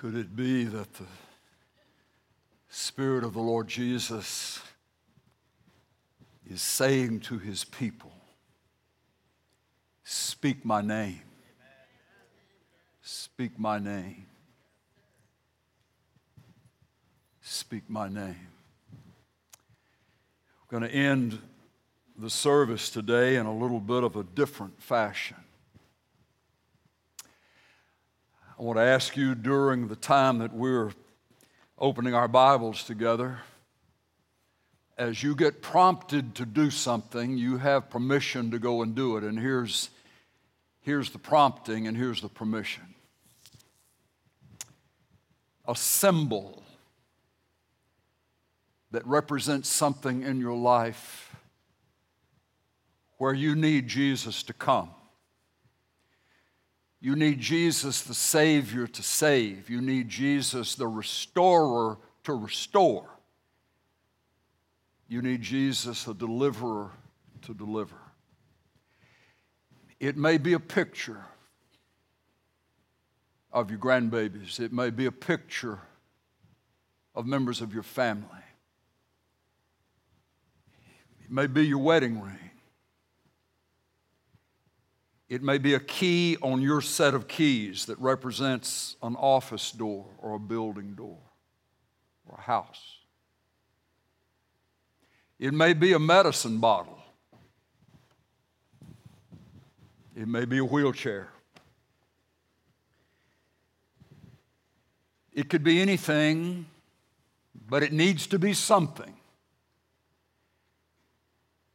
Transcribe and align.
Could 0.00 0.14
it 0.14 0.36
be 0.36 0.62
that 0.62 0.94
the 0.94 1.06
Spirit 2.68 3.24
of 3.24 3.32
the 3.32 3.40
Lord 3.40 3.66
Jesus 3.66 4.60
is 6.48 6.62
saying 6.62 7.18
to 7.20 7.36
his 7.36 7.64
people, 7.64 8.12
Speak 10.04 10.64
my 10.64 10.82
name. 10.82 11.22
Speak 13.02 13.58
my 13.58 13.80
name. 13.80 14.26
Speak 17.40 17.90
my 17.90 18.08
name. 18.08 18.46
We're 20.70 20.78
going 20.78 20.88
to 20.88 20.96
end 20.96 21.40
the 22.16 22.30
service 22.30 22.88
today 22.88 23.34
in 23.34 23.46
a 23.46 23.52
little 23.52 23.80
bit 23.80 24.04
of 24.04 24.14
a 24.14 24.22
different 24.22 24.80
fashion. 24.80 25.38
I 28.58 28.62
want 28.62 28.76
to 28.78 28.82
ask 28.82 29.16
you 29.16 29.36
during 29.36 29.86
the 29.86 29.94
time 29.94 30.38
that 30.38 30.52
we're 30.52 30.90
opening 31.78 32.12
our 32.12 32.26
Bibles 32.26 32.82
together, 32.82 33.38
as 34.96 35.22
you 35.22 35.36
get 35.36 35.62
prompted 35.62 36.34
to 36.34 36.44
do 36.44 36.68
something, 36.68 37.38
you 37.38 37.58
have 37.58 37.88
permission 37.88 38.50
to 38.50 38.58
go 38.58 38.82
and 38.82 38.96
do 38.96 39.16
it. 39.16 39.22
And 39.22 39.38
here's, 39.38 39.90
here's 40.80 41.10
the 41.10 41.20
prompting 41.20 41.86
and 41.86 41.96
here's 41.96 42.20
the 42.20 42.28
permission 42.28 42.82
a 45.68 45.76
symbol 45.76 46.64
that 48.90 49.06
represents 49.06 49.68
something 49.68 50.22
in 50.22 50.40
your 50.40 50.56
life 50.56 51.36
where 53.18 53.34
you 53.34 53.54
need 53.54 53.86
Jesus 53.86 54.42
to 54.42 54.52
come. 54.52 54.90
You 57.00 57.14
need 57.14 57.40
Jesus, 57.40 58.02
the 58.02 58.14
Savior, 58.14 58.86
to 58.86 59.02
save. 59.02 59.70
You 59.70 59.80
need 59.80 60.08
Jesus, 60.08 60.74
the 60.74 60.88
restorer, 60.88 61.98
to 62.24 62.34
restore. 62.34 63.08
You 65.08 65.22
need 65.22 65.40
Jesus, 65.40 66.04
the 66.04 66.14
deliverer, 66.14 66.90
to 67.42 67.54
deliver. 67.54 67.96
It 70.00 70.16
may 70.16 70.38
be 70.38 70.52
a 70.52 70.60
picture 70.60 71.24
of 73.52 73.70
your 73.70 73.78
grandbabies, 73.78 74.60
it 74.60 74.72
may 74.72 74.90
be 74.90 75.06
a 75.06 75.12
picture 75.12 75.78
of 77.14 77.26
members 77.26 77.60
of 77.60 77.72
your 77.72 77.82
family, 77.82 78.26
it 81.24 81.30
may 81.30 81.46
be 81.46 81.66
your 81.66 81.78
wedding 81.78 82.20
ring. 82.20 82.47
It 85.28 85.42
may 85.42 85.58
be 85.58 85.74
a 85.74 85.80
key 85.80 86.38
on 86.40 86.62
your 86.62 86.80
set 86.80 87.14
of 87.14 87.28
keys 87.28 87.84
that 87.86 87.98
represents 87.98 88.96
an 89.02 89.14
office 89.16 89.72
door 89.72 90.06
or 90.18 90.34
a 90.34 90.38
building 90.38 90.94
door 90.94 91.18
or 92.26 92.38
a 92.38 92.40
house. 92.40 92.96
It 95.38 95.52
may 95.52 95.74
be 95.74 95.92
a 95.92 95.98
medicine 95.98 96.58
bottle. 96.58 96.98
It 100.16 100.26
may 100.26 100.46
be 100.46 100.58
a 100.58 100.64
wheelchair. 100.64 101.28
It 105.32 105.48
could 105.48 105.62
be 105.62 105.80
anything, 105.80 106.66
but 107.68 107.82
it 107.82 107.92
needs 107.92 108.26
to 108.28 108.38
be 108.38 108.54
something 108.54 109.14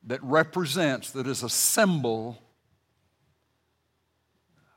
that 0.06 0.22
represents, 0.22 1.12
that 1.12 1.28
is 1.28 1.44
a 1.44 1.50
symbol 1.50 2.43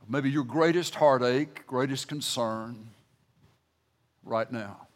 maybe 0.08 0.30
your 0.30 0.44
greatest 0.44 0.94
heartache, 0.94 1.66
greatest 1.66 2.08
concern 2.08 2.88
right 4.24 4.50
now. 4.50 4.86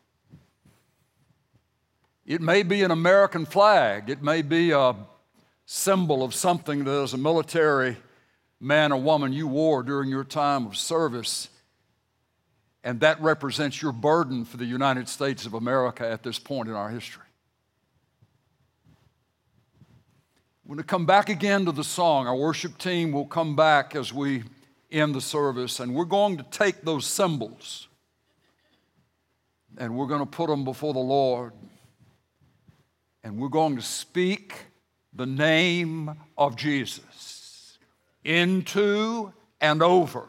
It 2.26 2.40
may 2.40 2.62
be 2.62 2.82
an 2.82 2.90
American 2.90 3.46
flag, 3.46 4.08
it 4.08 4.22
may 4.22 4.42
be 4.42 4.70
a 4.70 4.94
symbol 5.66 6.22
of 6.22 6.34
something 6.34 6.84
that 6.84 7.02
as 7.02 7.12
a 7.12 7.18
military 7.18 7.96
man 8.60 8.92
or 8.92 9.00
woman 9.00 9.32
you 9.32 9.46
wore 9.46 9.82
during 9.82 10.10
your 10.10 10.24
time 10.24 10.66
of 10.66 10.76
service, 10.76 11.48
and 12.84 13.00
that 13.00 13.20
represents 13.20 13.80
your 13.80 13.92
burden 13.92 14.44
for 14.44 14.58
the 14.58 14.64
United 14.64 15.08
States 15.08 15.46
of 15.46 15.54
America 15.54 16.08
at 16.08 16.22
this 16.22 16.38
point 16.38 16.68
in 16.68 16.74
our 16.74 16.90
history. 16.90 17.24
When 20.64 20.76
we 20.76 20.84
come 20.84 21.04
back 21.04 21.28
again 21.28 21.64
to 21.64 21.72
the 21.72 21.82
song, 21.82 22.28
our 22.28 22.36
worship 22.36 22.78
team 22.78 23.10
will 23.10 23.26
come 23.26 23.56
back 23.56 23.96
as 23.96 24.12
we 24.12 24.44
in 24.90 25.12
the 25.12 25.20
service, 25.20 25.80
and 25.80 25.94
we're 25.94 26.04
going 26.04 26.36
to 26.36 26.42
take 26.44 26.82
those 26.82 27.06
symbols 27.06 27.88
and 29.78 29.96
we're 29.96 30.06
going 30.06 30.20
to 30.20 30.26
put 30.26 30.48
them 30.48 30.64
before 30.64 30.92
the 30.92 30.98
Lord, 30.98 31.52
and 33.22 33.38
we're 33.38 33.48
going 33.48 33.76
to 33.76 33.82
speak 33.82 34.54
the 35.14 35.26
name 35.26 36.10
of 36.36 36.56
Jesus 36.56 37.78
into 38.24 39.32
and 39.60 39.82
over 39.82 40.28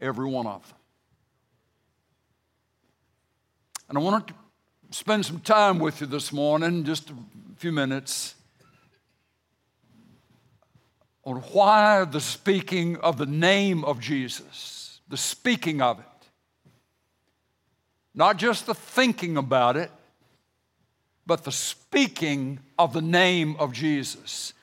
every 0.00 0.26
one 0.26 0.46
of 0.46 0.66
them. 0.66 0.78
And 3.88 3.98
I 3.98 4.00
want 4.00 4.26
to 4.26 4.34
spend 4.90 5.26
some 5.26 5.40
time 5.40 5.78
with 5.78 6.00
you 6.00 6.06
this 6.06 6.32
morning, 6.32 6.84
just 6.84 7.10
a 7.10 7.14
few 7.56 7.72
minutes 7.72 8.35
on 11.26 11.38
why 11.52 12.04
the 12.04 12.20
speaking 12.20 12.96
of 12.98 13.18
the 13.18 13.26
name 13.26 13.84
of 13.84 13.98
Jesus, 13.98 15.00
the 15.08 15.16
speaking 15.16 15.82
of 15.82 15.98
it, 15.98 16.06
not 18.14 18.36
just 18.36 18.66
the 18.66 18.74
thinking 18.74 19.36
about 19.36 19.76
it, 19.76 19.90
but 21.26 21.42
the 21.42 21.52
speaking 21.52 22.60
of 22.78 22.92
the 22.92 23.02
name 23.02 23.56
of 23.58 23.72
Jesus 23.72 24.54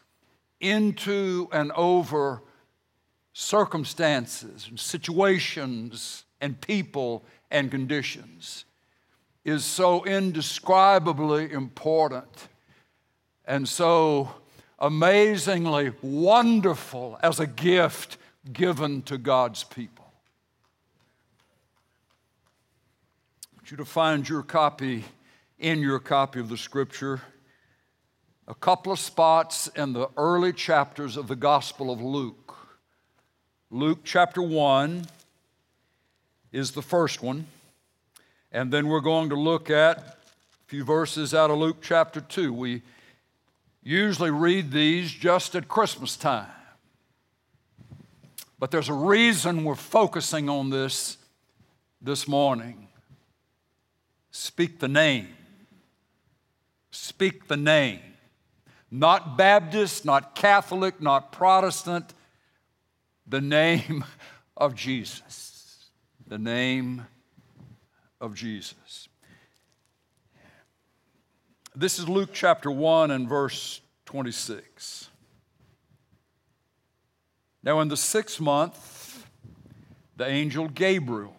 into 0.61 1.49
and 1.51 1.73
over 1.73 2.41
circumstances 3.33 4.67
and 4.69 4.79
situations 4.79 6.23
and 6.39 6.59
people 6.61 7.25
and 7.51 7.69
conditions 7.69 8.63
is 9.43 9.65
so 9.65 10.05
indescribably 10.05 11.51
important. 11.51 12.47
And 13.43 13.67
so 13.67 14.33
amazingly 14.79 15.91
wonderful 16.01 17.19
as 17.21 17.39
a 17.39 17.47
gift 17.47 18.17
given 18.51 19.01
to 19.03 19.17
God's 19.17 19.63
people. 19.63 20.05
I 23.45 23.57
want 23.57 23.71
you 23.71 23.77
to 23.77 23.85
find 23.85 24.27
your 24.27 24.43
copy 24.43 25.03
in 25.59 25.79
your 25.79 25.99
copy 25.99 26.39
of 26.39 26.49
the 26.49 26.57
scripture 26.57 27.21
a 28.47 28.53
couple 28.53 28.91
of 28.91 28.99
spots 28.99 29.67
in 29.69 29.93
the 29.93 30.09
early 30.17 30.51
chapters 30.51 31.15
of 31.15 31.27
the 31.27 31.35
Gospel 31.35 31.91
of 31.91 32.01
Luke. 32.01 32.55
Luke 33.71 33.99
chapter 34.03 34.41
1 34.41 35.05
is 36.51 36.71
the 36.71 36.81
first 36.81 37.23
one, 37.23 37.47
and 38.51 38.71
then 38.71 38.87
we're 38.87 38.99
going 38.99 39.29
to 39.29 39.35
look 39.35 39.69
at 39.69 39.97
a 39.97 40.13
few 40.67 40.83
verses 40.83 41.33
out 41.33 41.51
of 41.51 41.57
Luke 41.57 41.77
chapter 41.81 42.19
2. 42.19 42.51
We 42.51 42.81
usually 43.83 44.31
read 44.31 44.71
these 44.71 45.11
just 45.11 45.55
at 45.55 45.67
Christmas 45.67 46.15
time. 46.15 46.47
But 48.59 48.71
there's 48.71 48.89
a 48.89 48.93
reason 48.93 49.65
we're 49.65 49.75
focusing 49.75 50.49
on 50.49 50.69
this 50.69 51.17
this 52.01 52.27
morning. 52.27 52.87
Speak 54.31 54.79
the 54.79 54.87
name. 54.87 55.27
Speak 56.91 57.47
the 57.47 57.57
name. 57.57 57.99
Not 58.89 59.37
Baptist, 59.37 60.05
not 60.05 60.35
Catholic, 60.35 61.01
not 61.01 61.31
Protestant, 61.31 62.13
the 63.27 63.41
name 63.41 64.05
of 64.57 64.75
Jesus. 64.75 65.89
The 66.27 66.37
name 66.37 67.05
of 68.21 68.35
Jesus. 68.35 69.09
This 71.75 71.97
is 71.97 72.07
Luke 72.07 72.29
chapter 72.33 72.69
1 72.69 73.09
and 73.09 73.27
verse 73.27 73.81
26. 74.05 75.09
Now, 77.63 77.79
in 77.79 77.87
the 77.87 77.97
sixth 77.97 78.39
month, 78.39 79.25
the 80.15 80.27
angel 80.27 80.67
Gabriel 80.67 81.35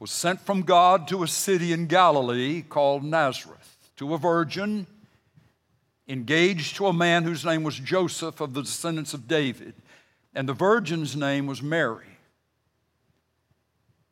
was 0.00 0.10
sent 0.10 0.40
from 0.40 0.62
God 0.62 1.06
to 1.08 1.22
a 1.22 1.28
city 1.28 1.72
in 1.72 1.86
Galilee 1.86 2.62
called 2.62 3.04
Nazareth 3.04 3.76
to 3.98 4.14
a 4.14 4.18
virgin 4.18 4.88
engaged 6.08 6.74
to 6.76 6.88
a 6.88 6.92
man 6.92 7.22
whose 7.22 7.44
name 7.44 7.62
was 7.62 7.78
Joseph 7.78 8.40
of 8.40 8.52
the 8.52 8.62
descendants 8.62 9.14
of 9.14 9.28
David, 9.28 9.74
and 10.34 10.48
the 10.48 10.52
virgin's 10.52 11.14
name 11.14 11.46
was 11.46 11.62
Mary. 11.62 12.18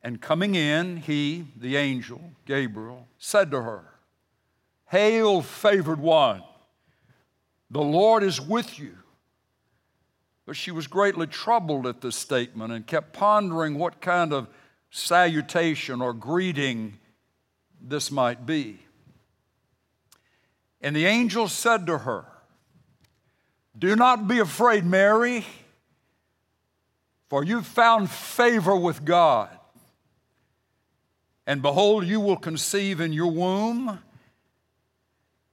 And 0.00 0.20
coming 0.20 0.54
in, 0.54 0.98
he, 0.98 1.48
the 1.56 1.76
angel, 1.76 2.20
Gabriel, 2.46 3.08
said 3.18 3.50
to 3.50 3.62
her, 3.62 3.89
Hail, 4.90 5.40
favored 5.40 6.00
one, 6.00 6.42
the 7.70 7.80
Lord 7.80 8.24
is 8.24 8.40
with 8.40 8.76
you. 8.80 8.96
But 10.46 10.56
she 10.56 10.72
was 10.72 10.88
greatly 10.88 11.28
troubled 11.28 11.86
at 11.86 12.00
this 12.00 12.16
statement 12.16 12.72
and 12.72 12.84
kept 12.84 13.12
pondering 13.12 13.78
what 13.78 14.00
kind 14.00 14.32
of 14.32 14.48
salutation 14.90 16.02
or 16.02 16.12
greeting 16.12 16.98
this 17.80 18.10
might 18.10 18.44
be. 18.44 18.80
And 20.80 20.96
the 20.96 21.06
angel 21.06 21.46
said 21.46 21.86
to 21.86 21.98
her, 21.98 22.24
Do 23.78 23.94
not 23.94 24.26
be 24.26 24.40
afraid, 24.40 24.84
Mary, 24.84 25.46
for 27.28 27.44
you've 27.44 27.64
found 27.64 28.10
favor 28.10 28.74
with 28.74 29.04
God. 29.04 29.56
And 31.46 31.62
behold, 31.62 32.06
you 32.06 32.18
will 32.18 32.36
conceive 32.36 33.00
in 33.00 33.12
your 33.12 33.30
womb 33.30 34.00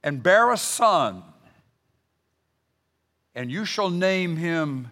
and 0.02 0.22
bear 0.22 0.52
a 0.52 0.56
son, 0.56 1.22
and 3.34 3.50
you 3.50 3.64
shall 3.64 3.90
name 3.90 4.36
him 4.36 4.90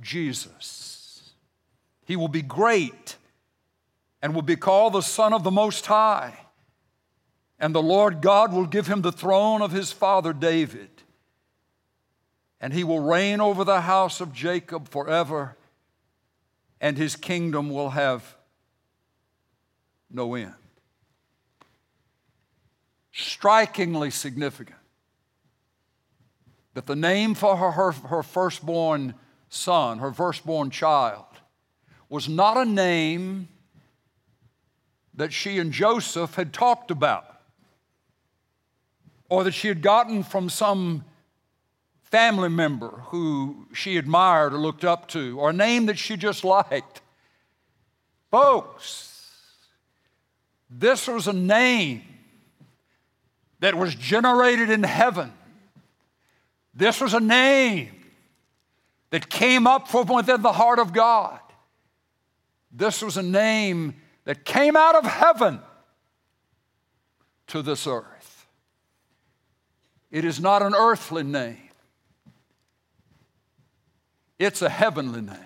Jesus. 0.00 1.32
He 2.04 2.16
will 2.16 2.28
be 2.28 2.42
great 2.42 3.16
and 4.22 4.34
will 4.34 4.42
be 4.42 4.56
called 4.56 4.92
the 4.92 5.00
Son 5.00 5.32
of 5.32 5.44
the 5.44 5.50
Most 5.50 5.86
High. 5.86 6.38
And 7.58 7.74
the 7.74 7.82
Lord 7.82 8.20
God 8.20 8.52
will 8.52 8.66
give 8.66 8.86
him 8.86 9.02
the 9.02 9.12
throne 9.12 9.62
of 9.62 9.70
his 9.70 9.92
father 9.92 10.32
David. 10.32 10.88
And 12.60 12.72
he 12.72 12.84
will 12.84 13.00
reign 13.00 13.40
over 13.40 13.64
the 13.64 13.82
house 13.82 14.20
of 14.20 14.32
Jacob 14.32 14.88
forever, 14.88 15.56
and 16.80 16.96
his 16.96 17.16
kingdom 17.16 17.70
will 17.70 17.90
have 17.90 18.36
no 20.10 20.34
end. 20.34 20.54
Strikingly 23.12 24.10
significant 24.10 24.76
that 26.74 26.86
the 26.86 26.96
name 26.96 27.34
for 27.34 27.56
her, 27.56 27.72
her, 27.72 27.92
her 27.92 28.22
firstborn 28.22 29.14
son, 29.48 29.98
her 29.98 30.12
firstborn 30.12 30.70
child, 30.70 31.24
was 32.08 32.28
not 32.28 32.56
a 32.56 32.64
name 32.64 33.48
that 35.14 35.32
she 35.32 35.58
and 35.58 35.72
Joseph 35.72 36.36
had 36.36 36.52
talked 36.52 36.90
about 36.90 37.40
or 39.28 39.44
that 39.44 39.52
she 39.52 39.68
had 39.68 39.82
gotten 39.82 40.22
from 40.22 40.48
some 40.48 41.04
family 42.02 42.48
member 42.48 42.88
who 43.06 43.66
she 43.72 43.96
admired 43.96 44.52
or 44.52 44.58
looked 44.58 44.84
up 44.84 45.06
to, 45.08 45.38
or 45.38 45.50
a 45.50 45.52
name 45.52 45.86
that 45.86 45.98
she 45.98 46.16
just 46.16 46.44
liked. 46.44 47.00
Folks, 48.30 49.58
this 50.68 51.06
was 51.06 51.28
a 51.28 51.32
name 51.32 52.02
that 53.60 53.74
was 53.74 53.94
generated 53.94 54.70
in 54.70 54.82
heaven. 54.82 55.32
This 56.74 57.00
was 57.00 57.14
a 57.14 57.20
name 57.20 57.90
that 59.10 59.28
came 59.28 59.66
up 59.66 59.88
from 59.88 60.08
within 60.08 60.42
the 60.42 60.52
heart 60.52 60.78
of 60.78 60.92
God. 60.92 61.40
This 62.72 63.02
was 63.02 63.16
a 63.16 63.22
name 63.22 63.96
that 64.24 64.44
came 64.44 64.76
out 64.76 64.94
of 64.94 65.04
heaven 65.04 65.60
to 67.48 67.62
this 67.62 67.86
earth. 67.86 68.46
It 70.10 70.24
is 70.24 70.40
not 70.40 70.62
an 70.62 70.74
earthly 70.74 71.22
name, 71.22 71.70
it's 74.38 74.62
a 74.62 74.68
heavenly 74.68 75.20
name. 75.20 75.36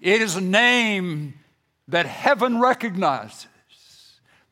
It 0.00 0.22
is 0.22 0.36
a 0.36 0.40
name 0.40 1.34
that 1.88 2.06
heaven 2.06 2.60
recognizes. 2.60 3.48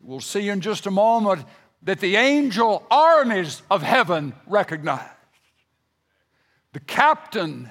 We'll 0.01 0.19
see 0.19 0.49
in 0.49 0.61
just 0.61 0.87
a 0.87 0.91
moment 0.91 1.45
that 1.83 2.01
the 2.01 2.17
angel 2.17 2.85
armies 2.91 3.63
of 3.71 3.83
heaven 3.83 4.35
recognize. 4.47 5.09
The 6.73 6.81
captain 6.81 7.71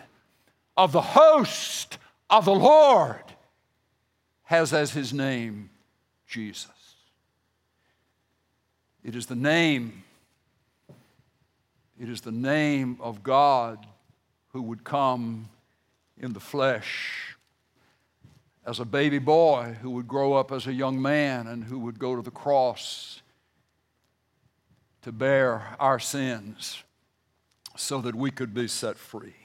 of 0.78 0.92
the 0.92 1.02
host 1.02 1.98
of 2.30 2.46
the 2.46 2.56
Lord 2.56 3.24
has 4.44 4.74
as 4.74 4.92
his 4.92 5.14
name 5.14 5.70
Jesus. 6.28 6.72
It 9.04 9.16
is 9.16 9.28
the 9.28 9.36
name, 9.36 10.04
it 12.00 12.10
is 12.10 12.22
the 12.22 12.32
name 12.32 12.98
of 13.00 13.22
God 13.22 13.86
who 14.50 14.62
would 14.64 14.84
come 14.84 15.50
in 16.18 16.34
the 16.34 16.40
flesh 16.40 17.36
as 18.66 18.80
a 18.80 18.86
baby 18.86 19.20
boy 19.20 19.76
who 19.82 19.92
would 19.92 20.08
grow 20.08 20.34
up 20.34 20.52
as 20.52 20.66
a 20.66 20.74
young 20.74 21.00
man 21.00 21.48
and 21.48 21.64
who 21.64 21.78
would 21.78 22.00
go 22.00 22.16
to 22.16 22.22
the 22.22 22.32
cross 22.32 23.22
to 25.06 25.12
bear 25.12 25.76
our 25.80 26.00
sins 26.00 26.84
so 27.78 28.02
that 28.02 28.14
we 28.16 28.30
could 28.30 28.54
be 28.54 28.68
set 28.68 28.98
free. 28.98 29.36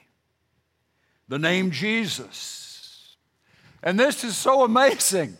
The 1.29 1.39
name 1.39 1.71
Jesus 1.71 2.61
and 3.83 3.99
this 3.99 4.23
is 4.23 4.37
so 4.37 4.63
amazing. 4.63 5.37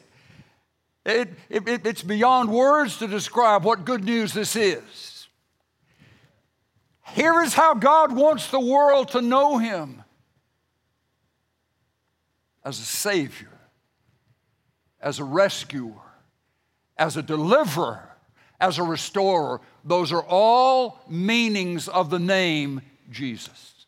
It, 1.05 1.29
it, 1.49 1.85
it's 1.85 2.03
beyond 2.03 2.51
words 2.51 2.97
to 2.97 3.07
describe 3.07 3.63
what 3.63 3.85
good 3.85 4.03
news 4.03 4.33
this 4.33 4.55
is. 4.55 5.27
Here 7.13 7.41
is 7.41 7.53
how 7.53 7.73
God 7.73 8.15
wants 8.15 8.49
the 8.49 8.59
world 8.59 9.09
to 9.09 9.21
know 9.21 9.57
Him 9.57 10.03
as 12.63 12.79
a 12.79 12.83
Savior, 12.83 13.49
as 14.99 15.19
a 15.19 15.23
rescuer, 15.23 15.93
as 16.97 17.17
a 17.17 17.23
deliverer, 17.23 18.07
as 18.59 18.77
a 18.77 18.83
restorer. 18.83 19.59
Those 19.83 20.11
are 20.11 20.23
all 20.23 20.99
meanings 21.09 21.87
of 21.87 22.09
the 22.09 22.19
name 22.19 22.81
Jesus. 23.09 23.85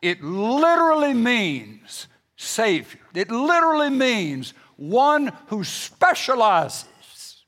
It 0.00 0.22
literally 0.22 1.14
means 1.14 2.08
Savior. 2.36 3.00
It 3.14 3.30
literally 3.30 3.90
means 3.90 4.54
one 4.76 5.32
who 5.46 5.64
specializes 5.64 7.44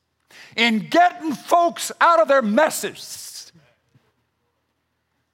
in 0.56 0.88
getting 0.88 1.32
folks 1.32 1.90
out 2.00 2.20
of 2.20 2.28
their 2.28 2.42
messes. 2.42 3.52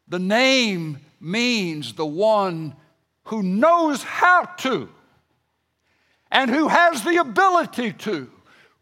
The 0.09 0.19
name 0.19 0.99
means 1.21 1.93
the 1.95 2.07
one 2.07 2.75
who 3.25 3.43
knows 3.43 4.03
how 4.03 4.45
to 4.59 4.89
and 6.33 6.51
who 6.51 6.69
has 6.69 7.05
the 7.05 7.19
ability 7.19 7.93
to 7.93 8.31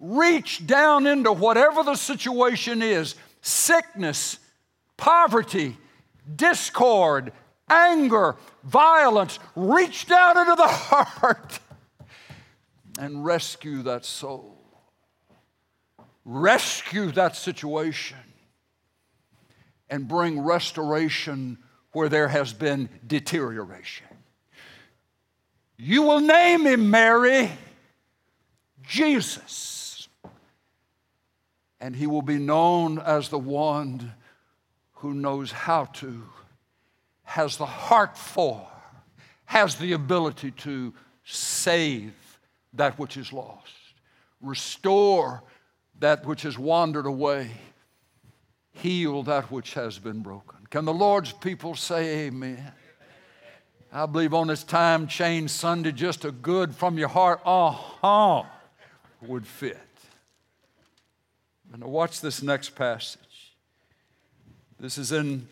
reach 0.01 0.67
down 0.67 1.07
into 1.07 1.33
whatever 1.33 1.83
the 1.83 1.97
situation 1.97 2.83
is 2.83 3.15
sickness, 3.41 4.39
poverty, 4.97 5.77
discord, 6.37 7.33
anger, 7.71 8.37
violence, 8.65 9.39
reach 9.55 10.07
down 10.07 10.39
into 10.39 10.55
the 10.55 10.67
heart 10.67 11.61
and 12.99 13.25
rescue 13.25 13.83
that 13.83 14.05
soul. 14.05 14.57
Rescue 16.25 17.11
that 17.13 17.37
situation 17.37 18.19
and 19.89 20.07
bring 20.07 20.41
restoration 20.41 21.59
where 21.93 22.09
there 22.09 22.29
has 22.29 22.53
been 22.53 22.89
deterioration. 23.07 24.07
You 25.79 26.03
will 26.03 26.21
name 26.21 26.67
him 26.67 26.91
Mary, 26.91 27.51
Jesus, 28.83 29.78
and 31.81 31.95
he 31.95 32.07
will 32.07 32.23
be 32.23 32.39
known 32.39 32.99
as 32.99 33.29
the 33.29 33.39
one 33.39 34.13
who 34.95 35.15
knows 35.15 35.53
how 35.53 35.85
to 35.85 36.23
has 37.29 37.59
the 37.59 37.67
heart 37.67 38.17
for, 38.17 38.67
has 39.45 39.77
the 39.77 39.93
ability 39.93 40.51
to 40.51 40.95
save 41.25 42.15
that 42.73 42.99
which 42.99 43.19
is 43.19 43.35
lost, 43.35 43.75
restore 44.41 45.43
that 45.99 46.25
which 46.25 46.41
has 46.43 46.59
wandered 46.59 47.05
away, 47.05 47.51
heal 48.71 49.23
that 49.23 49.51
which 49.51 49.75
has 49.75 49.99
been 49.99 50.21
broken. 50.21 50.59
Can 50.71 50.87
the 50.87 50.93
Lord's 50.93 51.33
people 51.33 51.75
say 51.75 52.27
amen? 52.27 52.73
I 53.93 54.07
believe 54.07 54.33
on 54.33 54.47
this 54.47 54.65
time 54.65 55.07
change 55.07 55.51
Sunday, 55.51 55.93
just 55.93 56.25
a 56.25 56.31
good 56.31 56.75
from 56.75 56.97
your 56.97 57.09
heart, 57.09 57.41
uh 57.45 57.71
huh, 57.71 58.43
would 59.21 59.47
fit. 59.47 59.79
And 61.73 61.85
watch 61.85 62.21
this 62.21 62.43
next 62.43 62.75
passage. 62.75 63.55
This 64.81 64.97
is 64.97 65.13
in 65.13 65.49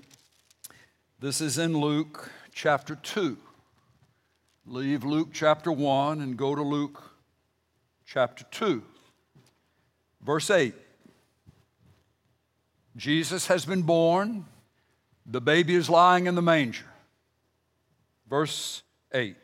this 1.21 1.41
is 1.41 1.59
in 1.59 1.77
Luke 1.77 2.31
chapter 2.53 2.95
2. 2.95 3.37
Leave 4.67 5.05
Luke 5.05 5.29
chapter 5.33 5.71
1 5.71 6.21
and 6.21 6.37
go 6.37 6.55
to 6.55 6.63
Luke 6.63 7.03
chapter 8.05 8.45
2. 8.51 8.83
Verse 10.23 10.51
8 10.51 10.75
Jesus 12.97 13.47
has 13.49 13.67
been 13.67 13.83
born, 13.83 14.47
the 15.27 15.41
baby 15.41 15.75
is 15.75 15.91
lying 15.91 16.27
in 16.27 16.35
the 16.35 16.43
manger. 16.43 16.87
Verse 18.29 18.83
8 19.13 19.37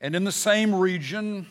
And 0.00 0.14
in 0.14 0.24
the 0.24 0.32
same 0.32 0.74
region, 0.74 1.46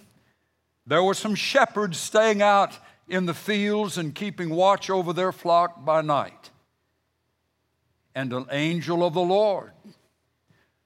there 0.87 1.03
were 1.03 1.13
some 1.13 1.35
shepherds 1.35 1.97
staying 1.97 2.41
out 2.41 2.77
in 3.07 3.25
the 3.25 3.33
fields 3.33 3.97
and 3.97 4.15
keeping 4.15 4.49
watch 4.49 4.89
over 4.89 5.13
their 5.13 5.31
flock 5.31 5.83
by 5.83 6.01
night 6.01 6.51
and 8.15 8.33
an 8.33 8.45
angel 8.51 9.05
of 9.05 9.13
the 9.13 9.21
Lord 9.21 9.71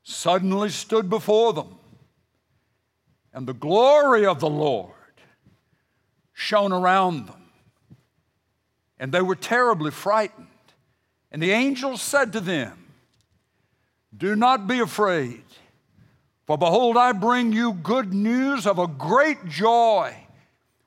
suddenly 0.04 0.70
stood 0.70 1.10
before 1.10 1.54
them. 1.54 1.74
and 3.34 3.46
the 3.46 3.54
glory 3.54 4.26
of 4.26 4.40
the 4.40 4.50
Lord 4.50 4.94
shone 6.34 6.72
around 6.72 7.28
them. 7.28 7.44
And 9.00 9.12
they 9.12 9.22
were 9.22 9.36
terribly 9.36 9.92
frightened. 9.92 10.48
And 11.32 11.40
the 11.40 11.52
angel 11.52 11.98
said 11.98 12.34
to 12.34 12.40
them, 12.40 12.88
Do 14.16 14.36
not 14.36 14.66
be 14.66 14.80
afraid, 14.80 15.44
for 16.48 16.58
behold, 16.58 16.98
I 16.98 17.12
bring 17.12 17.54
you 17.54 17.74
good 17.74 18.12
news 18.12 18.66
of 18.66 18.80
a 18.80 18.88
great 18.88 19.46
joy, 19.46 20.16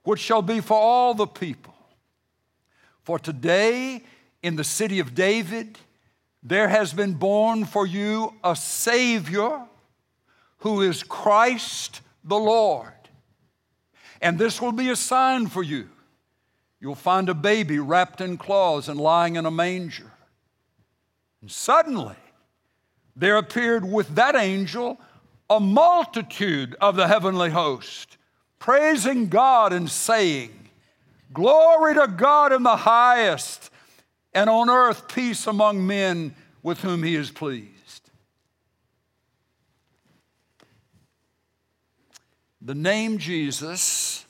which 0.03 0.21
shall 0.21 0.43
be 0.43 0.61
for 0.61 0.77
all 0.77 1.15
the 1.15 1.27
people. 1.27 1.75
For 3.03 3.19
today, 3.19 4.03
in 4.43 4.57
the 4.57 4.65
city 4.65 5.01
of 5.01 5.15
David, 5.15 5.79
there 6.43 6.69
has 6.69 6.93
been 6.93 7.15
born 7.15 7.65
for 7.65 7.87
you 7.87 8.35
a 8.43 8.57
Savior 8.57 9.67
who 10.59 10.83
is 10.83 11.03
Christ 11.03 12.01
the 12.25 12.39
Lord. 12.39 12.93
And 14.23 14.39
this 14.39 14.61
will 14.61 14.73
be 14.73 14.91
a 14.91 14.97
sign 14.97 15.47
for 15.47 15.63
you. 15.63 15.89
You'll 16.81 16.95
find 16.95 17.29
a 17.29 17.35
baby 17.35 17.79
wrapped 17.79 18.21
in 18.21 18.39
cloths 18.39 18.89
and 18.89 18.99
lying 18.99 19.37
in 19.37 19.47
a 19.47 19.51
manger. 19.51 20.11
And 21.43 21.51
suddenly, 21.51 22.17
there 23.17 23.37
appeared 23.37 23.85
with 23.85 24.15
that 24.15 24.35
angel 24.35 24.99
a 25.49 25.61
multitude 25.61 26.77
of 26.81 26.97
the 26.97 27.09
heavenly 27.09 27.51
host, 27.51 28.17
praising 28.61 29.27
God 29.27 29.73
and 29.73 29.91
saying, 29.91 30.53
Glory 31.33 31.95
to 31.95 32.07
God 32.07 32.53
in 32.53 32.63
the 32.63 32.77
highest, 32.77 33.71
and 34.33 34.49
on 34.49 34.71
earth 34.71 35.09
peace 35.09 35.49
among 35.49 35.85
men 35.85 36.35
with 36.63 36.81
whom 36.81 37.03
he 37.03 37.17
is 37.17 37.31
pleased. 37.31 38.11
The 42.63 42.75
name 42.75 43.19
Jesus 43.19 44.25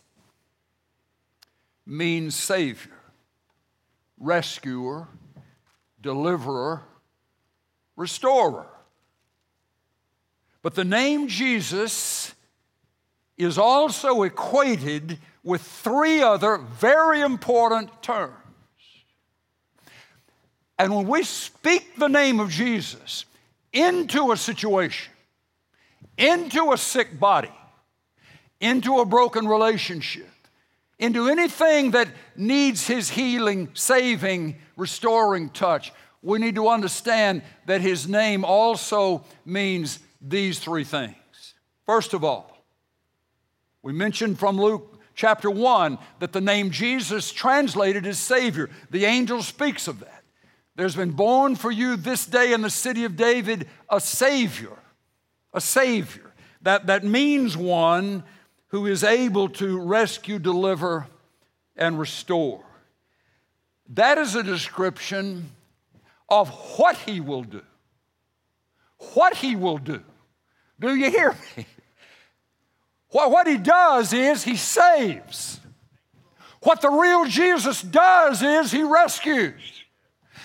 means 1.85 2.37
Savior, 2.37 2.93
rescuer, 4.19 5.09
deliverer, 6.01 6.83
restorer. 7.97 8.67
But 10.63 10.75
the 10.75 10.85
name 10.85 11.27
Jesus 11.27 12.35
is 13.41 13.59
also 13.59 14.23
equated 14.23 15.19
with 15.43 15.63
three 15.63 16.21
other 16.21 16.59
very 16.59 17.21
important 17.21 18.03
terms. 18.03 18.35
And 20.79 20.95
when 20.95 21.09
we 21.09 21.23
speak 21.23 21.97
the 21.97 22.09
name 22.09 22.41
of 22.41 22.51
Jesus 22.51 23.25
into 23.73 24.33
a 24.33 24.37
situation, 24.37 25.13
into 26.19 26.73
a 26.73 26.79
sick 26.79 27.19
body, 27.19 27.53
into 28.61 28.99
a 28.99 29.07
broken 29.07 29.47
relationship, 29.47 30.29
into 30.99 31.29
anything 31.29 31.93
that 31.93 32.09
needs 32.37 32.87
His 32.87 33.09
healing, 33.09 33.71
saving, 33.73 34.57
restoring 34.77 35.49
touch, 35.49 35.93
we 36.23 36.39
need 36.39 36.57
to 36.57 36.69
understand 36.69 37.43
that 37.67 37.81
His 37.81 38.07
name 38.07 38.45
also 38.45 39.25
means 39.47 39.99
these 40.21 40.59
three 40.59 40.85
things. 40.85 41.15
First 41.87 42.13
of 42.13 42.23
all, 42.23 42.50
we 43.83 43.93
mentioned 43.93 44.39
from 44.39 44.61
Luke 44.61 45.01
chapter 45.15 45.51
1 45.51 45.99
that 46.19 46.33
the 46.33 46.41
name 46.41 46.71
Jesus 46.71 47.33
translated 47.33 48.07
is 48.07 48.19
Savior. 48.19 48.71
The 48.91 49.05
angel 49.05 49.43
speaks 49.43 49.89
of 49.89 50.01
that. 50.01 50.23
There's 50.77 50.97
been 50.97 51.13
born 51.13 51.57
for 51.57 51.71
you 51.71 51.97
this 51.97 52.27
day 52.27 52.53
in 52.53 52.63
the 52.63 52.71
city 52.71 53.05
of 53.05 53.17
David 53.17 53.69
a 53.89 54.01
Savior. 54.01 54.79
A 55.53 55.61
Savior. 55.61 56.33
That, 56.63 56.87
that 56.87 57.05
means 57.05 57.57
one 57.57 58.23
who 58.69 58.87
is 58.87 59.03
able 59.03 59.49
to 59.49 59.81
rescue, 59.81 60.39
deliver, 60.39 61.07
and 61.77 61.99
restore. 61.99 62.65
That 63.89 64.19
is 64.19 64.35
a 64.35 64.43
description 64.43 65.51
of 66.29 66.49
what 66.79 66.97
he 66.97 67.21
will 67.21 67.43
do. 67.43 67.63
What 69.15 69.37
he 69.37 69.57
will 69.57 69.79
do. 69.79 70.03
Do 70.79 70.95
you 70.95 71.11
hear 71.11 71.37
me? 71.57 71.67
What, 73.11 73.31
what 73.31 73.47
he 73.47 73.57
does 73.57 74.13
is 74.13 74.45
he 74.45 74.57
saves. 74.57 75.61
What 76.63 76.81
the 76.81 76.91
real 76.91 77.25
Jesus 77.25 77.83
does 77.83 78.43
is 78.43 78.71
he 78.71 78.83
rescues. 78.83 79.83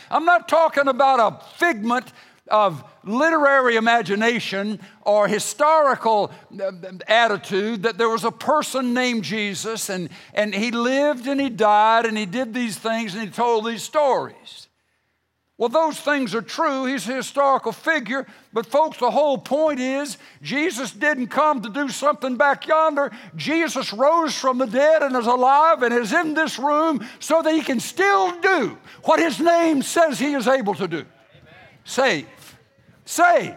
I'm 0.09 0.25
not 0.25 0.47
talking 0.47 0.87
about 0.87 1.19
a 1.19 1.45
figment 1.57 2.11
of 2.47 2.83
literary 3.03 3.75
imagination 3.75 4.79
or 5.01 5.27
historical 5.27 6.31
uh, 6.59 6.71
attitude 7.07 7.83
that 7.83 7.97
there 7.97 8.09
was 8.09 8.23
a 8.23 8.31
person 8.31 8.93
named 8.93 9.23
Jesus 9.23 9.89
and, 9.89 10.09
and 10.33 10.53
he 10.53 10.71
lived 10.71 11.27
and 11.27 11.41
he 11.41 11.49
died 11.49 12.05
and 12.05 12.17
he 12.17 12.25
did 12.25 12.53
these 12.53 12.77
things 12.77 13.13
and 13.13 13.23
he 13.23 13.29
told 13.29 13.65
these 13.65 13.83
stories. 13.83 14.64
Well, 15.57 15.69
those 15.69 15.97
things 15.97 16.35
are 16.35 16.41
true. 16.41 16.85
He's 16.85 17.07
a 17.07 17.15
historical 17.15 17.71
figure. 17.71 18.27
But, 18.51 18.65
folks, 18.65 18.97
the 18.97 19.09
whole 19.09 19.37
point 19.37 19.79
is 19.79 20.17
Jesus 20.41 20.91
didn't 20.91 21.27
come 21.27 21.61
to 21.61 21.69
do 21.69 21.87
something 21.87 22.35
back 22.35 22.67
yonder. 22.67 23.11
Jesus 23.37 23.93
rose 23.93 24.35
from 24.35 24.57
the 24.57 24.65
dead 24.65 25.01
and 25.01 25.15
is 25.15 25.27
alive 25.27 25.81
and 25.81 25.93
is 25.93 26.11
in 26.11 26.33
this 26.33 26.59
room 26.59 27.07
so 27.19 27.41
that 27.41 27.53
he 27.53 27.61
can 27.61 27.79
still 27.79 28.37
do 28.41 28.77
what 29.03 29.19
his 29.19 29.39
name 29.39 29.81
says 29.81 30.19
he 30.19 30.33
is 30.33 30.47
able 30.47 30.75
to 30.75 30.89
do 30.89 30.97
Amen. 30.97 31.07
save. 31.85 32.27
Save. 33.05 33.55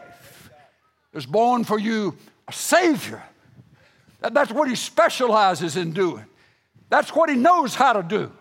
There's 1.11 1.27
born 1.27 1.65
for 1.65 1.81
you 1.81 2.17
a 2.47 2.53
Savior. 2.53 3.23
That's 4.21 4.53
what 4.53 4.69
he 4.69 4.77
specializes 4.77 5.77
in 5.77 5.93
doing. 5.93 6.25
That's 6.91 7.15
what 7.15 7.29
he 7.29 7.37
knows 7.37 7.75
how 7.75 7.95
to 7.95 8.03
do. 8.03 8.33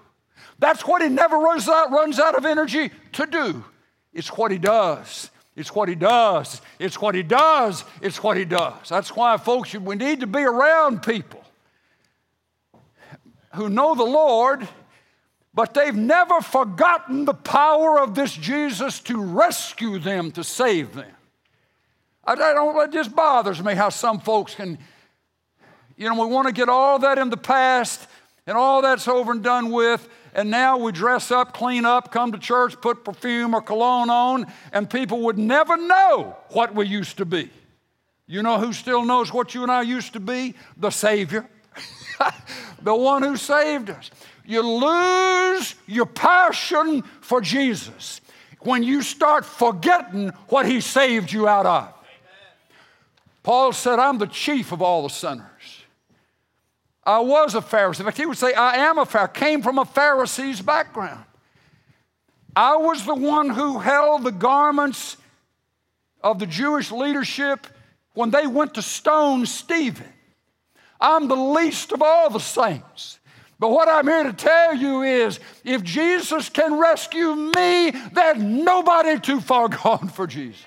That's 0.60 0.86
what 0.86 1.02
he 1.02 1.10
never 1.10 1.38
runs 1.38 1.68
out, 1.68 1.92
runs 1.92 2.20
out 2.20 2.36
of 2.36 2.46
energy 2.46 2.92
to 3.14 3.26
do. 3.26 3.64
It's 4.14 4.30
what 4.30 4.52
he 4.52 4.58
does. 4.58 5.30
It's 5.56 5.74
what 5.74 5.90
he 5.90 5.96
does. 5.96 6.62
It's 6.80 7.02
what 7.02 7.16
he 7.16 7.24
does. 7.24 7.84
It's 8.02 8.22
what 8.22 8.38
he 8.38 8.46
does. 8.46 8.90
That's 8.90 9.16
why, 9.16 9.38
folks, 9.38 9.74
we 9.74 9.96
need 9.96 10.20
to 10.22 10.28
be 10.28 10.44
around 10.44 11.04
people 11.04 11.44
who 13.54 13.70
know 13.70 13.96
the 13.96 14.04
Lord, 14.04 14.68
but 15.54 15.74
they've 15.74 15.96
never 15.96 16.42
forgotten 16.42 17.26
the 17.26 17.34
power 17.34 18.00
of 18.00 18.14
this 18.14 18.34
Jesus 18.34 19.00
to 19.02 19.20
rescue 19.20 19.98
them, 19.98 20.32
to 20.34 20.44
save 20.44 20.94
them. 20.94 21.12
I 22.24 22.36
don't, 22.36 22.78
it 22.88 22.94
just 22.94 23.16
bothers 23.16 23.64
me 23.64 23.74
how 23.74 23.90
some 23.90 24.20
folks 24.20 24.54
can, 24.54 24.78
you 25.96 26.10
know, 26.10 26.28
we 26.28 26.32
want 26.32 26.48
to 26.48 26.54
get 26.54 26.70
all 26.70 27.00
that 27.00 27.18
in 27.18 27.30
the 27.30 27.38
past 27.38 28.06
and 28.46 28.58
all 28.58 28.82
that's 28.82 29.08
over 29.08 29.32
and 29.32 29.42
done 29.42 29.72
with, 29.72 30.08
and 30.38 30.52
now 30.52 30.78
we 30.78 30.92
dress 30.92 31.32
up, 31.32 31.52
clean 31.52 31.84
up, 31.84 32.12
come 32.12 32.32
to 32.32 32.38
church, 32.38 32.80
put 32.80 33.04
perfume 33.04 33.56
or 33.56 33.62
cologne 33.62 34.12
on, 34.12 34.46
and 34.72 34.88
people 34.88 35.22
would 35.22 35.38
never 35.40 35.76
know 35.76 36.38
what 36.50 36.76
we 36.76 36.86
used 36.86 37.18
to 37.18 37.26
be. 37.26 37.50
You 38.28 38.44
know 38.44 38.60
who 38.60 38.72
still 38.72 39.04
knows 39.04 39.34
what 39.34 39.56
you 39.56 39.64
and 39.64 39.72
I 39.72 39.82
used 39.82 40.14
to 40.14 40.20
be? 40.20 40.54
The 40.78 40.92
Savior, 40.92 41.50
the 42.84 42.94
one 42.94 43.24
who 43.24 43.36
saved 43.36 43.90
us. 43.90 44.12
You 44.46 44.62
lose 44.62 45.74
your 45.88 46.06
passion 46.06 47.02
for 47.20 47.42
Jesus 47.42 48.22
when 48.60 48.84
you 48.84 49.02
start 49.02 49.44
forgetting 49.44 50.30
what 50.50 50.68
He 50.68 50.82
saved 50.82 51.32
you 51.32 51.48
out 51.48 51.66
of. 51.66 51.94
Paul 53.42 53.74
said, 53.74 53.98
I'm 53.98 54.20
the 54.20 54.28
chief 54.28 54.72
of 54.72 54.84
all 54.84 55.04
the 55.04 55.10
sinners. 55.10 55.57
I 57.08 57.20
was 57.20 57.56
a 57.56 57.62
Pharisee. 57.62 58.02
In 58.02 58.06
fact, 58.06 58.18
he 58.18 58.26
would 58.26 58.38
say, 58.38 58.54
I 58.54 58.76
am 58.76 58.98
a 58.98 59.06
Pharisee, 59.06 59.34
came 59.34 59.62
from 59.62 59.80
a 59.80 59.86
Pharisee's 59.86 60.62
background. 60.62 61.24
I 62.54 62.76
was 62.76 63.06
the 63.06 63.16
one 63.16 63.50
who 63.50 63.80
held 63.80 64.26
the 64.26 64.32
garments 64.32 65.16
of 66.22 66.38
the 66.38 66.46
Jewish 66.46 66.92
leadership 66.92 67.66
when 68.14 68.32
they 68.32 68.46
went 68.46 68.74
to 68.74 68.82
stone 68.82 69.46
Stephen. 69.46 70.12
I'm 71.00 71.30
the 71.30 71.36
least 71.36 71.94
of 71.94 72.02
all 72.02 72.30
the 72.30 72.40
saints. 72.40 73.20
But 73.58 73.70
what 73.70 73.88
I'm 73.88 74.06
here 74.06 74.24
to 74.24 74.34
tell 74.34 74.76
you 74.76 75.04
is 75.04 75.40
if 75.64 75.84
Jesus 75.84 76.50
can 76.50 76.78
rescue 76.78 77.36
me, 77.36 77.92
there's 78.12 78.38
nobody 78.38 79.18
too 79.18 79.40
far 79.40 79.70
gone 79.84 80.10
for 80.10 80.28
Jesus 80.28 80.60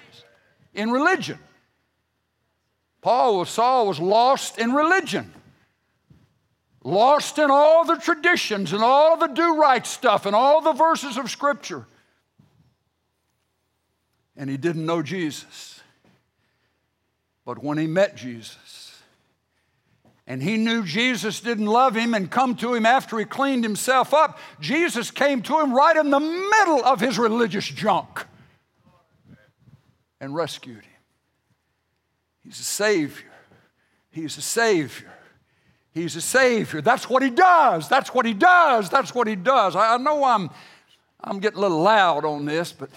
in 0.73 0.91
religion. 0.91 1.39
Paul 3.03 3.45
Saul 3.45 3.89
was 3.89 4.01
lost 4.01 4.59
in 4.59 4.73
religion 4.73 5.35
lost 6.83 7.39
in 7.39 7.51
all 7.51 7.85
the 7.85 7.97
traditions 7.97 8.73
and 8.73 8.83
all 8.83 9.17
the 9.17 9.27
do 9.27 9.57
right 9.57 9.87
stuff 9.87 10.27
and 10.27 10.35
all 10.35 10.61
the 10.61 10.73
verses 10.73 11.17
of 11.17 11.31
Scripture. 11.31 11.87
And 14.37 14.49
he 14.49 14.57
didn't 14.57 14.87
know 14.87 15.03
Jesus. 15.03 15.81
But 17.45 17.63
when 17.63 17.79
he 17.79 17.87
met 17.87 18.17
Jesus, 18.17 19.03
and 20.27 20.43
he 20.43 20.57
knew 20.57 20.85
Jesus 20.85 21.41
didn't 21.41 21.67
love 21.67 21.97
him 21.97 22.15
and 22.15 22.31
come 22.31 22.55
to 22.57 22.73
him 22.73 22.87
after 22.87 23.19
he 23.19 23.25
cleaned 23.25 23.65
himself 23.65 24.15
up, 24.15 24.39
Jesus 24.61 25.11
came 25.11 25.43
to 25.43 25.59
him 25.59 25.75
right 25.75 25.97
in 25.97 26.11
the 26.11 26.21
middle 26.21 26.85
of 26.85 27.01
his 27.01 27.19
religious 27.19 27.67
junk 27.67 28.25
and 30.21 30.35
rescued 30.35 30.85
him. 30.85 31.01
He's 32.45 32.61
a 32.61 32.65
Savior, 32.65 33.33
He's 34.11 34.39
a 34.39 34.43
Savior. 34.43 35.11
He's 35.93 36.15
a 36.17 36.21
Savior. 36.21 36.81
That's 36.81 37.09
what 37.09 37.23
He 37.23 37.31
does. 37.31 37.89
That's 37.89 38.15
what 38.15 38.27
He 38.27 38.35
does. 38.35 38.89
That's 38.91 39.15
what 39.15 39.27
He 39.27 39.37
does. 39.37 39.75
I, 39.75 39.95
I 39.95 39.97
know 39.97 40.25
I'm, 40.25 40.51
I'm 41.23 41.41
getting 41.41 41.59
a 41.59 41.63
little 41.63 41.83
loud 41.83 42.25
on 42.25 42.45
this, 42.45 42.73
but 42.73 42.91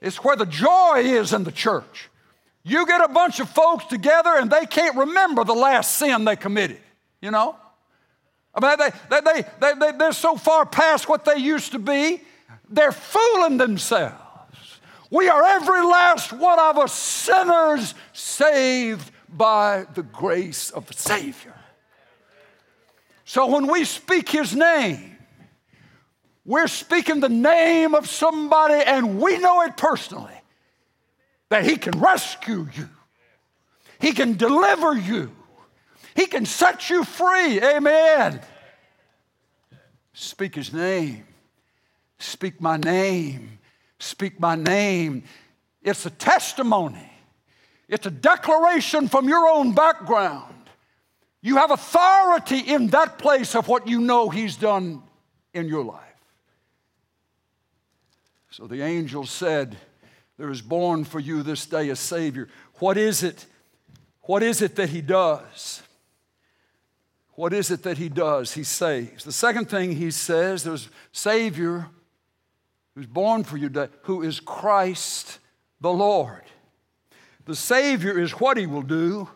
it's 0.00 0.22
where 0.22 0.36
the 0.36 0.46
joy 0.46 0.98
is 0.98 1.32
in 1.32 1.44
the 1.44 1.52
church. 1.52 2.10
You 2.62 2.84
get 2.86 3.00
a 3.00 3.08
bunch 3.08 3.38
of 3.38 3.48
folks 3.48 3.84
together 3.84 4.34
and 4.36 4.50
they 4.50 4.66
can't 4.66 4.96
remember 4.96 5.44
the 5.44 5.54
last 5.54 5.96
sin 5.96 6.24
they 6.24 6.34
committed, 6.34 6.80
you 7.20 7.30
know? 7.30 7.56
I 8.52 8.60
mean, 8.60 8.78
they, 8.78 9.20
they, 9.20 9.20
they, 9.20 9.48
they, 9.60 9.78
they, 9.78 9.96
they're 9.96 10.12
so 10.12 10.36
far 10.36 10.66
past 10.66 11.08
what 11.08 11.24
they 11.24 11.36
used 11.36 11.72
to 11.72 11.78
be, 11.78 12.22
they're 12.68 12.90
fooling 12.90 13.58
themselves. 13.58 14.16
We 15.10 15.28
are 15.28 15.44
every 15.44 15.82
last 15.82 16.32
one 16.32 16.58
of 16.58 16.78
us 16.78 16.92
sinners 16.92 17.94
saved 18.12 19.12
by 19.28 19.86
the 19.94 20.02
grace 20.02 20.70
of 20.70 20.86
the 20.86 20.94
Savior. 20.94 21.54
So 23.26 23.48
when 23.48 23.66
we 23.66 23.84
speak 23.84 24.28
His 24.28 24.54
name, 24.54 25.18
we're 26.44 26.68
speaking 26.68 27.18
the 27.18 27.28
name 27.28 27.94
of 27.94 28.08
somebody 28.08 28.82
and 28.86 29.20
we 29.20 29.36
know 29.38 29.62
it 29.62 29.76
personally 29.76 30.40
that 31.48 31.64
He 31.64 31.76
can 31.76 31.98
rescue 31.98 32.68
you, 32.72 32.88
He 34.00 34.12
can 34.12 34.36
deliver 34.36 34.96
you, 34.96 35.32
He 36.14 36.26
can 36.26 36.46
set 36.46 36.88
you 36.88 37.02
free. 37.02 37.60
Amen. 37.60 38.40
Speak 40.12 40.54
His 40.54 40.72
name. 40.72 41.26
Speak 42.18 42.60
my 42.60 42.76
name. 42.76 43.58
Speak 43.98 44.38
my 44.38 44.54
name. 44.54 45.24
It's 45.82 46.06
a 46.06 46.10
testimony, 46.10 47.10
it's 47.88 48.06
a 48.06 48.10
declaration 48.10 49.08
from 49.08 49.28
your 49.28 49.48
own 49.48 49.72
background. 49.72 50.55
You 51.42 51.56
have 51.56 51.70
authority 51.70 52.58
in 52.58 52.88
that 52.88 53.18
place 53.18 53.54
of 53.54 53.68
what 53.68 53.86
you 53.86 54.00
know 54.00 54.28
He's 54.28 54.56
done 54.56 55.02
in 55.54 55.68
your 55.68 55.84
life. 55.84 56.02
So 58.50 58.66
the 58.66 58.82
angel 58.82 59.26
said, 59.26 59.76
There 60.38 60.50
is 60.50 60.62
born 60.62 61.04
for 61.04 61.20
you 61.20 61.42
this 61.42 61.66
day 61.66 61.90
a 61.90 61.96
Savior. 61.96 62.48
What 62.78 62.96
is 62.96 63.22
it? 63.22 63.46
What 64.22 64.42
is 64.42 64.62
it 64.62 64.76
that 64.76 64.88
He 64.88 65.02
does? 65.02 65.82
What 67.36 67.52
is 67.52 67.70
it 67.70 67.82
that 67.82 67.98
He 67.98 68.08
does? 68.08 68.54
He 68.54 68.64
saves. 68.64 69.24
The 69.24 69.32
second 69.32 69.68
thing 69.68 69.92
He 69.92 70.10
says, 70.10 70.64
there's 70.64 70.88
Savior 71.12 71.88
who's 72.94 73.06
born 73.06 73.44
for 73.44 73.58
you 73.58 73.68
today, 73.68 73.92
who 74.02 74.22
is 74.22 74.40
Christ 74.40 75.38
the 75.80 75.92
Lord. 75.92 76.42
The 77.44 77.54
Savior 77.54 78.18
is 78.18 78.32
what 78.32 78.56
He 78.56 78.66
will 78.66 78.82
do. 78.82 79.28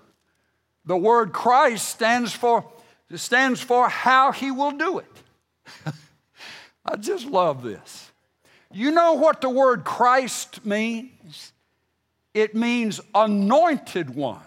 The 0.90 0.96
word 0.96 1.32
Christ 1.32 1.88
stands 1.88 2.32
for, 2.32 2.64
stands 3.14 3.60
for 3.60 3.88
how 3.88 4.32
he 4.32 4.50
will 4.50 4.72
do 4.72 4.98
it. 4.98 5.22
I 6.84 6.96
just 6.96 7.26
love 7.26 7.62
this. 7.62 8.10
You 8.72 8.90
know 8.90 9.12
what 9.12 9.40
the 9.40 9.50
word 9.50 9.84
Christ 9.84 10.66
means? 10.66 11.52
It 12.34 12.56
means 12.56 13.00
anointed 13.14 14.16
one. 14.16 14.42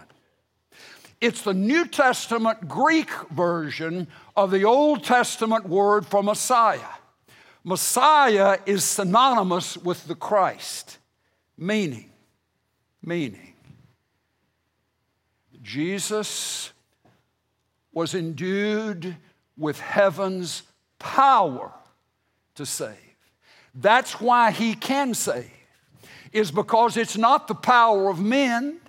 It's 1.22 1.44
the 1.44 1.54
New 1.54 1.88
Testament 1.88 2.68
Greek 2.68 3.10
version 3.30 4.10
of 4.36 4.52
the 4.52 4.66
Old 4.66 5.06
Testament 5.06 5.70
word 5.70 6.06
for 6.06 6.22
Messiah. 6.22 6.92
Messiah 7.64 8.58
is 8.66 8.84
synonymous 8.84 9.78
with 9.78 10.08
the 10.08 10.16
Christ, 10.16 10.98
meaning, 11.58 12.12
meaning 13.02 13.53
Jesus 15.64 16.72
was 17.94 18.14
endued 18.14 19.16
with 19.58 19.80
heaven's 19.80 20.64
power 21.00 21.72
to 22.56 22.66
save. 22.66 22.98
That's 23.74 24.20
why 24.20 24.52
he 24.52 24.76
can 24.76 25.14
save, 25.14 25.50
is 26.32 26.52
because 26.52 26.98
it's 26.98 27.18
not 27.18 27.48
the 27.48 27.56
power 27.56 28.10
of 28.10 28.20
men, 28.20 28.80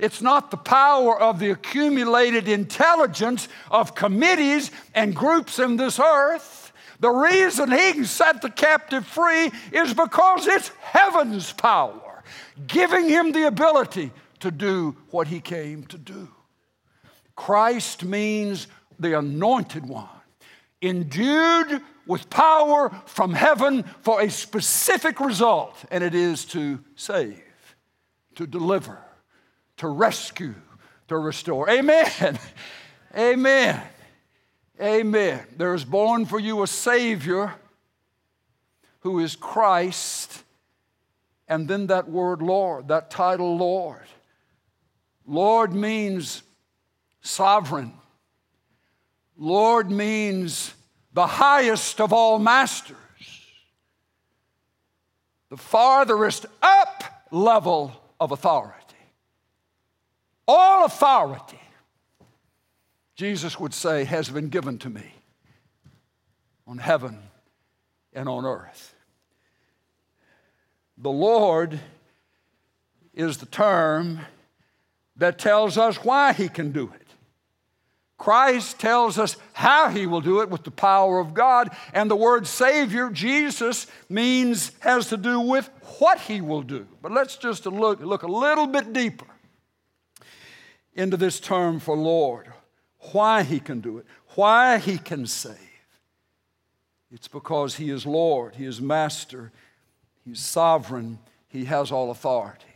it's 0.00 0.22
not 0.22 0.50
the 0.50 0.56
power 0.56 1.20
of 1.20 1.38
the 1.38 1.50
accumulated 1.50 2.48
intelligence 2.48 3.48
of 3.70 3.94
committees 3.94 4.70
and 4.94 5.14
groups 5.14 5.58
in 5.58 5.76
this 5.76 6.00
earth. 6.00 6.72
The 7.00 7.10
reason 7.10 7.70
he 7.70 7.92
can 7.92 8.04
set 8.04 8.42
the 8.42 8.50
captive 8.50 9.04
free 9.06 9.50
is 9.72 9.92
because 9.92 10.46
it's 10.46 10.68
heaven's 10.80 11.52
power, 11.52 12.22
giving 12.66 13.08
him 13.08 13.32
the 13.32 13.46
ability 13.48 14.12
to 14.42 14.50
do 14.50 14.96
what 15.10 15.28
he 15.28 15.40
came 15.40 15.84
to 15.84 15.98
do. 15.98 16.28
Christ 17.34 18.04
means 18.04 18.66
the 18.98 19.18
anointed 19.18 19.86
one, 19.86 20.08
endued 20.80 21.80
with 22.06 22.28
power 22.28 22.90
from 23.06 23.32
heaven 23.32 23.84
for 24.02 24.20
a 24.20 24.28
specific 24.28 25.20
result, 25.20 25.76
and 25.90 26.04
it 26.04 26.14
is 26.14 26.44
to 26.46 26.80
save, 26.96 27.42
to 28.34 28.46
deliver, 28.46 28.98
to 29.78 29.88
rescue, 29.88 30.54
to 31.08 31.16
restore. 31.16 31.70
Amen. 31.70 32.38
Amen. 33.16 33.80
Amen. 34.80 35.40
There 35.56 35.74
is 35.74 35.84
born 35.84 36.26
for 36.26 36.40
you 36.40 36.62
a 36.62 36.66
Savior 36.66 37.54
who 39.00 39.20
is 39.20 39.36
Christ, 39.36 40.42
and 41.46 41.68
then 41.68 41.86
that 41.88 42.08
word 42.08 42.42
Lord, 42.42 42.88
that 42.88 43.10
title 43.10 43.56
Lord. 43.56 44.00
Lord 45.26 45.72
means 45.72 46.42
sovereign. 47.20 47.92
Lord 49.36 49.90
means 49.90 50.74
the 51.12 51.26
highest 51.26 52.00
of 52.00 52.12
all 52.12 52.38
masters, 52.38 52.96
the 55.48 55.56
farthest 55.56 56.46
up 56.62 57.04
level 57.30 57.92
of 58.20 58.32
authority. 58.32 58.78
All 60.46 60.84
authority, 60.84 61.60
Jesus 63.14 63.58
would 63.58 63.74
say, 63.74 64.04
has 64.04 64.28
been 64.28 64.48
given 64.48 64.78
to 64.78 64.90
me 64.90 65.14
on 66.66 66.78
heaven 66.78 67.18
and 68.12 68.28
on 68.28 68.44
earth. 68.44 68.94
The 70.98 71.10
Lord 71.10 71.80
is 73.14 73.38
the 73.38 73.46
term 73.46 74.20
that 75.22 75.38
tells 75.38 75.78
us 75.78 76.02
why 76.02 76.32
he 76.32 76.48
can 76.48 76.72
do 76.72 76.90
it. 76.94 77.06
Christ 78.18 78.78
tells 78.78 79.18
us 79.18 79.36
how 79.52 79.88
he 79.88 80.06
will 80.06 80.20
do 80.20 80.42
it 80.42 80.50
with 80.50 80.64
the 80.64 80.70
power 80.70 81.18
of 81.20 81.32
God. 81.32 81.70
And 81.92 82.10
the 82.10 82.16
word 82.16 82.46
Savior, 82.46 83.08
Jesus, 83.10 83.86
means, 84.08 84.72
has 84.80 85.08
to 85.08 85.16
do 85.16 85.40
with 85.40 85.70
what 85.98 86.20
he 86.20 86.40
will 86.40 86.62
do. 86.62 86.86
But 87.00 87.12
let's 87.12 87.36
just 87.36 87.66
look, 87.66 88.00
look 88.00 88.22
a 88.22 88.30
little 88.30 88.66
bit 88.66 88.92
deeper 88.92 89.26
into 90.94 91.16
this 91.16 91.38
term 91.40 91.78
for 91.78 91.96
Lord, 91.96 92.52
why 93.12 93.44
he 93.44 93.60
can 93.60 93.80
do 93.80 93.98
it, 93.98 94.06
why 94.34 94.78
he 94.78 94.98
can 94.98 95.26
save. 95.26 95.56
It's 97.12 97.28
because 97.28 97.76
he 97.76 97.90
is 97.90 98.06
Lord, 98.06 98.56
he 98.56 98.64
is 98.64 98.80
Master, 98.80 99.52
he's 100.24 100.40
sovereign, 100.40 101.18
he 101.48 101.66
has 101.66 101.92
all 101.92 102.10
authority. 102.10 102.71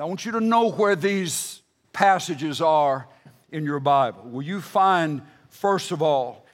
I 0.00 0.04
want 0.04 0.24
you 0.24 0.32
to 0.32 0.40
know 0.40 0.70
where 0.70 0.94
these 0.94 1.60
passages 1.92 2.60
are 2.60 3.08
in 3.50 3.64
your 3.64 3.80
Bible. 3.80 4.22
Will 4.30 4.42
you 4.42 4.60
find, 4.60 5.22
first 5.48 5.90
of 5.90 6.02
all, 6.02 6.46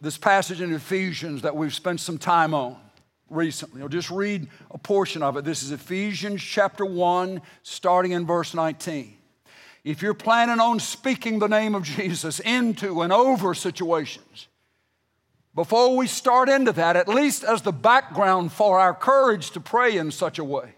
this 0.00 0.16
passage 0.16 0.60
in 0.60 0.72
Ephesians 0.72 1.42
that 1.42 1.56
we've 1.56 1.74
spent 1.74 1.98
some 1.98 2.18
time 2.18 2.54
on 2.54 2.76
recently? 3.28 3.82
I'll 3.82 3.88
just 3.88 4.10
read 4.10 4.46
a 4.70 4.78
portion 4.78 5.24
of 5.24 5.36
it. 5.38 5.44
This 5.44 5.64
is 5.64 5.72
Ephesians 5.72 6.40
chapter 6.40 6.84
1, 6.84 7.42
starting 7.64 8.12
in 8.12 8.26
verse 8.26 8.54
19. 8.54 9.16
If 9.82 10.00
you're 10.00 10.14
planning 10.14 10.60
on 10.60 10.78
speaking 10.78 11.40
the 11.40 11.48
name 11.48 11.74
of 11.74 11.82
Jesus 11.82 12.38
into 12.38 13.02
and 13.02 13.12
over 13.12 13.54
situations, 13.54 14.46
before 15.52 15.96
we 15.96 16.06
start 16.06 16.48
into 16.48 16.70
that, 16.72 16.94
at 16.94 17.08
least 17.08 17.42
as 17.42 17.62
the 17.62 17.72
background 17.72 18.52
for 18.52 18.78
our 18.78 18.94
courage 18.94 19.50
to 19.50 19.60
pray 19.60 19.96
in 19.96 20.12
such 20.12 20.38
a 20.38 20.44
way, 20.44 20.74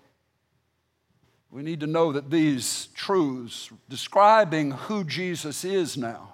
we 1.53 1.63
need 1.63 1.81
to 1.81 1.87
know 1.87 2.13
that 2.13 2.31
these 2.31 2.87
truths 2.95 3.69
describing 3.91 4.71
who 4.71 5.05
Jesus 5.05 5.65
is 5.65 5.99
now 5.99 6.33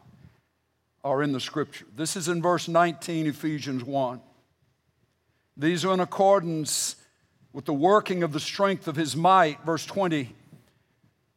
are 1.03 1.25
in 1.25 1.33
the 1.33 1.41
scripture. 1.41 1.87
This 1.97 2.15
is 2.15 2.29
in 2.29 2.41
verse 2.41 2.69
19, 2.69 3.27
Ephesians 3.27 3.83
1. 3.83 4.21
These 5.57 5.85
are 5.85 5.93
in 5.93 5.99
accordance 5.99 6.95
with 7.53 7.65
the 7.65 7.73
working 7.73 8.23
of 8.23 8.33
the 8.33 8.39
strength 8.39 8.87
of 8.87 8.95
his 8.95 9.17
might, 9.17 9.61
verse 9.65 9.85
20, 9.85 10.33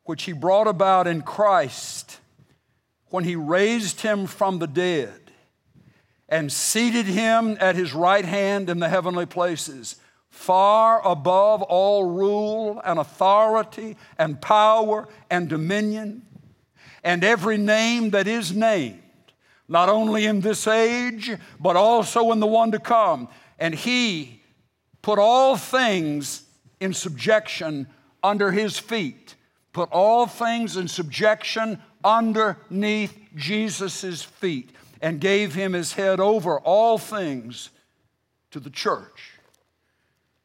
which 0.03 0.23
he 0.23 0.31
brought 0.31 0.67
about 0.67 1.07
in 1.07 1.23
Christ 1.23 2.19
when 3.07 3.23
he 3.23 3.35
raised 3.35 4.01
him 4.01 4.27
from 4.27 4.59
the 4.59 4.67
dead 4.67 5.31
and 6.29 6.51
seated 6.51 7.07
him 7.07 7.57
at 7.59 7.75
his 7.75 7.93
right 7.93 8.25
hand 8.25 8.69
in 8.69 8.77
the 8.77 8.89
heavenly 8.89 9.25
places 9.25 9.95
far 10.31 11.05
above 11.05 11.61
all 11.61 12.05
rule 12.05 12.81
and 12.83 12.97
authority 12.97 13.97
and 14.17 14.41
power 14.41 15.07
and 15.29 15.47
dominion, 15.49 16.23
and 17.03 17.23
every 17.23 17.57
name 17.57 18.09
that 18.11 18.27
is 18.27 18.53
named, 18.53 19.01
not 19.67 19.89
only 19.89 20.25
in 20.25 20.41
this 20.41 20.65
age, 20.67 21.31
but 21.59 21.75
also 21.75 22.31
in 22.31 22.39
the 22.39 22.47
one 22.47 22.71
to 22.71 22.79
come. 22.79 23.27
And 23.59 23.75
he 23.75 24.41
put 25.01 25.19
all 25.19 25.57
things 25.57 26.43
in 26.79 26.93
subjection 26.93 27.87
under 28.23 28.51
his 28.51 28.79
feet, 28.79 29.35
put 29.73 29.89
all 29.91 30.25
things 30.25 30.77
in 30.77 30.87
subjection 30.87 31.79
underneath 32.03 33.17
Jesus' 33.35 34.23
feet, 34.23 34.71
and 35.01 35.19
gave 35.19 35.53
him 35.53 35.73
his 35.73 35.93
head 35.93 36.19
over 36.19 36.59
all 36.59 36.97
things 36.97 37.69
to 38.51 38.59
the 38.59 38.69
church 38.69 39.30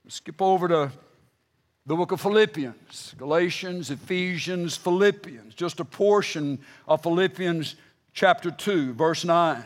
Skip 0.09 0.40
over 0.40 0.69
to 0.69 0.92
the 1.85 1.97
book 1.97 2.12
of 2.12 2.21
Philippians, 2.21 3.16
Galatians, 3.19 3.90
Ephesians, 3.90 4.77
Philippians, 4.77 5.53
just 5.53 5.81
a 5.81 5.85
portion 5.85 6.61
of 6.87 7.03
Philippians 7.03 7.75
chapter 8.12 8.53
2, 8.53 8.92
verse 8.92 9.25
9. 9.25 9.64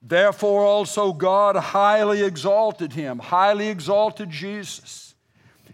Therefore, 0.00 0.64
also 0.64 1.12
God 1.12 1.56
highly 1.56 2.22
exalted 2.22 2.92
him, 2.92 3.18
highly 3.18 3.66
exalted 3.66 4.30
Jesus, 4.30 5.16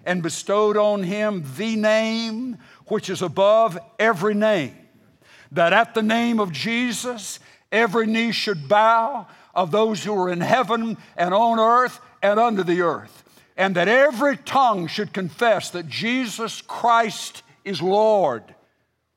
and 0.06 0.22
bestowed 0.22 0.78
on 0.78 1.02
him 1.02 1.44
the 1.58 1.76
name 1.76 2.56
which 2.86 3.10
is 3.10 3.20
above 3.20 3.78
every 3.98 4.34
name, 4.34 4.74
that 5.50 5.74
at 5.74 5.92
the 5.92 6.02
name 6.02 6.40
of 6.40 6.50
Jesus 6.50 7.40
every 7.70 8.06
knee 8.06 8.32
should 8.32 8.68
bow 8.68 9.26
of 9.54 9.70
those 9.70 10.02
who 10.02 10.14
are 10.14 10.30
in 10.30 10.40
heaven 10.40 10.96
and 11.14 11.34
on 11.34 11.58
earth 11.58 12.00
and 12.22 12.40
under 12.40 12.62
the 12.62 12.80
earth 12.80 13.21
and 13.56 13.74
that 13.76 13.88
every 13.88 14.36
tongue 14.36 14.86
should 14.86 15.12
confess 15.12 15.70
that 15.70 15.88
Jesus 15.88 16.62
Christ 16.62 17.42
is 17.64 17.82
Lord 17.82 18.42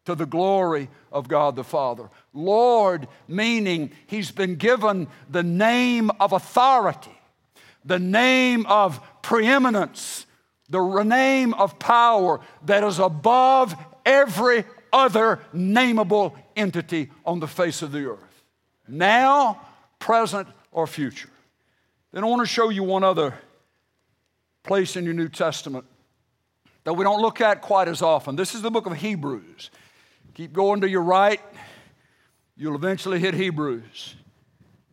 to 0.06 0.16
the 0.16 0.26
glory 0.26 0.90
of 1.12 1.28
God 1.28 1.56
the 1.56 1.64
Father. 1.64 2.10
Lord, 2.34 3.08
meaning 3.28 3.92
he's 4.08 4.32
been 4.32 4.56
given 4.56 5.08
the 5.30 5.44
name 5.44 6.12
of 6.20 6.34
authority, 6.34 7.18
the 7.84 8.00
name 8.00 8.66
of 8.68 9.00
preeminence, 9.22 10.26
the 10.70 11.04
name 11.04 11.54
of 11.54 11.80
power 11.80 12.40
that 12.66 12.84
is 12.84 13.00
above 13.00 13.76
every 14.06 14.64
other 14.92 15.40
nameable 15.54 16.36
entity 16.56 17.10
on 17.26 17.40
the 17.40 17.48
face 17.48 17.82
of 17.82 17.92
the 17.92 18.06
earth, 18.10 18.44
now, 18.88 19.62
present, 20.00 20.48
or 20.72 20.88
future. 20.88 21.30
Then 22.12 22.24
I 22.24 22.28
want 22.28 22.42
to 22.42 22.46
show 22.46 22.70
you 22.70 22.84
one 22.84 23.04
other 23.04 23.34
place 24.66 24.96
in 24.96 25.06
your 25.06 25.14
New 25.14 25.30
Testament 25.30 25.86
that 26.84 26.94
we 26.94 27.04
don't 27.04 27.22
look 27.22 27.42
at 27.42 27.62
quite 27.62 27.88
as 27.88 28.02
often. 28.02 28.36
This 28.36 28.54
is 28.54 28.62
the 28.62 28.72
book 28.72 28.86
of 28.86 28.94
Hebrews. 28.94 29.72
Keep 30.34 30.54
going 30.54 30.82
to 30.82 30.90
your 30.90 31.02
right, 31.02 31.40
you'll 32.58 32.76
eventually 32.76 33.20
hit 33.20 33.34
Hebrews. 33.34 34.16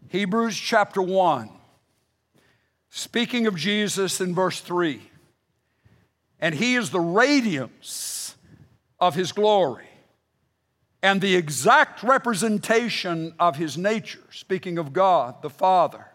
Hebrews 0.08 0.56
chapter 0.56 1.02
1. 1.02 1.50
Speaking 2.90 3.46
of 3.46 3.56
Jesus 3.56 4.20
in 4.20 4.34
verse 4.34 4.60
3. 4.60 5.00
And 6.38 6.54
he 6.54 6.74
is 6.74 6.90
the 6.90 7.00
radiance 7.00 8.34
of 9.00 9.14
his 9.14 9.32
glory 9.32 9.86
and 11.02 11.20
the 11.20 11.34
exact 11.34 12.02
representation 12.02 13.34
of 13.38 13.56
his 13.56 13.76
nature, 13.76 14.22
speaking 14.30 14.78
of 14.78 14.92
God 14.92 15.42
the 15.42 15.50
Father. 15.50 16.06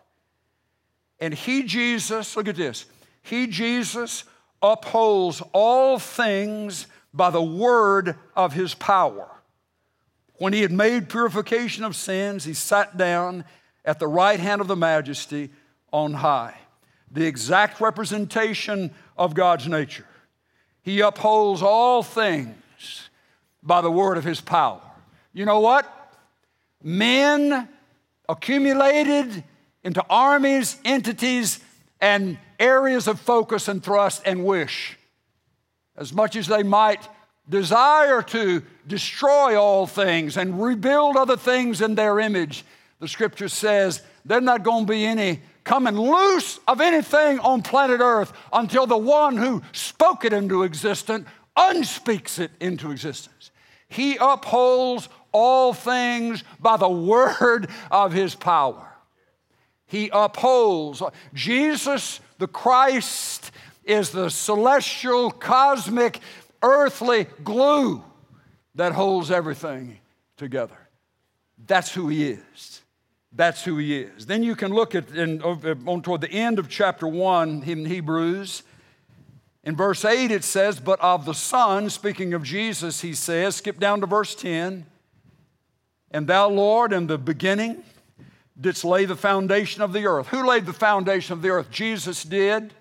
And 1.19 1.33
he, 1.33 1.63
Jesus, 1.63 2.37
look 2.37 2.47
at 2.47 2.55
this, 2.55 2.85
he, 3.27 3.47
Jesus, 3.47 4.23
upholds 4.61 5.41
all 5.53 5.99
things 5.99 6.87
by 7.13 7.29
the 7.29 7.41
word 7.41 8.15
of 8.35 8.53
his 8.53 8.73
power. 8.73 9.29
When 10.35 10.53
he 10.53 10.61
had 10.61 10.71
made 10.71 11.09
purification 11.09 11.83
of 11.83 11.95
sins, 11.95 12.43
he 12.43 12.53
sat 12.53 12.97
down 12.97 13.45
at 13.83 13.99
the 13.99 14.07
right 14.07 14.39
hand 14.39 14.61
of 14.61 14.67
the 14.67 14.75
majesty 14.75 15.49
on 15.91 16.13
high. 16.13 16.55
The 17.11 17.25
exact 17.25 17.79
representation 17.81 18.93
of 19.17 19.33
God's 19.33 19.67
nature. 19.67 20.05
He 20.81 20.99
upholds 21.01 21.61
all 21.61 22.03
things 22.03 23.09
by 23.63 23.81
the 23.81 23.91
word 23.91 24.17
of 24.17 24.23
his 24.23 24.41
power. 24.41 24.81
You 25.33 25.45
know 25.45 25.59
what? 25.59 25.85
Men 26.83 27.67
accumulated 28.29 29.43
into 29.83 30.05
armies, 30.09 30.77
entities, 30.85 31.59
and 31.99 32.37
areas 32.59 33.07
of 33.07 33.19
focus 33.19 33.67
and 33.67 33.83
thrust 33.83 34.21
and 34.25 34.45
wish. 34.45 34.97
As 35.95 36.13
much 36.13 36.35
as 36.35 36.47
they 36.47 36.63
might 36.63 37.07
desire 37.49 38.21
to 38.21 38.61
destroy 38.87 39.59
all 39.59 39.87
things 39.87 40.37
and 40.37 40.61
rebuild 40.61 41.15
other 41.17 41.37
things 41.37 41.81
in 41.81 41.95
their 41.95 42.19
image, 42.19 42.65
the 42.99 43.07
scripture 43.07 43.49
says 43.49 44.01
there's 44.25 44.43
not 44.43 44.63
going 44.63 44.85
to 44.85 44.91
be 44.91 45.05
any 45.05 45.41
coming 45.63 45.97
loose 45.97 46.59
of 46.67 46.81
anything 46.81 47.39
on 47.39 47.61
planet 47.61 47.99
Earth 47.99 48.31
until 48.53 48.87
the 48.87 48.97
one 48.97 49.37
who 49.37 49.61
spoke 49.73 50.23
it 50.23 50.33
into 50.33 50.63
existence 50.63 51.27
unspeaks 51.55 52.39
it 52.39 52.51
into 52.59 52.91
existence. 52.91 53.51
He 53.89 54.17
upholds 54.19 55.09
all 55.31 55.73
things 55.73 56.43
by 56.59 56.77
the 56.77 56.89
word 56.89 57.69
of 57.91 58.13
his 58.13 58.35
power. 58.35 58.86
He 59.87 60.09
upholds. 60.11 61.01
Jesus, 61.33 62.19
the 62.37 62.47
Christ, 62.47 63.51
is 63.83 64.11
the 64.11 64.29
celestial, 64.29 65.31
cosmic, 65.31 66.19
earthly 66.61 67.27
glue 67.43 68.03
that 68.75 68.91
holds 68.91 69.31
everything 69.31 69.97
together. 70.35 70.77
That's 71.65 71.93
who 71.93 72.09
he 72.09 72.29
is. 72.29 72.81
That's 73.31 73.63
who 73.63 73.77
he 73.77 73.99
is. 73.99 74.25
Then 74.25 74.43
you 74.43 74.55
can 74.55 74.73
look 74.73 74.93
at 74.93 75.09
in, 75.11 75.41
on 75.41 76.01
toward 76.01 76.21
the 76.21 76.31
end 76.31 76.59
of 76.59 76.69
chapter 76.69 77.07
1 77.07 77.63
in 77.63 77.85
Hebrews. 77.85 78.63
In 79.63 79.75
verse 79.75 80.05
8 80.05 80.31
it 80.31 80.43
says, 80.43 80.79
But 80.79 80.99
of 81.01 81.25
the 81.25 81.33
Son, 81.33 81.89
speaking 81.89 82.33
of 82.33 82.43
Jesus, 82.43 83.01
he 83.01 83.13
says, 83.13 83.55
skip 83.55 83.79
down 83.79 84.01
to 84.01 84.07
verse 84.07 84.35
10, 84.35 84.85
and 86.11 86.27
thou, 86.27 86.49
Lord, 86.49 86.93
in 86.93 87.07
the 87.07 87.17
beginning 87.17 87.83
didst 88.59 88.83
lay 88.83 89.05
the 89.05 89.15
foundation 89.15 89.81
of 89.81 89.93
the 89.93 90.05
earth. 90.05 90.27
Who 90.27 90.45
laid 90.45 90.65
the 90.65 90.73
foundation 90.73 91.33
of 91.33 91.41
the 91.41 91.49
earth? 91.49 91.69
Jesus 91.69 92.23
did. 92.23 92.73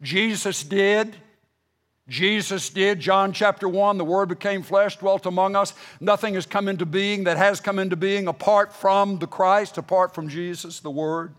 Jesus 0.00 0.62
did. 0.62 1.16
Jesus 2.08 2.70
did. 2.70 3.00
John 3.00 3.32
chapter 3.32 3.68
1, 3.68 3.98
the 3.98 4.04
Word 4.04 4.30
became 4.30 4.62
flesh, 4.62 4.96
dwelt 4.96 5.26
among 5.26 5.56
us. 5.56 5.74
Nothing 6.00 6.34
has 6.34 6.46
come 6.46 6.66
into 6.68 6.86
being 6.86 7.24
that 7.24 7.36
has 7.36 7.60
come 7.60 7.78
into 7.78 7.96
being 7.96 8.28
apart 8.28 8.72
from 8.72 9.18
the 9.18 9.26
Christ, 9.26 9.76
apart 9.76 10.14
from 10.14 10.28
Jesus, 10.28 10.80
the 10.80 10.90
Word. 10.90 11.34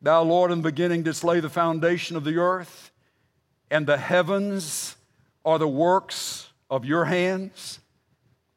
Thou, 0.00 0.22
Lord, 0.22 0.50
in 0.50 0.62
the 0.62 0.70
beginning 0.70 1.02
didst 1.02 1.22
lay 1.22 1.40
the 1.40 1.50
foundation 1.50 2.16
of 2.16 2.24
the 2.24 2.38
earth, 2.38 2.90
and 3.70 3.86
the 3.86 3.98
heavens 3.98 4.96
are 5.44 5.58
the 5.58 5.68
works 5.68 6.48
of 6.70 6.84
your 6.86 7.04
hands. 7.04 7.78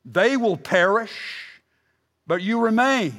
They 0.06 0.38
will 0.38 0.58
perish 0.58 1.45
but 2.28 2.42
you 2.42 2.60
remain. 2.60 3.14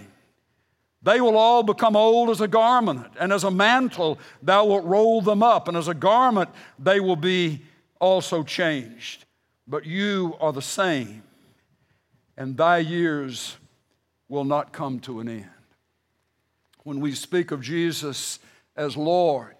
They 1.03 1.21
will 1.21 1.37
all 1.37 1.63
become 1.63 1.95
old 1.95 2.31
as 2.31 2.41
a 2.41 2.49
garment, 2.49 3.07
and 3.21 3.33
as 3.33 3.45
a 3.45 3.51
mantle 3.51 4.19
thou 4.43 4.65
wilt 4.65 4.85
roll 4.85 5.21
them 5.21 5.43
up, 5.43 5.69
and 5.69 5.77
as 5.77 5.89
a 5.89 5.95
garment 5.95 6.51
they 6.79 6.99
will 7.01 7.17
be 7.17 7.63
also 8.01 8.43
changed. 8.43 9.25
But 9.69 9.87
you 9.87 10.37
are 10.41 10.53
the 10.53 10.63
same, 10.63 11.23
and 12.37 12.57
thy 12.57 12.79
years 12.79 13.57
will 14.29 14.45
not 14.45 14.73
come 14.73 14.99
to 15.01 15.21
an 15.21 15.29
end. 15.29 15.47
When 16.83 17.01
we 17.01 17.15
speak 17.15 17.51
of 17.51 17.61
Jesus 17.61 18.39
as 18.77 18.97
Lord, 18.97 19.57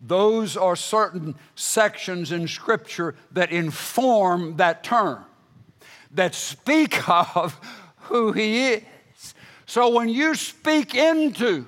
those 0.00 0.56
are 0.56 0.76
certain 0.76 1.34
sections 1.54 2.30
in 2.30 2.46
Scripture 2.46 3.14
that 3.32 3.50
inform 3.50 4.56
that 4.56 4.84
term, 4.84 5.24
that 6.12 6.34
speak 6.34 7.08
of 7.36 7.60
who 8.08 8.32
He 8.32 8.68
is. 8.68 8.82
So 9.66 9.90
when 9.90 10.08
you 10.08 10.34
speak 10.34 10.94
into 10.94 11.66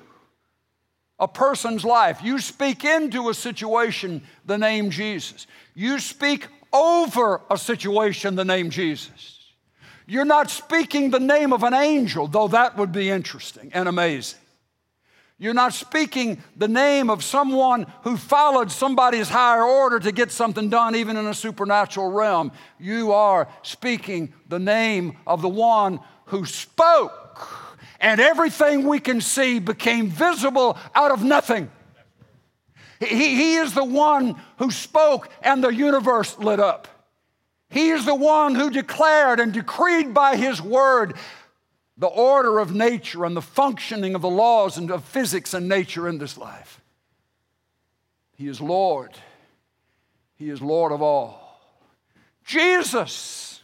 a 1.19 1.27
person's 1.27 1.85
life, 1.85 2.21
you 2.23 2.39
speak 2.39 2.83
into 2.83 3.29
a 3.29 3.33
situation 3.33 4.23
the 4.45 4.57
name 4.57 4.89
Jesus. 4.89 5.45
You 5.75 5.99
speak 5.99 6.47
over 6.73 7.41
a 7.49 7.57
situation 7.57 8.35
the 8.35 8.45
name 8.45 8.69
Jesus. 8.69 9.37
You're 10.07 10.25
not 10.25 10.49
speaking 10.49 11.11
the 11.11 11.19
name 11.19 11.53
of 11.53 11.63
an 11.63 11.73
angel, 11.73 12.27
though 12.27 12.47
that 12.49 12.75
would 12.75 12.91
be 12.91 13.09
interesting 13.09 13.71
and 13.73 13.87
amazing. 13.87 14.39
You're 15.37 15.53
not 15.53 15.73
speaking 15.73 16.43
the 16.55 16.67
name 16.67 17.09
of 17.09 17.23
someone 17.23 17.87
who 18.03 18.15
followed 18.15 18.71
somebody's 18.71 19.29
higher 19.29 19.63
order 19.63 19.99
to 19.99 20.11
get 20.11 20.31
something 20.31 20.69
done, 20.69 20.95
even 20.95 21.17
in 21.17 21.25
a 21.25 21.33
supernatural 21.33 22.11
realm. 22.11 22.51
You 22.79 23.11
are 23.11 23.47
speaking 23.63 24.33
the 24.49 24.59
name 24.59 25.17
of 25.25 25.41
the 25.41 25.49
one 25.49 25.99
who 26.31 26.45
spoke 26.45 27.47
and 27.99 28.19
everything 28.19 28.87
we 28.87 28.99
can 28.99 29.21
see 29.21 29.59
became 29.59 30.07
visible 30.07 30.77
out 30.95 31.11
of 31.11 31.23
nothing. 31.23 31.69
He, 32.99 33.35
he 33.35 33.55
is 33.55 33.73
the 33.73 33.85
one 33.85 34.41
who 34.57 34.71
spoke, 34.71 35.29
and 35.41 35.63
the 35.63 35.73
universe 35.73 36.37
lit 36.39 36.59
up. 36.59 36.87
He 37.69 37.89
is 37.89 38.05
the 38.05 38.15
one 38.15 38.55
who 38.55 38.69
declared 38.69 39.39
and 39.39 39.53
decreed 39.53 40.13
by 40.13 40.35
his 40.35 40.61
word 40.61 41.15
the 41.97 42.07
order 42.07 42.59
of 42.59 42.73
nature 42.73 43.25
and 43.25 43.35
the 43.35 43.41
functioning 43.41 44.15
of 44.15 44.21
the 44.21 44.29
laws 44.29 44.77
and 44.77 44.89
of 44.89 45.03
physics 45.03 45.53
and 45.53 45.67
nature 45.67 46.07
in 46.07 46.17
this 46.17 46.37
life. 46.37 46.81
He 48.35 48.47
is 48.47 48.61
Lord. 48.61 49.11
He 50.35 50.49
is 50.49 50.61
Lord 50.61 50.91
of 50.91 51.01
all. 51.01 51.59
Jesus, 52.45 53.61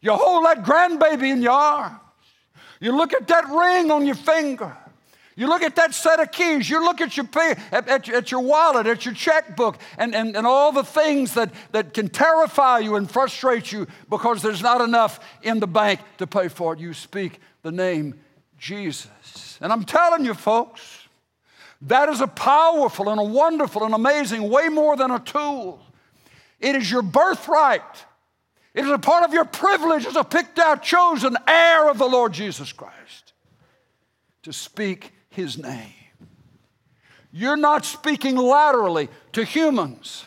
you 0.00 0.12
hold 0.12 0.44
that 0.46 0.64
grandbaby 0.64 1.30
in 1.30 1.42
your 1.42 1.52
arms. 1.52 2.00
You 2.80 2.96
look 2.96 3.12
at 3.12 3.28
that 3.28 3.48
ring 3.48 3.90
on 3.90 4.06
your 4.06 4.14
finger. 4.14 4.76
You 5.36 5.48
look 5.48 5.62
at 5.62 5.76
that 5.76 5.94
set 5.94 6.18
of 6.18 6.32
keys, 6.32 6.68
you 6.68 6.82
look 6.82 7.02
at 7.02 7.14
your, 7.14 7.26
pay, 7.26 7.54
at, 7.70 7.86
at, 7.88 8.08
at, 8.08 8.30
your 8.30 8.40
wallet, 8.40 8.86
at 8.86 9.04
your 9.04 9.12
checkbook, 9.12 9.76
and, 9.98 10.14
and, 10.14 10.34
and 10.34 10.46
all 10.46 10.72
the 10.72 10.82
things 10.82 11.34
that, 11.34 11.52
that 11.72 11.92
can 11.92 12.08
terrify 12.08 12.78
you 12.78 12.96
and 12.96 13.10
frustrate 13.10 13.70
you 13.70 13.86
because 14.08 14.40
there's 14.40 14.62
not 14.62 14.80
enough 14.80 15.20
in 15.42 15.60
the 15.60 15.66
bank 15.66 16.00
to 16.16 16.26
pay 16.26 16.48
for 16.48 16.72
it. 16.72 16.80
You 16.80 16.94
speak 16.94 17.38
the 17.62 17.70
name 17.70 18.18
Jesus. 18.58 19.58
And 19.60 19.74
I'm 19.74 19.84
telling 19.84 20.24
you, 20.24 20.32
folks, 20.32 21.06
that 21.82 22.08
is 22.08 22.22
a 22.22 22.26
powerful 22.26 23.10
and 23.10 23.20
a 23.20 23.24
wonderful 23.24 23.84
and 23.84 23.92
amazing, 23.92 24.48
way 24.48 24.70
more 24.70 24.96
than 24.96 25.10
a 25.10 25.18
tool. 25.18 25.80
It 26.60 26.76
is 26.76 26.90
your 26.90 27.02
birthright. 27.02 27.82
It 28.76 28.84
is 28.84 28.90
a 28.90 28.98
part 28.98 29.24
of 29.24 29.32
your 29.32 29.46
privilege 29.46 30.04
as 30.04 30.16
a 30.16 30.22
picked 30.22 30.58
out, 30.58 30.82
chosen 30.82 31.34
heir 31.48 31.88
of 31.88 31.96
the 31.96 32.06
Lord 32.06 32.34
Jesus 32.34 32.72
Christ 32.74 33.32
to 34.42 34.52
speak 34.52 35.12
his 35.30 35.56
name. 35.56 35.94
You're 37.32 37.56
not 37.56 37.86
speaking 37.86 38.36
laterally 38.36 39.08
to 39.32 39.44
humans, 39.44 40.26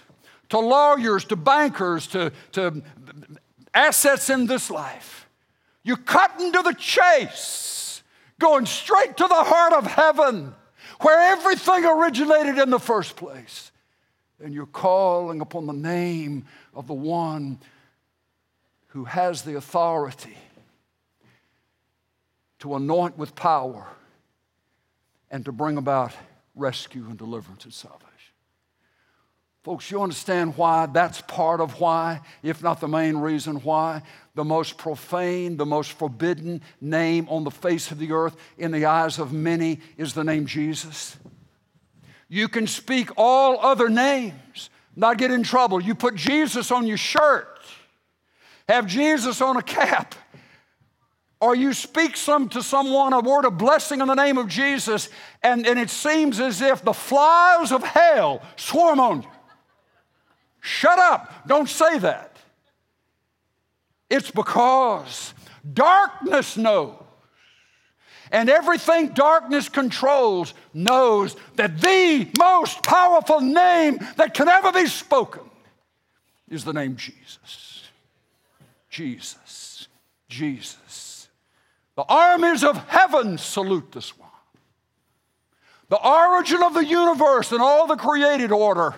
to 0.49 0.57
lawyers, 0.57 1.25
to 1.25 1.35
bankers, 1.35 2.07
to, 2.07 2.31
to 2.53 2.81
assets 3.75 4.31
in 4.31 4.47
this 4.47 4.71
life. 4.71 5.27
You're 5.83 5.97
cutting 5.97 6.51
to 6.51 6.63
the 6.63 6.73
chase, 6.73 8.01
going 8.39 8.65
straight 8.65 9.15
to 9.17 9.27
the 9.27 9.43
heart 9.43 9.73
of 9.73 9.85
heaven, 9.85 10.55
where 11.01 11.33
everything 11.33 11.85
originated 11.85 12.57
in 12.57 12.71
the 12.71 12.79
first 12.79 13.15
place. 13.15 13.71
And 14.43 14.55
you're 14.55 14.65
calling 14.65 15.39
upon 15.39 15.67
the 15.67 15.73
name 15.73 16.45
of 16.73 16.87
the 16.87 16.95
one 16.95 17.59
who 18.89 19.05
has 19.05 19.43
the 19.43 19.55
authority 19.55 20.37
to 22.59 22.75
anoint 22.75 23.17
with 23.17 23.35
power 23.35 23.87
and 25.31 25.45
to 25.45 25.51
bring 25.51 25.77
about 25.77 26.11
rescue 26.55 27.05
and 27.07 27.17
deliverance 27.17 27.63
and 27.63 27.73
salvation. 27.73 28.09
Folks, 29.63 29.91
you 29.91 30.01
understand 30.01 30.55
why 30.57 30.85
that's 30.85 31.21
part 31.21 31.59
of 31.59 31.79
why, 31.79 32.21
if 32.41 32.63
not 32.63 32.79
the 32.79 32.87
main 32.87 33.17
reason 33.17 33.57
why, 33.57 34.01
the 34.33 34.43
most 34.43 34.77
profane, 34.77 35.57
the 35.57 35.65
most 35.65 35.91
forbidden 35.91 36.61
name 36.79 37.27
on 37.29 37.43
the 37.43 37.51
face 37.51 37.91
of 37.91 37.99
the 37.99 38.11
earth 38.11 38.35
in 38.57 38.71
the 38.71 38.85
eyes 38.85 39.19
of 39.19 39.33
many 39.33 39.79
is 39.97 40.13
the 40.13 40.23
name 40.23 40.45
Jesus. 40.45 41.17
You 42.29 42.47
can 42.47 42.67
speak 42.67 43.09
all 43.17 43.59
other 43.59 43.89
names, 43.89 44.69
not 44.95 45.17
get 45.17 45.29
in 45.29 45.43
trouble. 45.43 45.81
You 45.81 45.93
put 45.93 46.15
Jesus 46.15 46.71
on 46.71 46.87
your 46.87 46.97
shirt, 46.97 47.48
have 48.69 48.85
Jesus 48.85 49.41
on 49.41 49.57
a 49.57 49.63
cap, 49.63 50.13
or 51.41 51.55
you 51.55 51.73
speak 51.73 52.15
some 52.15 52.49
to 52.49 52.61
someone 52.61 53.13
a 53.13 53.19
word 53.19 53.45
of 53.45 53.57
blessing 53.57 53.99
in 53.99 54.07
the 54.07 54.13
name 54.13 54.37
of 54.37 54.47
Jesus, 54.47 55.09
and, 55.41 55.65
and 55.65 55.79
it 55.79 55.89
seems 55.89 56.39
as 56.39 56.61
if 56.61 56.83
the 56.83 56.93
flies 56.93 57.71
of 57.71 57.83
hell 57.83 58.43
swarm 58.57 58.99
on 58.99 59.23
you. 59.23 59.29
Shut 60.61 60.99
up. 60.99 61.47
Don't 61.47 61.67
say 61.67 61.97
that. 61.99 62.37
It's 64.09 64.29
because 64.29 65.33
darkness 65.73 66.55
knows. 66.55 66.95
And 68.31 68.49
everything 68.49 69.07
darkness 69.07 69.69
controls 69.69 70.53
knows 70.75 71.35
that 71.55 71.81
the 71.81 72.29
most 72.37 72.83
powerful 72.83 73.41
name 73.41 73.97
that 74.17 74.35
can 74.35 74.47
ever 74.47 74.71
be 74.71 74.85
spoken 74.85 75.41
is 76.47 76.63
the 76.63 76.73
name 76.73 76.95
Jesus. 76.95 77.68
Jesus. 78.89 79.87
Jesus. 80.27 81.29
The 81.95 82.03
armies 82.03 82.63
of 82.63 82.77
heaven 82.87 83.37
salute 83.37 83.91
this 83.91 84.17
one. 84.17 84.29
The 85.89 85.97
origin 85.97 86.63
of 86.63 86.73
the 86.73 86.85
universe 86.85 87.51
and 87.51 87.61
all 87.61 87.87
the 87.87 87.95
created 87.95 88.51
order 88.51 88.95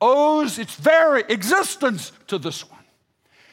owes 0.00 0.58
its 0.58 0.74
very 0.74 1.22
existence 1.28 2.12
to 2.26 2.38
this 2.38 2.68
one. 2.68 2.80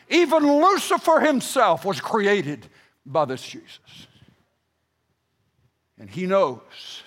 Even 0.10 0.62
Lucifer 0.62 1.20
himself 1.20 1.86
was 1.86 2.02
created 2.02 2.68
by 3.06 3.26
this 3.26 3.42
Jesus. 3.42 4.08
And 6.00 6.10
he 6.10 6.26
knows 6.26 7.04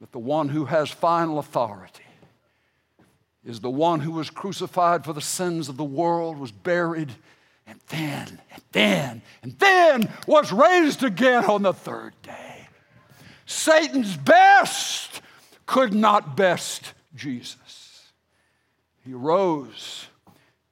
that 0.00 0.12
the 0.12 0.18
one 0.18 0.48
who 0.48 0.66
has 0.66 0.90
final 0.90 1.38
authority 1.38 2.05
is 3.46 3.60
the 3.60 3.70
one 3.70 4.00
who 4.00 4.10
was 4.10 4.28
crucified 4.28 5.04
for 5.04 5.12
the 5.12 5.20
sins 5.20 5.68
of 5.68 5.76
the 5.76 5.84
world, 5.84 6.36
was 6.36 6.50
buried, 6.50 7.12
and 7.66 7.78
then, 7.88 8.40
and 8.52 8.62
then, 8.72 9.22
and 9.42 9.58
then 9.60 10.12
was 10.26 10.52
raised 10.52 11.04
again 11.04 11.44
on 11.44 11.62
the 11.62 11.72
third 11.72 12.12
day. 12.22 12.68
Satan's 13.46 14.16
best 14.16 15.22
could 15.64 15.94
not 15.94 16.36
best 16.36 16.92
Jesus. 17.14 18.12
He 19.04 19.14
rose, 19.14 20.08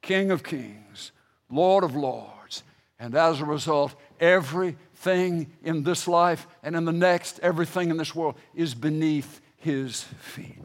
King 0.01 0.29
of 0.29 0.43
kings, 0.43 1.13
Lord 1.49 1.85
of 1.85 1.95
lords, 1.95 2.63
and 2.99 3.15
as 3.15 3.39
a 3.39 3.45
result, 3.45 3.95
everything 4.19 5.47
in 5.63 5.83
this 5.83 6.07
life 6.09 6.45
and 6.61 6.75
in 6.75 6.83
the 6.83 6.91
next, 6.91 7.39
everything 7.39 7.89
in 7.89 7.95
this 7.95 8.13
world 8.13 8.35
is 8.53 8.75
beneath 8.75 9.39
his 9.57 10.03
feet. 10.03 10.57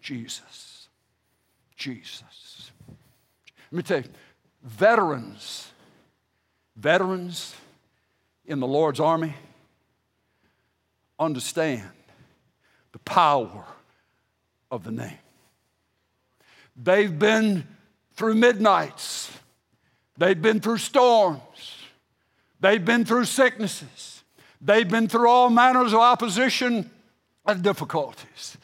Jesus. 0.00 0.67
Jesus. 1.78 2.72
Let 3.70 3.76
me 3.76 3.82
tell 3.82 3.98
you, 3.98 4.08
veterans, 4.62 5.70
veterans 6.76 7.54
in 8.44 8.60
the 8.60 8.66
Lord's 8.66 9.00
army 9.00 9.34
understand 11.18 11.88
the 12.92 12.98
power 13.00 13.64
of 14.70 14.84
the 14.84 14.90
name. 14.90 15.18
They've 16.76 17.16
been 17.16 17.66
through 18.14 18.34
midnights, 18.34 19.30
they've 20.16 20.40
been 20.40 20.60
through 20.60 20.78
storms, 20.78 21.76
they've 22.60 22.84
been 22.84 23.04
through 23.04 23.24
sicknesses, 23.24 24.22
they've 24.60 24.88
been 24.88 25.08
through 25.08 25.28
all 25.28 25.50
manners 25.50 25.92
of 25.92 26.00
opposition 26.00 26.90
and 27.46 27.62
difficulties. 27.62 28.56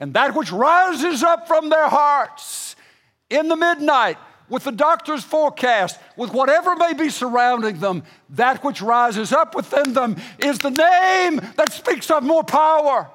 And 0.00 0.14
that 0.14 0.34
which 0.34 0.50
rises 0.50 1.22
up 1.22 1.46
from 1.46 1.68
their 1.68 1.88
hearts 1.88 2.74
in 3.28 3.48
the 3.48 3.56
midnight 3.56 4.16
with 4.48 4.64
the 4.64 4.72
doctor's 4.72 5.22
forecast, 5.22 6.00
with 6.16 6.32
whatever 6.32 6.74
may 6.74 6.94
be 6.94 7.10
surrounding 7.10 7.78
them, 7.78 8.02
that 8.30 8.64
which 8.64 8.82
rises 8.82 9.32
up 9.32 9.54
within 9.54 9.92
them 9.92 10.16
is 10.38 10.58
the 10.58 10.70
name 10.70 11.40
that 11.56 11.72
speaks 11.72 12.10
of 12.10 12.24
more 12.24 12.42
power, 12.42 13.08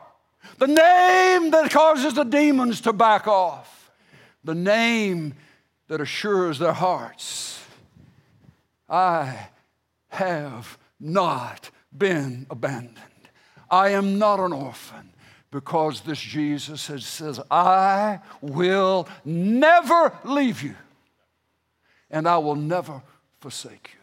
the 0.60 0.68
name 0.68 1.52
that 1.52 1.72
causes 1.72 2.14
the 2.14 2.24
demons 2.24 2.80
to 2.82 2.94
back 2.94 3.28
off, 3.28 3.92
the 4.44 4.56
name 4.56 5.34
that 5.88 6.00
assures 6.00 6.60
their 6.60 6.74
hearts 6.74 7.60
I 8.90 9.50
have 10.10 10.78
not 11.00 11.72
been 11.96 12.46
abandoned. 12.50 13.00
I 13.70 13.90
am 13.90 14.20
not 14.20 14.40
an 14.40 14.54
orphan 14.54 15.12
because 15.52 16.02
this 16.02 16.20
Jesus 16.20 16.82
says, 16.82 17.40
I 17.50 18.20
will 18.42 19.08
never 19.24 20.18
leave 20.24 20.62
you 20.62 20.76
and 22.10 22.28
I 22.28 22.38
will 22.38 22.56
never 22.56 23.02
forsake 23.40 23.92
you. 23.94 24.00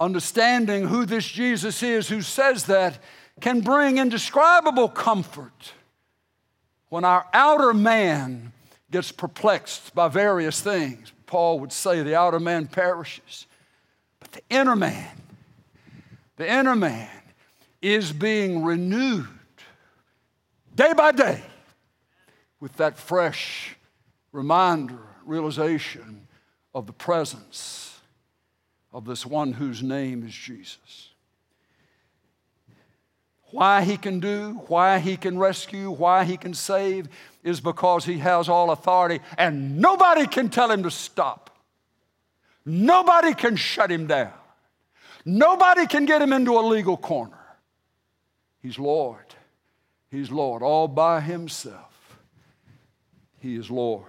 Understanding 0.00 0.86
who 0.86 1.06
this 1.06 1.26
Jesus 1.26 1.82
is 1.82 2.08
who 2.08 2.22
says 2.22 2.64
that 2.64 2.98
can 3.40 3.60
bring 3.60 3.98
indescribable 3.98 4.88
comfort 4.88 5.72
when 6.88 7.04
our 7.04 7.26
outer 7.32 7.74
man 7.74 8.52
gets 8.90 9.12
perplexed 9.12 9.94
by 9.94 10.08
various 10.08 10.60
things. 10.60 11.12
Paul 11.26 11.60
would 11.60 11.72
say 11.72 12.02
the 12.02 12.16
outer 12.16 12.40
man 12.40 12.66
perishes, 12.66 13.46
but 14.20 14.32
the 14.32 14.42
inner 14.50 14.76
man, 14.76 15.08
the 16.36 16.50
inner 16.50 16.76
man 16.76 17.10
is 17.82 18.12
being 18.12 18.64
renewed 18.64 19.28
day 20.78 20.92
by 20.92 21.10
day 21.10 21.42
with 22.60 22.72
that 22.76 22.96
fresh 22.96 23.74
reminder, 24.30 25.00
realization 25.26 26.28
of 26.72 26.86
the 26.86 26.92
presence 26.92 27.98
of 28.92 29.04
this 29.04 29.26
one 29.26 29.52
whose 29.54 29.82
name 29.82 30.24
is 30.24 30.32
Jesus. 30.32 31.10
why 33.50 33.82
he 33.82 33.96
can 33.96 34.20
do, 34.20 34.52
why 34.68 34.98
he 34.98 35.16
can 35.16 35.38
rescue, 35.38 35.90
why 35.90 36.24
he 36.24 36.36
can 36.36 36.54
save 36.54 37.08
is 37.42 37.60
because 37.60 38.04
he 38.04 38.18
has 38.18 38.48
all 38.48 38.70
authority 38.70 39.20
and 39.36 39.78
nobody 39.78 40.26
can 40.26 40.48
tell 40.48 40.70
him 40.70 40.82
to 40.82 40.90
stop. 40.90 41.58
Nobody 42.64 43.34
can 43.34 43.56
shut 43.56 43.90
him 43.90 44.06
down. 44.06 44.32
Nobody 45.24 45.86
can 45.86 46.04
get 46.04 46.20
him 46.20 46.32
into 46.32 46.58
a 46.58 46.60
legal 46.60 46.96
corner. 46.96 47.38
He's 48.60 48.78
Lord. 48.78 49.27
He's 50.10 50.30
Lord 50.30 50.62
all 50.62 50.88
by 50.88 51.20
himself. 51.20 52.18
He 53.40 53.56
is 53.56 53.70
Lord. 53.70 54.06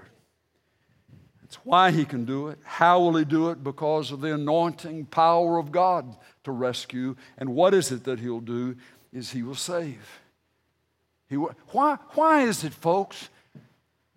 It's 1.44 1.58
why 1.66 1.92
he 1.92 2.06
can 2.06 2.26
do 2.26 2.50
it. 2.50 2.60
How 2.64 3.00
will 3.00 3.16
he 3.16 3.26
do 3.26 3.50
it? 3.50 3.64
Because 3.64 4.12
of 4.12 4.22
the 4.22 4.34
anointing 4.36 5.06
power 5.06 5.58
of 5.58 5.72
God 5.72 6.16
to 6.44 6.52
rescue. 6.52 7.16
And 7.38 7.56
what 7.56 7.74
is 7.74 7.92
it 7.92 8.04
that 8.04 8.20
he'll 8.20 8.40
do? 8.40 8.76
Is 9.12 9.32
he 9.32 9.42
will 9.42 9.56
save. 9.56 10.22
He, 11.28 11.36
why, 11.36 11.98
why 12.14 12.44
is 12.44 12.64
it, 12.64 12.74
folks, 12.74 13.30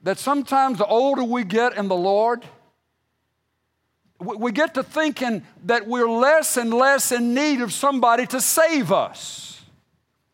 that 0.03 0.18
sometimes 0.18 0.79
the 0.79 0.87
older 0.87 1.25
we 1.25 1.45
get 1.45 1.77
in 1.77 1.88
the 1.88 1.97
Lord, 1.97 2.45
we 4.18 4.53
get 4.53 4.75
to 4.75 4.83
thinking 4.83 5.42
that 5.64 5.87
we're 5.87 6.09
less 6.09 6.57
and 6.57 6.73
less 6.73 7.12
in 7.12 7.35
need 7.35 7.61
of 7.61 7.73
somebody 7.73 8.27
to 8.27 8.40
save 8.40 8.92
us, 8.92 9.62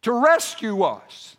to 0.03 0.13
rescue 0.13 0.83
us. 0.83 1.37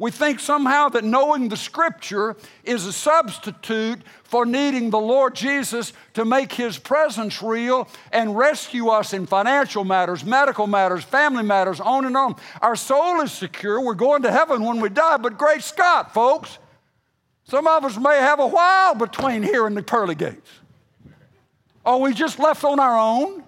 We 0.00 0.10
think 0.10 0.40
somehow 0.40 0.88
that 0.88 1.04
knowing 1.04 1.50
the 1.50 1.58
Scripture 1.58 2.34
is 2.64 2.86
a 2.86 2.92
substitute 2.92 4.00
for 4.24 4.46
needing 4.46 4.88
the 4.88 4.98
Lord 4.98 5.34
Jesus 5.34 5.92
to 6.14 6.24
make 6.24 6.54
His 6.54 6.78
presence 6.78 7.42
real 7.42 7.86
and 8.10 8.34
rescue 8.34 8.88
us 8.88 9.12
in 9.12 9.26
financial 9.26 9.84
matters, 9.84 10.24
medical 10.24 10.66
matters, 10.66 11.04
family 11.04 11.42
matters, 11.42 11.80
on 11.80 12.06
and 12.06 12.16
on. 12.16 12.36
Our 12.62 12.76
soul 12.76 13.20
is 13.20 13.30
secure. 13.30 13.78
We're 13.78 13.92
going 13.92 14.22
to 14.22 14.32
heaven 14.32 14.64
when 14.64 14.80
we 14.80 14.88
die, 14.88 15.18
but 15.18 15.36
great 15.36 15.62
Scott, 15.62 16.14
folks, 16.14 16.58
some 17.44 17.66
of 17.66 17.84
us 17.84 17.98
may 17.98 18.16
have 18.20 18.40
a 18.40 18.46
while 18.46 18.94
between 18.94 19.42
here 19.42 19.66
and 19.66 19.76
the 19.76 19.82
pearly 19.82 20.14
gates. 20.14 20.50
Are 21.84 21.98
we 21.98 22.14
just 22.14 22.38
left 22.38 22.64
on 22.64 22.80
our 22.80 22.98
own? 22.98 23.44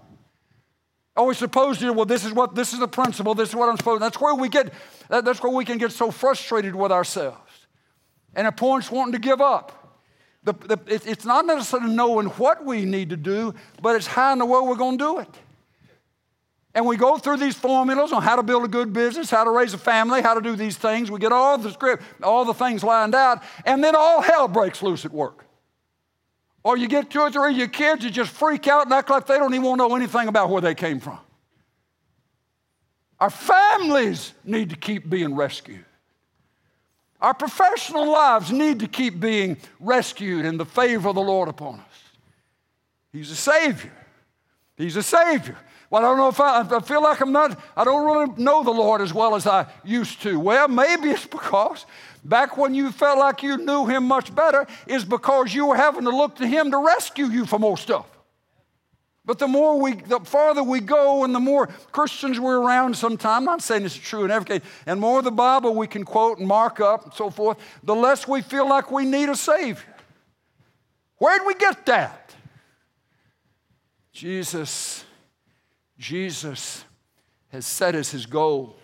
Are 1.15 1.27
we 1.27 1.35
supposed 1.35 1.81
to, 1.81 1.93
well, 1.93 2.07
this 2.07 2.25
is 2.25 2.33
what, 2.33 2.55
this 2.55 2.73
is 2.73 2.79
the 2.79 2.89
principle, 2.89 3.35
this 3.35 3.51
is 3.51 3.55
what 3.55 3.69
I'm 3.69 3.77
supposed 3.77 4.01
to, 4.01 4.05
that's 4.05 4.21
where 4.21 4.35
we 4.35 4.49
get, 4.49 4.73
that's 5.21 5.43
where 5.43 5.53
we 5.53 5.65
can 5.65 5.79
get 5.79 5.93
so 5.93 6.11
frustrated 6.11 6.75
with 6.75 6.91
ourselves. 6.91 7.67
And 8.35 8.47
at 8.47 8.57
points 8.57 8.91
wanting 8.91 9.13
to 9.13 9.19
give 9.19 9.41
up. 9.41 9.79
The, 10.45 10.55
the, 10.55 10.81
it, 10.87 11.07
it's 11.07 11.25
not 11.25 11.47
necessarily 11.47 11.95
knowing 11.95 12.27
what 12.29 12.65
we 12.65 12.85
need 12.85 13.11
to 13.11 13.17
do, 13.17 13.55
but 13.81 13.95
it's 13.95 14.07
how 14.07 14.33
in 14.33 14.39
the 14.39 14.47
world 14.47 14.69
we're 14.69 14.77
going 14.77 14.99
to 14.99 15.05
do 15.05 15.19
it. 15.19 15.29
And 16.75 16.87
we 16.87 16.97
go 16.97 17.19
through 17.19 17.37
these 17.37 17.55
formulas 17.55 18.13
on 18.13 18.23
how 18.23 18.37
to 18.37 18.43
build 18.43 18.65
a 18.65 18.69
good 18.69 18.93
business, 18.95 19.29
how 19.29 19.45
to 19.45 19.51
raise 19.51 19.75
a 19.75 19.79
family, 19.79 20.23
how 20.23 20.33
to 20.35 20.41
do 20.41 20.57
these 20.57 20.77
things. 20.77 21.11
We 21.11 21.19
get 21.19 21.31
all 21.31 21.59
the 21.59 21.71
script, 21.71 22.03
all 22.23 22.47
the 22.47 22.55
things 22.55 22.83
lined 22.83 23.15
out, 23.15 23.43
and 23.67 23.85
then 23.85 23.95
all 23.95 24.23
hell 24.23 24.49
breaks 24.49 24.83
loose 24.83 25.05
at 25.05 25.13
work. 25.13 25.45
Or 26.65 26.79
you 26.79 26.89
get 26.89 27.11
two 27.11 27.21
or 27.21 27.31
three 27.31 27.53
of 27.53 27.59
your 27.59 27.69
kids, 27.69 28.05
you 28.05 28.11
just 28.11 28.31
freak 28.31 28.67
out 28.69 28.87
and 28.87 28.95
act 28.95 29.11
like 29.11 29.27
they 29.27 29.37
don't 29.37 29.53
even 29.53 29.67
want 29.67 29.81
to 29.81 29.89
know 29.89 29.95
anything 29.95 30.29
about 30.29 30.49
where 30.49 30.63
they 30.63 30.75
came 30.75 31.01
from. 31.01 31.19
Our 33.23 33.31
families 33.31 34.35
need 34.43 34.71
to 34.71 34.77
keep 34.77 35.09
being 35.09 35.37
rescued. 35.37 35.85
Our 37.21 37.33
professional 37.33 38.11
lives 38.11 38.51
need 38.51 38.81
to 38.81 38.89
keep 38.89 39.21
being 39.21 39.59
rescued 39.79 40.45
in 40.45 40.57
the 40.57 40.65
favor 40.65 41.11
of 41.11 41.15
the 41.15 41.21
Lord 41.21 41.49
upon 41.49 41.75
us. 41.75 42.03
He's 43.13 43.31
a 43.31 43.37
Savior. 43.37 43.93
He's 44.77 44.97
a 44.97 45.05
Savior. 45.05 45.57
Well, 45.89 46.05
I 46.05 46.09
don't 46.09 46.17
know 46.17 46.31
if 46.31 46.41
I, 46.41 46.63
I 46.63 46.81
feel 46.81 47.01
like 47.01 47.21
I'm 47.21 47.31
not, 47.31 47.61
I 47.77 47.85
don't 47.85 48.05
really 48.05 48.43
know 48.43 48.65
the 48.65 48.73
Lord 48.73 49.01
as 49.01 49.15
well 49.15 49.37
as 49.37 49.47
I 49.47 49.67
used 49.85 50.21
to. 50.23 50.41
Well, 50.41 50.67
maybe 50.67 51.11
it's 51.11 51.25
because 51.25 51.87
back 52.25 52.57
when 52.57 52.75
you 52.75 52.91
felt 52.91 53.21
like 53.21 53.45
you 53.45 53.57
knew 53.57 53.87
him 53.87 54.03
much 54.03 54.35
better 54.35 54.67
is 54.89 55.05
because 55.05 55.55
you 55.55 55.67
were 55.67 55.77
having 55.77 56.03
to 56.07 56.11
look 56.11 56.35
to 56.39 56.47
him 56.49 56.73
to 56.73 56.79
rescue 56.79 57.27
you 57.27 57.47
from 57.47 57.61
more 57.61 57.79
stuff. 57.79 58.07
But 59.25 59.39
the 59.39 59.47
more 59.47 59.81
we, 59.81 59.95
the 59.95 60.21
farther 60.21 60.63
we 60.63 60.81
go 60.81 61.23
and 61.23 61.35
the 61.35 61.41
more 61.41 61.69
Christians 61.93 62.41
we're 62.41 62.61
around 62.61 62.97
sometime, 62.97 63.39
I'm 63.39 63.45
not 63.45 63.63
saying 63.63 63.85
it's 63.85 63.95
true 63.95 64.25
in 64.25 64.31
every 64.31 64.47
case, 64.47 64.69
and 64.85 65.01
more 65.01 65.23
the 65.23 65.31
Bible 65.31 65.75
we 65.75 65.87
can 65.87 66.05
quote 66.05 66.39
and 66.39 66.49
mark 66.49 66.81
up 66.81 67.05
and 67.05 67.15
so 67.15 67.31
forth, 67.31 67.59
the 67.85 67.95
less 67.95 68.27
we 68.27 68.43
feel 68.43 68.69
like 68.69 68.91
we 68.91 69.05
need 69.05 69.29
a 69.29 69.37
Savior. 69.37 69.95
Where'd 71.19 71.47
we 71.47 71.55
get 71.55 71.87
that? 71.87 72.35
Jesus, 74.13 75.05
Jesus 75.99 76.85
has 77.53 77.65
set 77.65 77.95
as 77.95 78.11
his 78.11 78.27
goal 78.27 78.77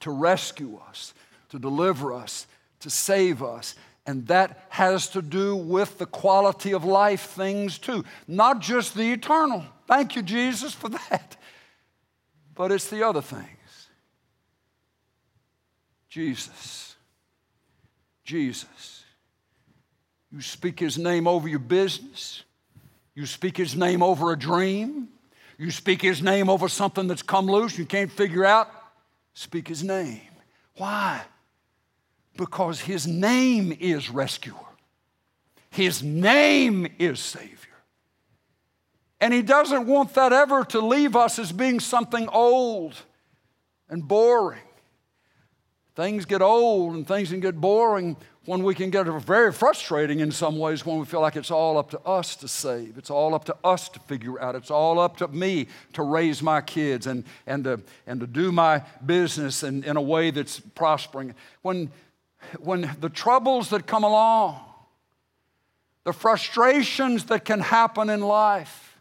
to 0.00 0.10
rescue 0.10 0.78
us 0.88 1.14
to 1.50 1.58
deliver 1.58 2.12
us, 2.12 2.46
to 2.80 2.88
save 2.88 3.42
us. 3.42 3.74
And 4.06 4.26
that 4.28 4.66
has 4.70 5.08
to 5.10 5.22
do 5.22 5.54
with 5.54 5.98
the 5.98 6.06
quality 6.06 6.72
of 6.72 6.84
life 6.84 7.22
things 7.30 7.78
too, 7.78 8.04
not 8.26 8.60
just 8.60 8.94
the 8.94 9.12
eternal. 9.12 9.64
Thank 9.86 10.16
you, 10.16 10.22
Jesus, 10.22 10.72
for 10.72 10.88
that. 11.10 11.36
But 12.54 12.72
it's 12.72 12.88
the 12.88 13.06
other 13.06 13.22
things. 13.22 13.46
Jesus. 16.08 16.96
Jesus. 18.24 19.04
You 20.32 20.40
speak 20.40 20.78
his 20.78 20.98
name 20.98 21.26
over 21.26 21.48
your 21.48 21.58
business. 21.58 22.44
You 23.14 23.26
speak 23.26 23.56
his 23.56 23.76
name 23.76 24.02
over 24.02 24.32
a 24.32 24.38
dream. 24.38 25.08
You 25.58 25.70
speak 25.70 26.00
his 26.02 26.22
name 26.22 26.48
over 26.48 26.68
something 26.68 27.06
that's 27.06 27.22
come 27.22 27.46
loose 27.46 27.76
you 27.76 27.84
can't 27.84 28.10
figure 28.10 28.44
out. 28.44 28.70
Speak 29.34 29.68
his 29.68 29.84
name. 29.84 30.20
Why? 30.76 31.22
Because 32.40 32.80
his 32.80 33.06
name 33.06 33.76
is 33.80 34.08
rescuer, 34.08 34.54
his 35.68 36.02
name 36.02 36.88
is 36.98 37.20
Savior. 37.20 37.56
And 39.20 39.34
he 39.34 39.42
doesn't 39.42 39.86
want 39.86 40.14
that 40.14 40.32
ever 40.32 40.64
to 40.64 40.80
leave 40.80 41.16
us 41.16 41.38
as 41.38 41.52
being 41.52 41.80
something 41.80 42.26
old 42.30 42.94
and 43.90 44.08
boring. 44.08 44.62
Things 45.94 46.24
get 46.24 46.40
old 46.40 46.94
and 46.94 47.06
things 47.06 47.28
can 47.28 47.40
get 47.40 47.60
boring 47.60 48.16
when 48.46 48.62
we 48.62 48.74
can 48.74 48.88
get 48.88 49.04
very 49.04 49.52
frustrating 49.52 50.20
in 50.20 50.32
some 50.32 50.58
ways 50.58 50.86
when 50.86 50.98
we 50.98 51.04
feel 51.04 51.20
like 51.20 51.36
it's 51.36 51.50
all 51.50 51.76
up 51.76 51.90
to 51.90 52.00
us 52.06 52.36
to 52.36 52.48
save. 52.48 52.96
It's 52.96 53.10
all 53.10 53.34
up 53.34 53.44
to 53.44 53.56
us 53.62 53.90
to 53.90 54.00
figure 54.00 54.40
out. 54.40 54.54
It's 54.54 54.70
all 54.70 54.98
up 54.98 55.18
to 55.18 55.28
me 55.28 55.66
to 55.92 56.02
raise 56.02 56.42
my 56.42 56.62
kids 56.62 57.06
and, 57.06 57.24
and, 57.46 57.64
to, 57.64 57.82
and 58.06 58.18
to 58.20 58.26
do 58.26 58.50
my 58.50 58.82
business 59.04 59.62
in, 59.62 59.84
in 59.84 59.98
a 59.98 60.02
way 60.02 60.30
that's 60.30 60.58
prospering. 60.58 61.34
When 61.60 61.90
when 62.58 62.90
the 63.00 63.08
troubles 63.08 63.70
that 63.70 63.86
come 63.86 64.04
along, 64.04 64.60
the 66.04 66.12
frustrations 66.12 67.24
that 67.24 67.44
can 67.44 67.60
happen 67.60 68.10
in 68.10 68.20
life, 68.20 68.98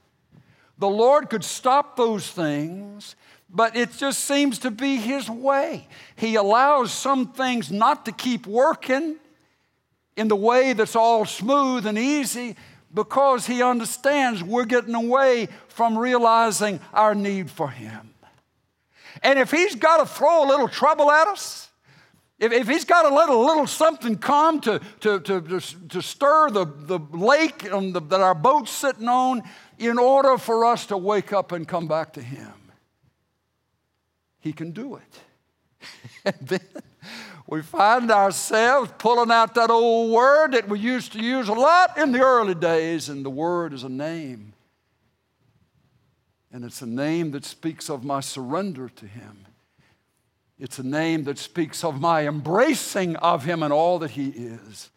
the 0.78 0.89
Lord 0.89 1.30
could 1.30 1.43
stop 1.43 1.97
those 1.97 2.30
things, 2.30 3.15
but 3.49 3.75
it 3.75 3.91
just 3.91 4.23
seems 4.23 4.60
to 4.60 4.71
be 4.71 4.95
His 4.95 5.30
way. 5.30 5.88
He 6.15 6.36
allows 6.36 6.91
some 6.93 7.34
things 7.34 7.71
not 7.71 8.06
to 8.06 8.12
keep 8.12 8.47
working 8.47 9.17
in 10.15 10.28
the 10.28 10.36
way 10.36 10.73
that's 10.73 10.95
all 10.95 11.25
smooth 11.25 11.86
and 11.86 11.97
easy 11.97 12.56
because 12.93 13.45
He 13.45 13.62
understands 13.62 14.43
we're 14.43 14.65
getting 14.65 14.95
away 14.95 15.47
from 15.67 15.97
realizing 15.97 16.80
our 16.93 17.15
need 17.15 17.49
for 17.52 17.69
Him. 17.69 18.13
And 19.21 19.39
if 19.39 19.52
He's 19.52 19.75
got 19.75 19.97
to 19.97 20.06
throw 20.06 20.45
a 20.45 20.47
little 20.47 20.67
trouble 20.67 21.12
at 21.12 21.28
us, 21.28 21.68
if, 22.39 22.54
if 22.54 22.67
he's 22.67 22.86
got 22.86 23.04
to 23.04 23.13
let 23.13 23.30
a 23.30 23.38
little 23.38 23.67
something 23.67 24.17
come 24.17 24.62
to, 24.62 24.80
to, 25.02 25.19
to, 25.19 25.41
to, 25.41 25.60
to 25.89 26.02
stir 26.02 26.49
the, 26.49 26.65
the 26.65 26.99
lake 27.12 27.60
the, 27.60 28.02
that 28.08 28.21
our 28.21 28.36
boat's 28.36 28.71
sitting 28.71 29.08
on 29.08 29.43
in 29.78 29.97
order 29.97 30.38
for 30.38 30.65
us 30.65 30.86
to 30.88 30.97
wake 30.97 31.34
up 31.34 31.51
and 31.51 31.68
come 31.68 31.88
back 31.88 32.13
to 32.13 32.22
him, 32.22 32.53
he 34.39 34.53
can 34.53 34.72
do 34.72 34.95
it. 34.95 35.20
and 36.26 36.47
then 36.47 36.82
we 37.47 37.61
find 37.61 38.11
ourselves 38.11 38.91
pulling 38.97 39.32
out 39.32 39.55
that 39.55 39.70
old 39.70 40.11
word 40.11 40.53
that 40.53 40.70
we 40.70 40.80
used 40.80 41.13
to 41.13 41.20
use 41.20 41.49
a 41.49 41.53
lot 41.53 41.97
in 41.97 42.11
the 42.11 42.22
early 42.22 42.55
days, 42.55 43.09
and 43.09 43.26
the 43.26 43.30
word 43.30 43.74
is 43.74 43.84
a 43.84 43.89
name. 43.89 44.53
And 46.51 46.63
it's 46.63 46.82
a 46.82 46.88
name 46.88 47.32
that 47.32 47.45
speaks 47.45 47.89
of 47.89 48.03
my 48.03 48.22
surrender 48.22 48.89
to 48.89 49.05
him. 49.05 49.45
It's 50.60 50.78
a 50.78 50.84
name 50.84 51.24
that 51.24 51.38
speaks 51.38 51.86
of 51.86 52.01
my 52.01 52.28
embracing 52.28 53.16
of 53.18 53.45
Him 53.45 53.64
and 53.64 53.72
all 53.72 53.99
that 53.99 54.12
He 54.12 54.30
is. 54.30 54.89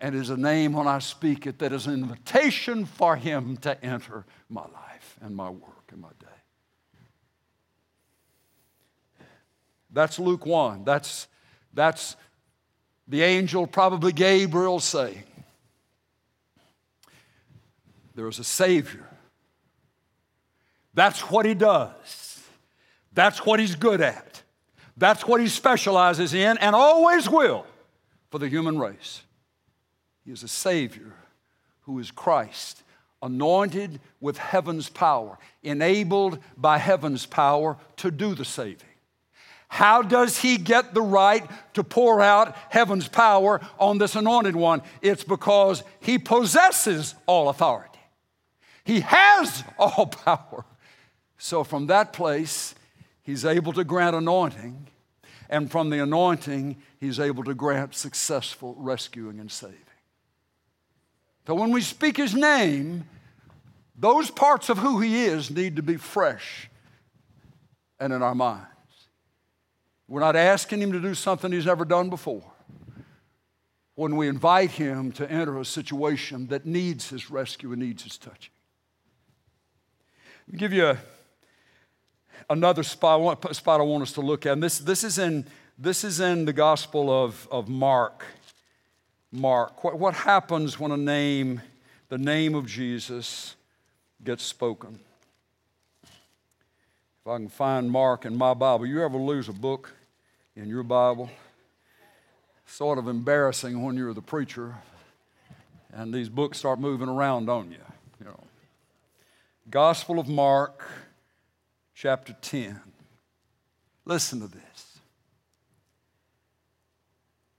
And 0.00 0.16
is 0.16 0.30
a 0.30 0.36
name 0.36 0.72
when 0.72 0.88
I 0.88 0.98
speak 0.98 1.46
it 1.46 1.60
that 1.60 1.72
is 1.72 1.86
an 1.86 1.94
invitation 1.94 2.84
for 2.84 3.14
Him 3.14 3.56
to 3.58 3.82
enter 3.84 4.24
my 4.48 4.62
life 4.62 5.16
and 5.20 5.36
my 5.36 5.48
work 5.48 5.90
and 5.92 6.00
my 6.00 6.08
day. 6.18 6.26
That's 9.92 10.18
Luke 10.18 10.46
1. 10.46 10.84
That's, 10.84 11.28
that's 11.72 12.16
the 13.06 13.22
angel, 13.22 13.68
probably 13.68 14.12
Gabriel, 14.12 14.80
saying, 14.80 15.22
There 18.16 18.26
is 18.26 18.40
a 18.40 18.44
Savior. 18.44 19.06
That's 20.94 21.20
what 21.30 21.46
He 21.46 21.54
does, 21.54 22.42
that's 23.12 23.46
what 23.46 23.60
He's 23.60 23.76
good 23.76 24.00
at. 24.00 24.31
That's 24.96 25.26
what 25.26 25.40
he 25.40 25.48
specializes 25.48 26.34
in 26.34 26.58
and 26.58 26.74
always 26.74 27.28
will 27.28 27.66
for 28.30 28.38
the 28.38 28.48
human 28.48 28.78
race. 28.78 29.22
He 30.24 30.32
is 30.32 30.42
a 30.42 30.48
Savior 30.48 31.12
who 31.82 31.98
is 31.98 32.10
Christ, 32.10 32.82
anointed 33.22 34.00
with 34.20 34.38
heaven's 34.38 34.88
power, 34.88 35.38
enabled 35.62 36.38
by 36.56 36.78
heaven's 36.78 37.26
power 37.26 37.76
to 37.96 38.10
do 38.10 38.34
the 38.34 38.44
saving. 38.44 38.88
How 39.68 40.02
does 40.02 40.38
he 40.38 40.58
get 40.58 40.92
the 40.92 41.00
right 41.00 41.48
to 41.72 41.82
pour 41.82 42.20
out 42.20 42.54
heaven's 42.68 43.08
power 43.08 43.60
on 43.78 43.96
this 43.96 44.14
anointed 44.14 44.54
one? 44.54 44.82
It's 45.00 45.24
because 45.24 45.82
he 46.00 46.18
possesses 46.18 47.14
all 47.26 47.48
authority. 47.48 47.98
He 48.84 49.00
has 49.00 49.64
all 49.78 50.06
power. 50.24 50.66
So 51.38 51.64
from 51.64 51.86
that 51.86 52.12
place, 52.12 52.74
he's 53.22 53.44
able 53.44 53.72
to 53.72 53.84
grant 53.84 54.16
anointing, 54.16 54.88
and 55.48 55.70
from 55.70 55.90
the 55.90 56.02
anointing, 56.02 56.76
he's 56.98 57.20
able 57.20 57.44
to 57.44 57.54
grant 57.54 57.94
successful 57.94 58.74
rescuing 58.78 59.38
and 59.38 59.50
saving. 59.50 59.76
So 61.46 61.54
when 61.54 61.70
we 61.70 61.80
speak 61.80 62.16
his 62.16 62.34
name, 62.34 63.04
those 63.96 64.30
parts 64.30 64.68
of 64.68 64.78
who 64.78 65.00
he 65.00 65.24
is 65.24 65.50
need 65.50 65.76
to 65.76 65.82
be 65.82 65.96
fresh 65.96 66.70
and 68.00 68.12
in 68.12 68.22
our 68.22 68.34
minds. 68.34 68.66
We're 70.08 70.20
not 70.20 70.36
asking 70.36 70.80
him 70.80 70.92
to 70.92 71.00
do 71.00 71.14
something 71.14 71.52
he's 71.52 71.66
never 71.66 71.84
done 71.84 72.10
before. 72.10 72.44
When 73.94 74.16
we 74.16 74.28
invite 74.28 74.72
him 74.72 75.12
to 75.12 75.30
enter 75.30 75.58
a 75.58 75.64
situation 75.64 76.46
that 76.48 76.64
needs 76.64 77.10
his 77.10 77.30
rescue 77.30 77.72
and 77.72 77.82
needs 77.82 78.02
his 78.02 78.18
touching. 78.18 78.52
I'll 80.50 80.58
give 80.58 80.72
you 80.72 80.86
a 80.86 80.98
another 82.50 82.82
spot, 82.82 83.54
spot 83.54 83.80
I 83.80 83.84
want 83.84 84.02
us 84.02 84.12
to 84.12 84.20
look 84.20 84.46
at. 84.46 84.52
And 84.52 84.62
this, 84.62 84.78
this, 84.78 85.04
is, 85.04 85.18
in, 85.18 85.46
this 85.78 86.04
is 86.04 86.20
in 86.20 86.44
the 86.44 86.52
Gospel 86.52 87.10
of, 87.10 87.48
of 87.50 87.68
Mark. 87.68 88.24
Mark. 89.30 89.82
What, 89.82 89.98
what 89.98 90.14
happens 90.14 90.78
when 90.78 90.90
a 90.90 90.96
name, 90.96 91.62
the 92.08 92.18
name 92.18 92.54
of 92.54 92.66
Jesus, 92.66 93.56
gets 94.24 94.42
spoken? 94.42 94.98
If 96.04 97.28
I 97.28 97.36
can 97.36 97.48
find 97.48 97.90
Mark 97.90 98.24
in 98.24 98.36
my 98.36 98.54
Bible, 98.54 98.86
you 98.86 99.02
ever 99.02 99.18
lose 99.18 99.48
a 99.48 99.52
book 99.52 99.94
in 100.56 100.68
your 100.68 100.82
Bible? 100.82 101.30
Sort 102.66 102.98
of 102.98 103.08
embarrassing 103.08 103.82
when 103.82 103.96
you're 103.96 104.14
the 104.14 104.22
preacher 104.22 104.74
and 105.92 106.12
these 106.12 106.28
books 106.28 106.58
start 106.58 106.80
moving 106.80 107.08
around 107.08 107.48
on 107.48 107.70
you. 107.70 107.78
You 108.18 108.26
know. 108.26 108.40
Gospel 109.70 110.18
of 110.18 110.28
Mark, 110.28 110.84
chapter 111.94 112.34
10. 112.40 112.80
Listen 114.04 114.40
to 114.40 114.46
this. 114.48 114.98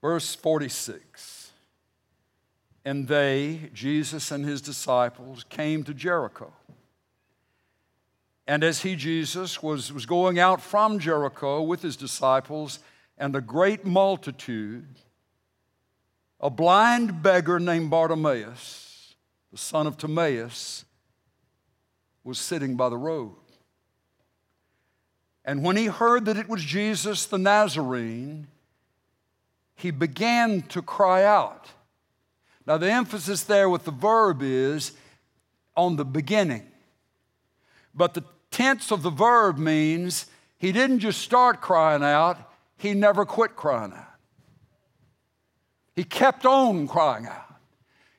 Verse 0.00 0.34
46. 0.34 1.50
And 2.84 3.08
they, 3.08 3.70
Jesus 3.72 4.30
and 4.30 4.44
his 4.44 4.60
disciples, 4.60 5.44
came 5.48 5.84
to 5.84 5.94
Jericho. 5.94 6.52
And 8.46 8.62
as 8.62 8.82
he, 8.82 8.94
Jesus, 8.94 9.62
was, 9.62 9.90
was 9.90 10.04
going 10.04 10.38
out 10.38 10.60
from 10.60 10.98
Jericho 10.98 11.62
with 11.62 11.80
his 11.80 11.96
disciples 11.96 12.80
and 13.16 13.34
a 13.34 13.40
great 13.40 13.86
multitude, 13.86 14.86
a 16.40 16.50
blind 16.50 17.22
beggar 17.22 17.58
named 17.58 17.90
Bartimaeus, 17.90 19.14
the 19.50 19.56
son 19.56 19.86
of 19.86 19.96
Timaeus, 19.96 20.84
was 22.22 22.38
sitting 22.38 22.76
by 22.76 22.90
the 22.90 22.98
road. 22.98 23.36
And 25.44 25.62
when 25.62 25.76
he 25.76 25.86
heard 25.86 26.24
that 26.24 26.36
it 26.36 26.48
was 26.48 26.64
Jesus 26.64 27.26
the 27.26 27.38
Nazarene, 27.38 28.46
he 29.76 29.90
began 29.90 30.62
to 30.62 30.80
cry 30.80 31.24
out. 31.24 31.70
Now, 32.66 32.78
the 32.78 32.90
emphasis 32.90 33.42
there 33.42 33.68
with 33.68 33.84
the 33.84 33.90
verb 33.90 34.40
is 34.42 34.92
on 35.76 35.96
the 35.96 36.04
beginning. 36.04 36.66
But 37.94 38.14
the 38.14 38.24
tense 38.50 38.90
of 38.90 39.02
the 39.02 39.10
verb 39.10 39.58
means 39.58 40.26
he 40.58 40.72
didn't 40.72 41.00
just 41.00 41.20
start 41.20 41.60
crying 41.60 42.02
out, 42.02 42.38
he 42.78 42.94
never 42.94 43.26
quit 43.26 43.54
crying 43.54 43.92
out. 43.92 44.06
He 45.94 46.04
kept 46.04 46.46
on 46.46 46.88
crying 46.88 47.26
out. 47.26 47.54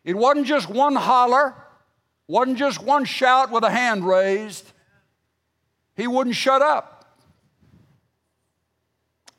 It 0.03 0.15
wasn't 0.15 0.45
just 0.45 0.69
one 0.69 0.95
holler, 0.95 1.55
wasn't 2.28 2.57
just 2.57 2.82
one 2.82 3.05
shout 3.05 3.51
with 3.51 3.63
a 3.63 3.69
hand 3.69 4.07
raised. 4.07 4.71
He 5.95 6.07
wouldn't 6.07 6.36
shut 6.36 6.61
up. 6.61 6.95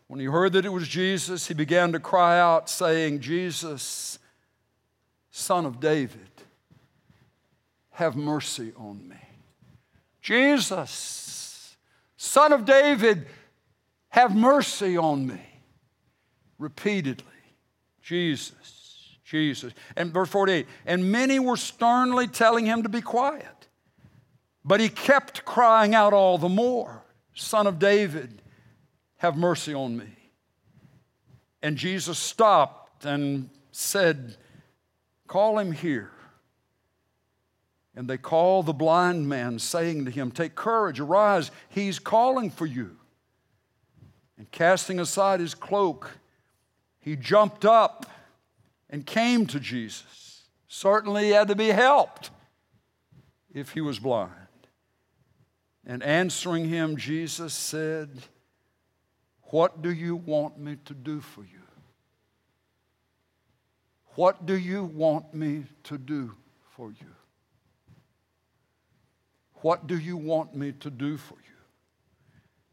When 0.08 0.20
he 0.20 0.26
heard 0.26 0.52
that 0.52 0.64
it 0.64 0.72
was 0.72 0.86
Jesus, 0.86 1.48
he 1.48 1.54
began 1.54 1.92
to 1.92 2.00
cry 2.00 2.38
out, 2.38 2.70
saying, 2.70 3.20
Jesus, 3.20 4.18
Son 5.30 5.66
of 5.66 5.80
David, 5.80 6.20
have 7.90 8.14
mercy 8.14 8.72
on 8.76 9.08
me. 9.08 9.16
Jesus, 10.20 11.76
Son 12.16 12.52
of 12.52 12.64
David, 12.64 13.26
have 14.08 14.34
mercy 14.34 14.96
on 14.96 15.26
me. 15.26 15.40
Repeatedly, 16.58 17.26
Jesus, 18.02 19.18
Jesus. 19.24 19.72
And 19.96 20.12
verse 20.12 20.28
48 20.30 20.66
and 20.86 21.10
many 21.10 21.38
were 21.38 21.56
sternly 21.56 22.26
telling 22.26 22.64
him 22.64 22.82
to 22.82 22.88
be 22.88 23.00
quiet, 23.00 23.68
but 24.64 24.80
he 24.80 24.88
kept 24.88 25.44
crying 25.44 25.94
out 25.94 26.12
all 26.12 26.38
the 26.38 26.48
more, 26.48 27.02
Son 27.34 27.66
of 27.66 27.78
David, 27.78 28.40
have 29.18 29.36
mercy 29.36 29.74
on 29.74 29.96
me. 29.96 30.16
And 31.62 31.76
Jesus 31.76 32.18
stopped 32.18 33.04
and 33.04 33.50
said, 33.72 34.36
Call 35.26 35.58
him 35.58 35.72
here. 35.72 36.10
And 37.94 38.08
they 38.08 38.18
called 38.18 38.66
the 38.66 38.74
blind 38.74 39.28
man, 39.28 39.58
saying 39.58 40.04
to 40.04 40.10
him, 40.10 40.30
Take 40.30 40.54
courage, 40.54 41.00
arise, 41.00 41.50
he's 41.68 41.98
calling 41.98 42.50
for 42.50 42.66
you. 42.66 42.96
And 44.38 44.50
casting 44.50 45.00
aside 45.00 45.40
his 45.40 45.54
cloak, 45.54 46.10
he 47.00 47.16
jumped 47.16 47.64
up 47.64 48.04
and 48.90 49.06
came 49.06 49.46
to 49.46 49.58
Jesus. 49.58 50.44
Certainly, 50.68 51.24
he 51.24 51.30
had 51.30 51.48
to 51.48 51.56
be 51.56 51.68
helped 51.68 52.30
if 53.54 53.72
he 53.72 53.80
was 53.80 53.98
blind. 53.98 54.30
And 55.86 56.02
answering 56.02 56.68
him, 56.68 56.96
Jesus 56.96 57.54
said, 57.54 58.10
what 59.50 59.82
do 59.82 59.92
you 59.92 60.16
want 60.16 60.58
me 60.58 60.76
to 60.84 60.94
do 60.94 61.20
for 61.20 61.42
you? 61.42 61.62
What 64.14 64.46
do 64.46 64.56
you 64.56 64.84
want 64.84 65.34
me 65.34 65.64
to 65.84 65.98
do 65.98 66.34
for 66.74 66.88
you? 66.88 67.14
What 69.56 69.86
do 69.86 69.98
you 69.98 70.16
want 70.16 70.54
me 70.54 70.72
to 70.72 70.90
do 70.90 71.16
for 71.16 71.34
you? 71.34 71.56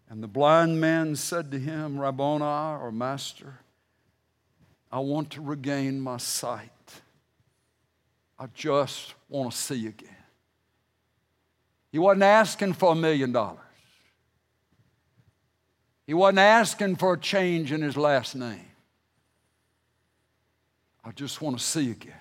And 0.09 0.21
the 0.21 0.27
blind 0.27 0.79
man 0.79 1.15
said 1.15 1.51
to 1.51 1.59
him, 1.59 1.99
Rabboni, 1.99 2.43
or 2.43 2.91
Master, 2.91 3.59
I 4.91 4.99
want 4.99 5.31
to 5.31 5.41
regain 5.41 5.99
my 5.99 6.17
sight. 6.17 6.69
I 8.37 8.45
just 8.53 9.15
want 9.27 9.51
to 9.51 9.57
see 9.57 9.87
again. 9.87 10.15
He 11.91 11.99
wasn't 11.99 12.23
asking 12.23 12.73
for 12.73 12.91
a 12.91 12.95
million 12.95 13.31
dollars. 13.31 13.62
He 16.05 16.13
wasn't 16.13 16.39
asking 16.39 16.97
for 16.97 17.13
a 17.13 17.19
change 17.19 17.71
in 17.71 17.81
his 17.81 17.95
last 17.95 18.35
name. 18.35 18.67
I 21.05 21.11
just 21.11 21.41
want 21.41 21.57
to 21.57 21.63
see 21.63 21.91
again. 21.91 22.13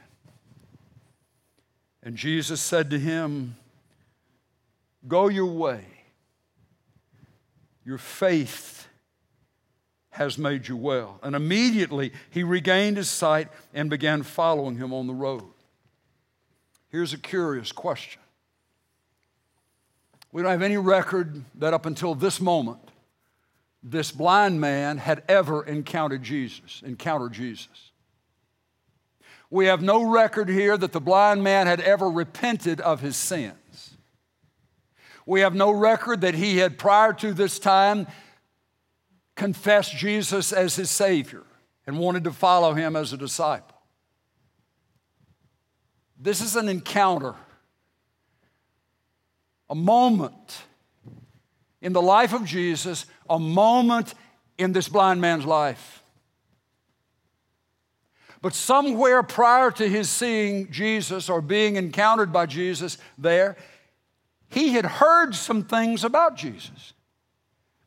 And 2.02 2.16
Jesus 2.16 2.60
said 2.60 2.90
to 2.90 2.98
him, 2.98 3.56
Go 5.06 5.28
your 5.28 5.46
way. 5.46 5.84
Your 7.84 7.98
faith 7.98 8.86
has 10.10 10.38
made 10.38 10.68
you 10.68 10.76
well. 10.76 11.18
And 11.22 11.34
immediately 11.34 12.12
he 12.30 12.44
regained 12.44 12.96
his 12.96 13.10
sight 13.10 13.48
and 13.74 13.90
began 13.90 14.22
following 14.22 14.76
him 14.76 14.92
on 14.92 15.06
the 15.06 15.14
road. 15.14 15.44
Here's 16.88 17.12
a 17.12 17.18
curious 17.18 17.72
question. 17.72 18.20
We 20.30 20.42
don't 20.42 20.50
have 20.50 20.62
any 20.62 20.76
record 20.76 21.42
that 21.56 21.74
up 21.74 21.86
until 21.86 22.14
this 22.14 22.40
moment 22.40 22.91
this 23.82 24.12
blind 24.12 24.60
man 24.60 24.98
had 24.98 25.22
ever 25.28 25.64
encountered 25.64 26.22
Jesus, 26.22 26.82
encountered 26.84 27.32
Jesus. 27.32 27.90
We 29.50 29.66
have 29.66 29.82
no 29.82 30.02
record 30.02 30.48
here 30.48 30.76
that 30.78 30.92
the 30.92 31.00
blind 31.00 31.42
man 31.42 31.66
had 31.66 31.80
ever 31.80 32.08
repented 32.08 32.80
of 32.80 33.00
his 33.00 33.16
sins. 33.16 33.96
We 35.26 35.40
have 35.40 35.54
no 35.54 35.70
record 35.70 36.22
that 36.22 36.34
he 36.34 36.58
had 36.58 36.78
prior 36.78 37.12
to 37.14 37.32
this 37.32 37.58
time 37.58 38.06
confessed 39.34 39.94
Jesus 39.96 40.52
as 40.52 40.76
his 40.76 40.90
Savior 40.90 41.42
and 41.86 41.98
wanted 41.98 42.24
to 42.24 42.32
follow 42.32 42.74
him 42.74 42.96
as 42.96 43.12
a 43.12 43.16
disciple. 43.16 43.76
This 46.18 46.40
is 46.40 46.54
an 46.54 46.68
encounter, 46.68 47.34
a 49.68 49.74
moment 49.74 50.62
in 51.82 51.92
the 51.92 52.00
life 52.00 52.32
of 52.32 52.44
Jesus, 52.44 53.04
a 53.28 53.38
moment 53.38 54.14
in 54.56 54.72
this 54.72 54.88
blind 54.88 55.20
man's 55.20 55.44
life. 55.44 56.02
But 58.40 58.54
somewhere 58.54 59.22
prior 59.22 59.70
to 59.72 59.88
his 59.88 60.08
seeing 60.08 60.70
Jesus 60.70 61.28
or 61.28 61.40
being 61.40 61.76
encountered 61.76 62.32
by 62.32 62.46
Jesus 62.46 62.98
there, 63.18 63.56
he 64.48 64.70
had 64.70 64.84
heard 64.84 65.34
some 65.34 65.64
things 65.64 66.04
about 66.04 66.36
Jesus. 66.36 66.92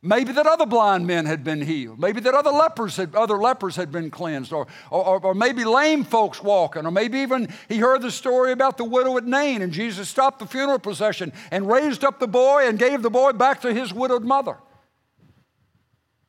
Maybe 0.05 0.33
that 0.33 0.45
other 0.45 0.67
blind 0.67 1.07
men 1.07 1.25
had 1.25 1.43
been 1.43 1.61
healed. 1.61 1.99
Maybe 1.99 2.19
that 2.21 2.35
other 2.35 2.51
lepers 2.51 2.95
had, 2.95 3.15
other 3.15 3.39
lepers 3.39 3.75
had 3.75 3.91
been 3.91 4.11
cleansed, 4.11 4.53
or, 4.53 4.67
or, 4.91 5.19
or 5.19 5.33
maybe 5.33 5.65
lame 5.65 6.03
folks 6.03 6.43
walking, 6.43 6.85
or 6.85 6.91
maybe 6.91 7.17
even 7.17 7.51
he 7.67 7.77
heard 7.77 8.03
the 8.03 8.11
story 8.11 8.51
about 8.51 8.77
the 8.77 8.83
widow 8.83 9.17
at 9.17 9.25
Nain, 9.25 9.63
and 9.63 9.73
Jesus 9.73 10.07
stopped 10.07 10.37
the 10.37 10.45
funeral 10.45 10.77
procession 10.77 11.33
and 11.49 11.67
raised 11.67 12.03
up 12.03 12.19
the 12.19 12.27
boy 12.27 12.67
and 12.67 12.77
gave 12.77 13.01
the 13.01 13.09
boy 13.09 13.31
back 13.31 13.61
to 13.61 13.73
his 13.73 13.91
widowed 13.91 14.23
mother. 14.23 14.57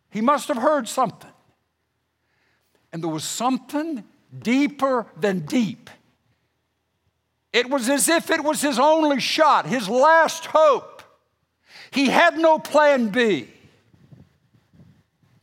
He 0.09 0.23
must 0.23 0.49
have 0.49 0.57
heard 0.57 0.89
something. 0.89 1.31
And 2.95 3.03
there 3.03 3.11
was 3.11 3.25
something 3.25 4.05
deeper 4.39 5.05
than 5.21 5.41
deep. 5.41 5.91
It 7.53 7.69
was 7.69 7.91
as 7.91 8.09
if 8.09 8.31
it 8.31 8.43
was 8.43 8.63
his 8.63 8.79
only 8.79 9.21
shot, 9.21 9.67
his 9.67 9.87
last 9.87 10.47
hope. 10.47 11.03
He 11.91 12.07
had 12.07 12.39
no 12.39 12.59
plan 12.59 13.09
B. 13.09 13.49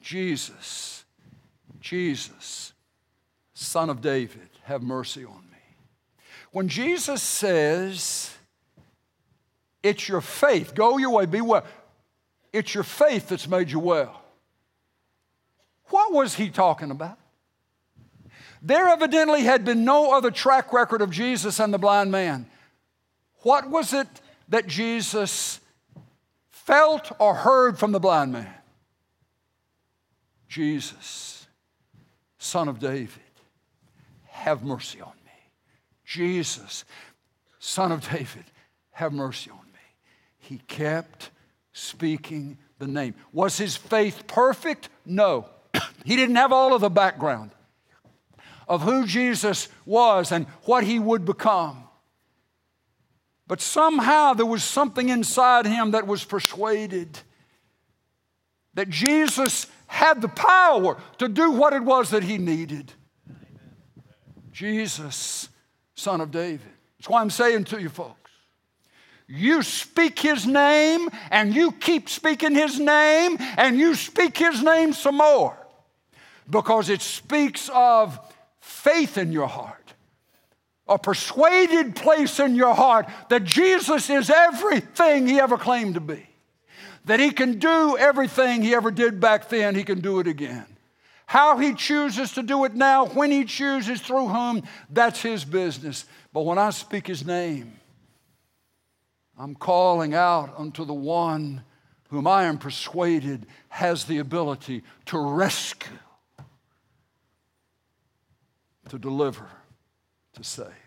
Jesus, 0.04 1.06
Jesus, 1.80 2.74
Son 3.54 3.90
of 3.90 4.02
David, 4.02 4.50
have 4.64 4.84
mercy 4.84 5.24
on 5.24 5.42
me. 5.50 5.58
When 6.52 6.68
Jesus 6.68 7.24
says, 7.24 8.36
It's 9.82 10.08
your 10.08 10.22
faith, 10.22 10.76
go 10.76 10.98
your 10.98 11.12
way, 11.12 11.26
be 11.26 11.40
well, 11.42 11.66
it's 12.52 12.76
your 12.76 12.84
faith 12.84 13.30
that's 13.30 13.48
made 13.48 13.72
you 13.72 13.80
well. 13.80 14.22
What 15.86 16.12
was 16.12 16.36
he 16.36 16.50
talking 16.50 16.92
about? 16.92 17.18
There 18.62 18.90
evidently 18.90 19.44
had 19.44 19.64
been 19.64 19.86
no 19.86 20.16
other 20.16 20.32
track 20.32 20.74
record 20.74 21.02
of 21.02 21.12
Jesus 21.12 21.60
and 21.60 21.74
the 21.74 21.78
blind 21.78 22.12
man. 22.12 22.46
What 23.40 23.70
was 23.70 23.94
it 23.94 24.08
that 24.50 24.68
Jesus 24.68 25.62
felt 26.50 27.12
or 27.20 27.36
heard 27.36 27.80
from 27.80 27.94
the 27.94 28.00
blind 28.00 28.34
man? 28.34 28.54
Jesus, 30.54 31.48
Son 32.38 32.68
of 32.68 32.78
David, 32.78 33.10
have 34.28 34.64
mercy 34.64 35.02
on 35.02 35.14
me. 35.26 35.32
Jesus, 36.06 36.86
Son 37.58 37.92
of 37.92 38.08
David, 38.08 38.44
have 38.92 39.14
mercy 39.14 39.50
on 39.50 39.66
me. 39.74 39.80
He 40.38 40.60
kept 40.68 41.32
speaking 41.72 42.60
the 42.78 42.86
name. 42.86 43.16
Was 43.32 43.58
his 43.58 43.76
faith 43.76 44.28
perfect? 44.28 44.90
No. 45.08 45.50
he 46.06 46.16
didn't 46.16 46.36
have 46.36 46.52
all 46.52 46.76
of 46.76 46.82
the 46.82 46.90
background 46.92 47.50
of 48.68 48.84
who 48.84 49.08
Jesus 49.08 49.70
was 49.88 50.32
and 50.32 50.46
what 50.66 50.84
he 50.84 51.00
would 51.00 51.26
become. 51.26 51.86
But 53.48 53.60
somehow 53.60 54.36
there 54.36 54.46
was 54.46 54.64
something 54.64 55.10
inside 55.10 55.66
him 55.66 55.92
that 55.92 56.06
was 56.06 56.24
persuaded 56.24 57.18
that 58.74 58.90
Jesus 58.90 59.68
had 59.88 60.22
the 60.22 60.28
power 60.28 60.98
to 61.20 61.28
do 61.28 61.52
what 61.52 61.74
it 61.74 61.84
was 61.84 62.10
that 62.10 62.24
he 62.24 62.38
needed. 62.38 62.92
Jesus, 64.52 65.50
Son 65.96 66.22
of 66.22 66.32
David. 66.32 66.62
That's 66.98 67.10
why 67.10 67.22
I'm 67.22 67.30
saying 67.30 67.66
to 67.66 67.82
you 67.82 67.90
folks 67.90 68.20
you 69.28 69.64
speak 69.64 70.20
his 70.20 70.46
name 70.46 71.10
and 71.32 71.56
you 71.56 71.72
keep 71.72 72.10
speaking 72.10 72.54
his 72.54 72.80
name 72.80 73.38
and 73.58 73.78
you 73.78 73.96
speak 73.96 74.38
his 74.38 74.62
name 74.62 74.94
some 74.94 75.18
more 75.18 75.58
because 76.50 76.90
it 76.90 77.02
speaks 77.02 77.70
of 77.74 78.20
faith 78.60 79.18
in 79.18 79.32
your 79.32 79.48
heart, 79.48 79.94
a 80.88 81.00
persuaded 81.00 81.96
place 81.96 82.40
in 82.40 82.56
your 82.56 82.76
heart 82.76 83.08
that 83.30 83.44
Jesus 83.44 84.10
is 84.10 84.30
everything 84.30 85.26
he 85.26 85.40
ever 85.40 85.58
claimed 85.58 85.96
to 85.96 86.02
be 86.02 86.28
that 87.06 87.20
he 87.20 87.32
can 87.32 87.60
do 87.60 87.98
everything 87.98 88.62
he 88.62 88.74
ever 88.74 88.92
did 88.92 89.20
back 89.20 89.50
then, 89.50 89.76
he 89.76 89.84
can 89.84 90.00
do 90.00 90.20
it 90.20 90.28
again. 90.28 90.66
How 91.26 91.58
he 91.58 91.74
chooses 91.74 92.34
to 92.34 92.44
do 92.44 92.66
it 92.66 92.76
now, 92.76 93.08
when 93.08 93.32
he 93.32 93.46
chooses, 93.46 94.02
through 94.02 94.28
whom, 94.28 94.64
that's 94.90 95.22
his 95.22 95.44
business. 95.46 96.06
But 96.32 96.42
when 96.42 96.58
I 96.58 96.70
speak 96.70 97.08
his 97.08 97.26
name, 97.26 97.80
I'm 99.38 99.56
calling 99.56 100.14
out 100.14 100.54
unto 100.58 100.86
the 100.86 100.94
one 100.94 101.64
whom 102.10 102.28
I 102.28 102.44
am 102.44 102.60
persuaded 102.60 103.48
has 103.70 104.06
the 104.06 104.20
ability 104.20 104.84
to 105.08 105.18
rescue, 105.18 105.98
to 108.90 109.00
deliver, 109.00 109.50
to 110.34 110.44
save. 110.44 110.83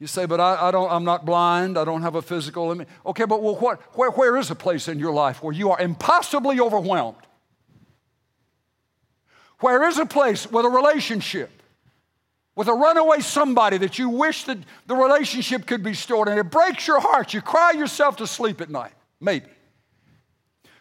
You 0.00 0.06
say, 0.06 0.24
but 0.24 0.40
I, 0.40 0.68
I, 0.68 0.70
don't, 0.70 0.90
I'm 0.90 1.04
not 1.04 1.26
blind. 1.26 1.78
I 1.78 1.84
don't 1.84 2.00
have 2.00 2.14
a 2.14 2.22
physical 2.22 2.68
limit. 2.68 2.88
Okay, 3.04 3.26
but 3.26 3.42
well, 3.42 3.56
what, 3.56 3.80
where, 3.96 4.10
where 4.10 4.36
is 4.38 4.50
a 4.50 4.54
place 4.54 4.88
in 4.88 4.98
your 4.98 5.12
life 5.12 5.42
where 5.42 5.52
you 5.52 5.70
are 5.70 5.78
impossibly 5.78 6.58
overwhelmed? 6.58 7.18
Where 9.60 9.86
is 9.86 9.98
a 9.98 10.06
place 10.06 10.50
with 10.50 10.64
a 10.64 10.70
relationship, 10.70 11.50
with 12.56 12.68
a 12.68 12.72
runaway 12.72 13.20
somebody 13.20 13.76
that 13.76 13.98
you 13.98 14.08
wish 14.08 14.44
that 14.44 14.56
the 14.86 14.96
relationship 14.96 15.66
could 15.66 15.82
be 15.82 15.92
stored 15.92 16.28
and 16.28 16.38
it 16.38 16.50
breaks 16.50 16.86
your 16.86 16.98
heart. 16.98 17.34
You 17.34 17.42
cry 17.42 17.72
yourself 17.72 18.16
to 18.16 18.26
sleep 18.26 18.62
at 18.62 18.70
night, 18.70 18.92
maybe. 19.20 19.46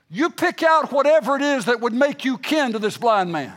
You 0.09 0.29
pick 0.29 0.63
out 0.63 0.93
whatever 0.93 1.35
it 1.35 1.41
is 1.41 1.65
that 1.65 1.81
would 1.81 1.93
make 1.93 2.23
you 2.23 2.37
kin 2.37 2.71
to 2.71 2.79
this 2.79 2.97
blind 2.97 3.33
man. 3.33 3.53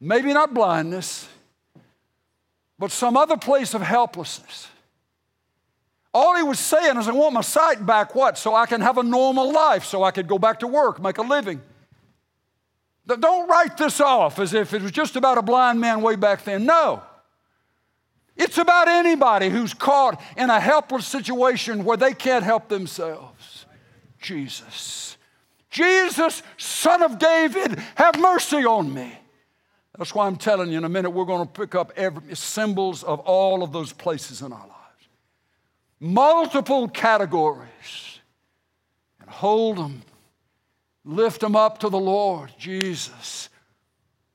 Maybe 0.00 0.32
not 0.32 0.52
blindness, 0.52 1.28
but 2.78 2.90
some 2.90 3.16
other 3.16 3.36
place 3.36 3.74
of 3.74 3.82
helplessness. 3.82 4.68
All 6.12 6.36
he 6.36 6.42
was 6.42 6.58
saying 6.58 6.96
is, 6.96 7.08
I 7.08 7.12
want 7.12 7.34
my 7.34 7.42
sight 7.42 7.84
back, 7.84 8.14
what? 8.14 8.38
So 8.38 8.54
I 8.54 8.66
can 8.66 8.80
have 8.80 8.96
a 8.96 9.02
normal 9.02 9.52
life, 9.52 9.84
so 9.84 10.02
I 10.02 10.10
could 10.10 10.26
go 10.26 10.38
back 10.38 10.60
to 10.60 10.66
work, 10.66 11.00
make 11.00 11.18
a 11.18 11.22
living. 11.22 11.60
Don't 13.06 13.48
write 13.48 13.76
this 13.76 14.00
off 14.00 14.38
as 14.38 14.52
if 14.54 14.74
it 14.74 14.82
was 14.82 14.92
just 14.92 15.14
about 15.14 15.38
a 15.38 15.42
blind 15.42 15.80
man 15.80 16.02
way 16.02 16.16
back 16.16 16.44
then. 16.44 16.64
No. 16.64 17.02
It's 18.34 18.58
about 18.58 18.88
anybody 18.88 19.48
who's 19.48 19.72
caught 19.72 20.20
in 20.36 20.50
a 20.50 20.60
helpless 20.60 21.06
situation 21.06 21.84
where 21.84 21.96
they 21.96 22.12
can't 22.12 22.44
help 22.44 22.68
themselves. 22.68 23.64
Jesus. 24.20 25.16
Jesus, 25.70 26.42
Son 26.56 27.02
of 27.02 27.18
David, 27.18 27.78
have 27.94 28.18
mercy 28.18 28.64
on 28.64 28.92
me. 28.92 29.18
That's 29.98 30.14
why 30.14 30.26
I'm 30.26 30.36
telling 30.36 30.70
you 30.70 30.78
in 30.78 30.84
a 30.84 30.88
minute, 30.88 31.10
we're 31.10 31.24
going 31.24 31.46
to 31.46 31.52
pick 31.52 31.74
up 31.74 31.92
every, 31.96 32.34
symbols 32.36 33.02
of 33.02 33.20
all 33.20 33.62
of 33.62 33.72
those 33.72 33.92
places 33.92 34.42
in 34.42 34.52
our 34.52 34.58
lives. 34.58 34.72
Multiple 36.00 36.88
categories. 36.88 38.20
And 39.20 39.30
hold 39.30 39.78
them, 39.78 40.02
lift 41.04 41.40
them 41.40 41.56
up 41.56 41.78
to 41.78 41.88
the 41.88 41.98
Lord. 41.98 42.52
Jesus, 42.58 43.48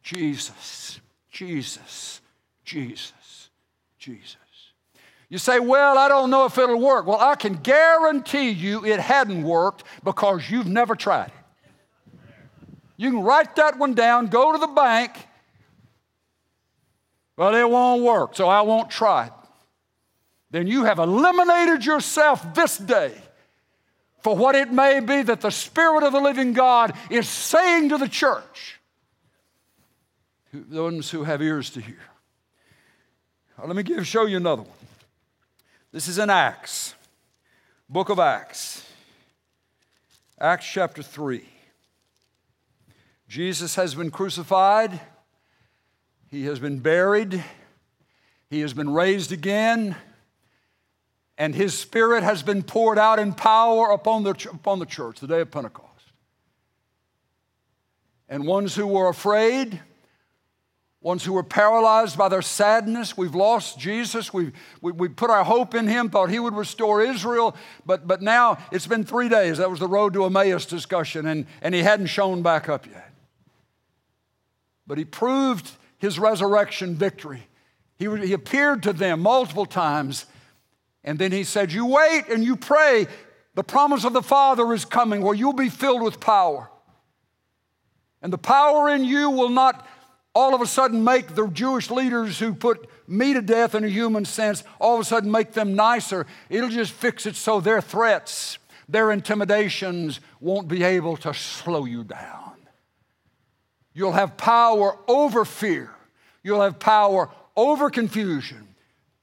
Jesus, 0.01 0.99
Jesus, 1.29 2.21
Jesus, 2.65 3.49
Jesus. 3.99 4.37
You 5.29 5.37
say, 5.37 5.59
Well, 5.59 5.97
I 5.97 6.09
don't 6.09 6.29
know 6.29 6.45
if 6.45 6.57
it'll 6.57 6.81
work. 6.81 7.05
Well, 7.05 7.19
I 7.19 7.35
can 7.35 7.53
guarantee 7.53 8.49
you 8.49 8.83
it 8.83 8.99
hadn't 8.99 9.43
worked 9.43 9.83
because 10.03 10.49
you've 10.49 10.67
never 10.67 10.95
tried 10.95 11.27
it. 11.27 12.19
You 12.97 13.11
can 13.11 13.21
write 13.21 13.55
that 13.55 13.77
one 13.77 13.93
down, 13.93 14.27
go 14.27 14.51
to 14.51 14.57
the 14.57 14.67
bank, 14.67 15.11
well, 17.41 17.55
it 17.55 17.67
won't 17.67 18.03
work, 18.03 18.35
so 18.35 18.47
I 18.47 18.61
won't 18.61 18.91
try 18.91 19.25
it. 19.25 19.33
Then 20.51 20.67
you 20.67 20.83
have 20.83 20.99
eliminated 20.99 21.83
yourself 21.83 22.53
this 22.53 22.77
day 22.77 23.15
for 24.19 24.35
what 24.35 24.53
it 24.53 24.71
may 24.71 24.99
be 24.99 25.23
that 25.23 25.41
the 25.41 25.49
Spirit 25.49 26.03
of 26.03 26.13
the 26.13 26.19
living 26.19 26.53
God 26.53 26.93
is 27.09 27.27
saying 27.27 27.89
to 27.89 27.97
the 27.97 28.07
church. 28.07 28.79
Those 30.53 31.09
who 31.09 31.23
have 31.23 31.41
ears 31.41 31.71
to 31.71 31.81
hear. 31.81 31.97
Let 33.57 33.75
me 33.75 33.81
give, 33.81 34.05
show 34.05 34.27
you 34.27 34.37
another 34.37 34.61
one. 34.61 34.71
This 35.91 36.07
is 36.07 36.19
in 36.19 36.29
Acts, 36.29 36.93
book 37.89 38.09
of 38.09 38.19
Acts, 38.19 38.85
Acts 40.39 40.67
chapter 40.67 41.01
3. 41.01 41.43
Jesus 43.27 43.73
has 43.73 43.95
been 43.95 44.11
crucified. 44.11 45.01
He 46.31 46.45
has 46.45 46.59
been 46.59 46.79
buried, 46.79 47.43
he 48.49 48.61
has 48.61 48.73
been 48.73 48.91
raised 48.91 49.31
again, 49.31 49.95
and 51.37 51.53
his 51.53 51.77
spirit 51.77 52.23
has 52.23 52.41
been 52.41 52.63
poured 52.63 52.97
out 52.97 53.19
in 53.19 53.33
power 53.33 53.91
upon 53.91 54.23
the, 54.23 54.31
upon 54.51 54.79
the 54.79 54.85
church, 54.85 55.19
the 55.19 55.27
day 55.27 55.41
of 55.41 55.51
Pentecost. 55.51 55.87
And 58.29 58.47
ones 58.47 58.73
who 58.73 58.87
were 58.87 59.09
afraid 59.09 59.79
ones 61.01 61.25
who 61.25 61.33
were 61.33 61.43
paralyzed 61.43 62.17
by 62.17 62.29
their 62.29 62.43
sadness. 62.43 63.17
We've 63.17 63.33
lost 63.33 63.79
Jesus. 63.79 64.31
We've, 64.31 64.53
we, 64.81 64.91
we 64.91 65.09
put 65.09 65.31
our 65.31 65.43
hope 65.43 65.73
in 65.73 65.87
him, 65.87 66.09
thought 66.09 66.29
he 66.29 66.39
would 66.39 66.53
restore 66.53 67.01
Israel, 67.01 67.55
but, 67.85 68.07
but 68.07 68.21
now 68.21 68.59
it's 68.71 68.87
been 68.87 69.03
three 69.03 69.27
days. 69.27 69.57
That 69.57 69.69
was 69.69 69.79
the 69.79 69.87
road 69.87 70.13
to 70.13 70.25
Emmaus 70.25 70.65
discussion, 70.65 71.25
and, 71.25 71.47
and 71.61 71.73
he 71.73 71.81
hadn't 71.81 72.07
shown 72.07 72.43
back 72.43 72.69
up 72.69 72.85
yet. 72.85 73.11
But 74.85 74.99
he 74.99 75.05
proved 75.05 75.71
his 76.01 76.17
resurrection 76.17 76.95
victory. 76.95 77.47
He, 77.95 78.05
he 78.25 78.33
appeared 78.33 78.81
to 78.83 78.93
them 78.93 79.21
multiple 79.21 79.67
times, 79.67 80.25
and 81.03 81.19
then 81.19 81.31
he 81.31 81.43
said, 81.43 81.71
You 81.71 81.85
wait 81.85 82.27
and 82.27 82.43
you 82.43 82.55
pray. 82.55 83.07
The 83.53 83.63
promise 83.63 84.03
of 84.03 84.13
the 84.13 84.23
Father 84.23 84.73
is 84.73 84.83
coming 84.83 85.21
where 85.21 85.35
you'll 85.35 85.53
be 85.53 85.69
filled 85.69 86.01
with 86.01 86.19
power. 86.19 86.69
And 88.21 88.33
the 88.33 88.37
power 88.37 88.89
in 88.89 89.05
you 89.05 89.29
will 89.29 89.49
not 89.49 89.87
all 90.33 90.55
of 90.55 90.61
a 90.61 90.65
sudden 90.65 91.03
make 91.03 91.35
the 91.35 91.47
Jewish 91.47 91.91
leaders 91.91 92.39
who 92.39 92.53
put 92.53 92.89
me 93.07 93.33
to 93.33 93.41
death 93.41 93.75
in 93.75 93.83
a 93.83 93.89
human 93.89 94.25
sense, 94.25 94.63
all 94.79 94.95
of 94.95 95.01
a 95.01 95.03
sudden 95.03 95.29
make 95.29 95.51
them 95.51 95.75
nicer. 95.75 96.25
It'll 96.49 96.69
just 96.69 96.93
fix 96.93 97.25
it 97.25 97.35
so 97.35 97.59
their 97.59 97.81
threats, 97.81 98.57
their 98.89 99.11
intimidations 99.11 100.19
won't 100.39 100.67
be 100.67 100.83
able 100.83 101.17
to 101.17 101.33
slow 101.33 101.85
you 101.85 102.05
down. 102.05 102.40
You'll 103.93 104.13
have 104.13 104.37
power 104.37 104.97
over 105.07 105.45
fear, 105.45 105.91
you'll 106.43 106.61
have 106.61 106.79
power 106.79 107.29
over 107.55 107.89
confusion, 107.89 108.67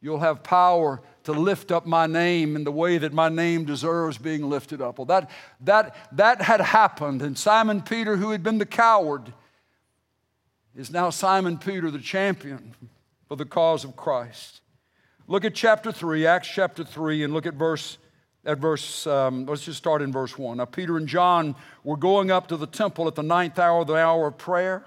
you'll 0.01 0.21
have 0.21 0.43
power 0.43 1.01
to 1.25 1.33
lift 1.33 1.71
up 1.71 1.87
my 1.87 2.07
name 2.07 2.57
in 2.57 2.65
the 2.65 2.73
way 2.73 2.97
that 2.99 3.13
my 3.13 3.29
name 3.29 3.65
deserves 3.65 4.17
being 4.17 4.49
lifted 4.49 4.81
up. 4.81 4.99
Well, 4.99 5.05
that, 5.07 5.31
that, 5.61 5.95
that 6.13 6.41
had 6.41 6.61
happened, 6.61 7.21
and 7.23 7.37
Simon 7.37 7.83
Peter, 7.83 8.17
who 8.17 8.31
had 8.31 8.43
been 8.43 8.59
the 8.59 8.67
coward, 8.67 9.33
is 10.75 10.91
now 10.91 11.11
Simon 11.11 11.59
Peter, 11.59 11.91
the 11.91 11.99
champion 11.99 12.75
for 13.29 13.37
the 13.37 13.45
cause 13.45 13.85
of 13.85 13.97
Christ. 13.97 14.61
Look 15.27 15.45
at 15.45 15.55
chapter 15.55 15.93
3, 15.93 16.27
Acts 16.27 16.49
chapter 16.49 16.83
3, 16.85 17.25
and 17.25 17.35
look 17.35 17.45
at 17.45 17.55
verse, 17.55 17.99
at 18.49 18.59
verse 18.59 19.07
um, 19.07 19.47
let's 19.47 19.65
just 19.65 19.79
start 19.79 20.03
in 20.03 20.11
verse 20.11 20.37
1. 20.37 20.57
Now, 20.57 20.65
Peter 20.65 20.97
and 20.97 21.07
John 21.07 21.55
were 21.85 21.97
going 21.97 22.31
up 22.31 22.49
to 22.49 22.57
the 22.57 22.67
temple 22.67 23.07
at 23.07 23.15
the 23.15 23.23
ninth 23.23 23.59
hour, 23.59 23.83
of 23.83 23.87
the 23.87 23.95
hour 23.95 24.27
of 24.27 24.39
prayer, 24.39 24.85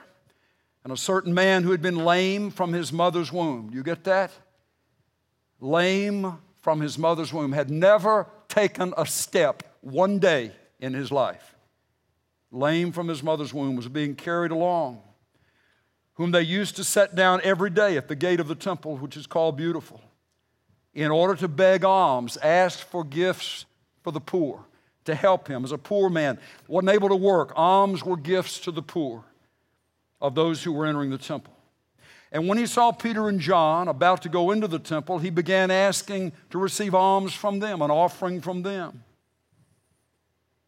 and 0.84 0.92
a 0.92 0.98
certain 0.98 1.34
man 1.34 1.64
who 1.64 1.72
had 1.72 1.82
been 1.82 2.04
lame 2.04 2.50
from 2.50 2.74
his 2.74 2.92
mother's 2.92 3.32
womb, 3.32 3.70
you 3.72 3.84
get 3.84 4.04
that? 4.06 4.32
Lame 5.60 6.40
from 6.62 6.82
his 6.82 6.98
mother's 6.98 7.32
womb, 7.32 7.52
had 7.52 7.70
never 7.70 8.28
taken 8.50 8.94
a 8.98 9.06
step 9.06 9.64
one 9.82 10.18
day 10.20 10.52
in 10.80 10.94
his 10.94 11.12
life. 11.12 11.56
Lame 12.52 12.92
from 12.92 13.08
his 13.08 13.22
mother's 13.22 13.54
womb 13.54 13.76
was 13.76 13.88
being 13.88 14.16
carried 14.16 14.52
along 14.52 15.02
whom 16.16 16.32
they 16.32 16.42
used 16.42 16.76
to 16.76 16.84
set 16.84 17.16
down 17.16 17.42
every 17.44 17.70
day 17.72 17.98
at 17.98 18.08
the 18.08 18.16
gate 18.16 18.40
of 18.40 18.48
the 18.48 18.54
temple, 18.54 18.96
which 18.98 19.18
is 19.18 19.26
called 19.26 19.58
Beautiful, 19.58 20.00
in 20.94 21.12
order 21.12 21.36
to 21.36 21.48
beg 21.48 21.84
alms, 21.84 22.38
ask 22.38 22.80
for 22.80 23.04
gifts 23.04 23.66
for 24.04 24.12
the 24.12 24.20
poor, 24.20 24.66
to 25.06 25.16
help 25.16 25.48
him 25.48 25.64
as 25.64 25.72
a 25.72 25.78
poor 25.78 26.10
man, 26.10 26.40
wasn't 26.68 26.92
able 26.92 27.10
to 27.10 27.16
work. 27.16 27.54
Alms 27.56 28.04
were 28.04 28.18
gifts 28.18 28.60
to 28.60 28.72
the 28.72 28.82
poor 28.82 29.24
of 30.20 30.36
those 30.36 30.64
who 30.64 30.72
were 30.72 30.86
entering 30.86 31.10
the 31.10 31.18
temple. 31.18 31.54
And 32.32 32.48
when 32.48 32.58
he 32.58 32.66
saw 32.66 32.92
Peter 32.92 33.28
and 33.28 33.40
John 33.40 33.88
about 33.88 34.22
to 34.22 34.30
go 34.30 34.52
into 34.52 34.68
the 34.68 34.80
temple, 34.80 35.20
he 35.20 35.30
began 35.30 35.70
asking 35.70 36.32
to 36.52 36.58
receive 36.58 36.96
alms 36.96 37.34
from 37.34 37.60
them, 37.60 37.82
an 37.82 37.92
offering 37.92 38.40
from 38.40 38.62
them. 38.62 39.04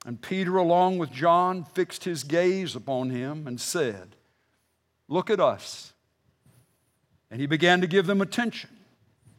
And 0.06 0.22
Peter, 0.22 0.58
along 0.58 0.98
with 0.98 1.12
John, 1.12 1.64
fixed 1.64 2.04
his 2.04 2.24
gaze 2.24 2.76
upon 2.76 3.10
him 3.10 3.48
and 3.48 3.62
said, 3.62 4.16
Look 5.08 5.30
at 5.30 5.40
us. 5.40 5.94
And 7.32 7.40
he 7.40 7.48
began 7.48 7.82
to 7.82 7.88
give 7.88 8.06
them 8.06 8.22
attention, 8.22 8.70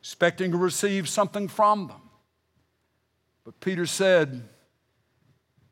expecting 0.04 0.50
to 0.50 0.58
receive 0.58 1.08
something 1.08 1.48
from 1.48 1.86
them. 1.86 2.02
But 3.42 3.58
Peter 3.58 3.86
said, 3.86 4.46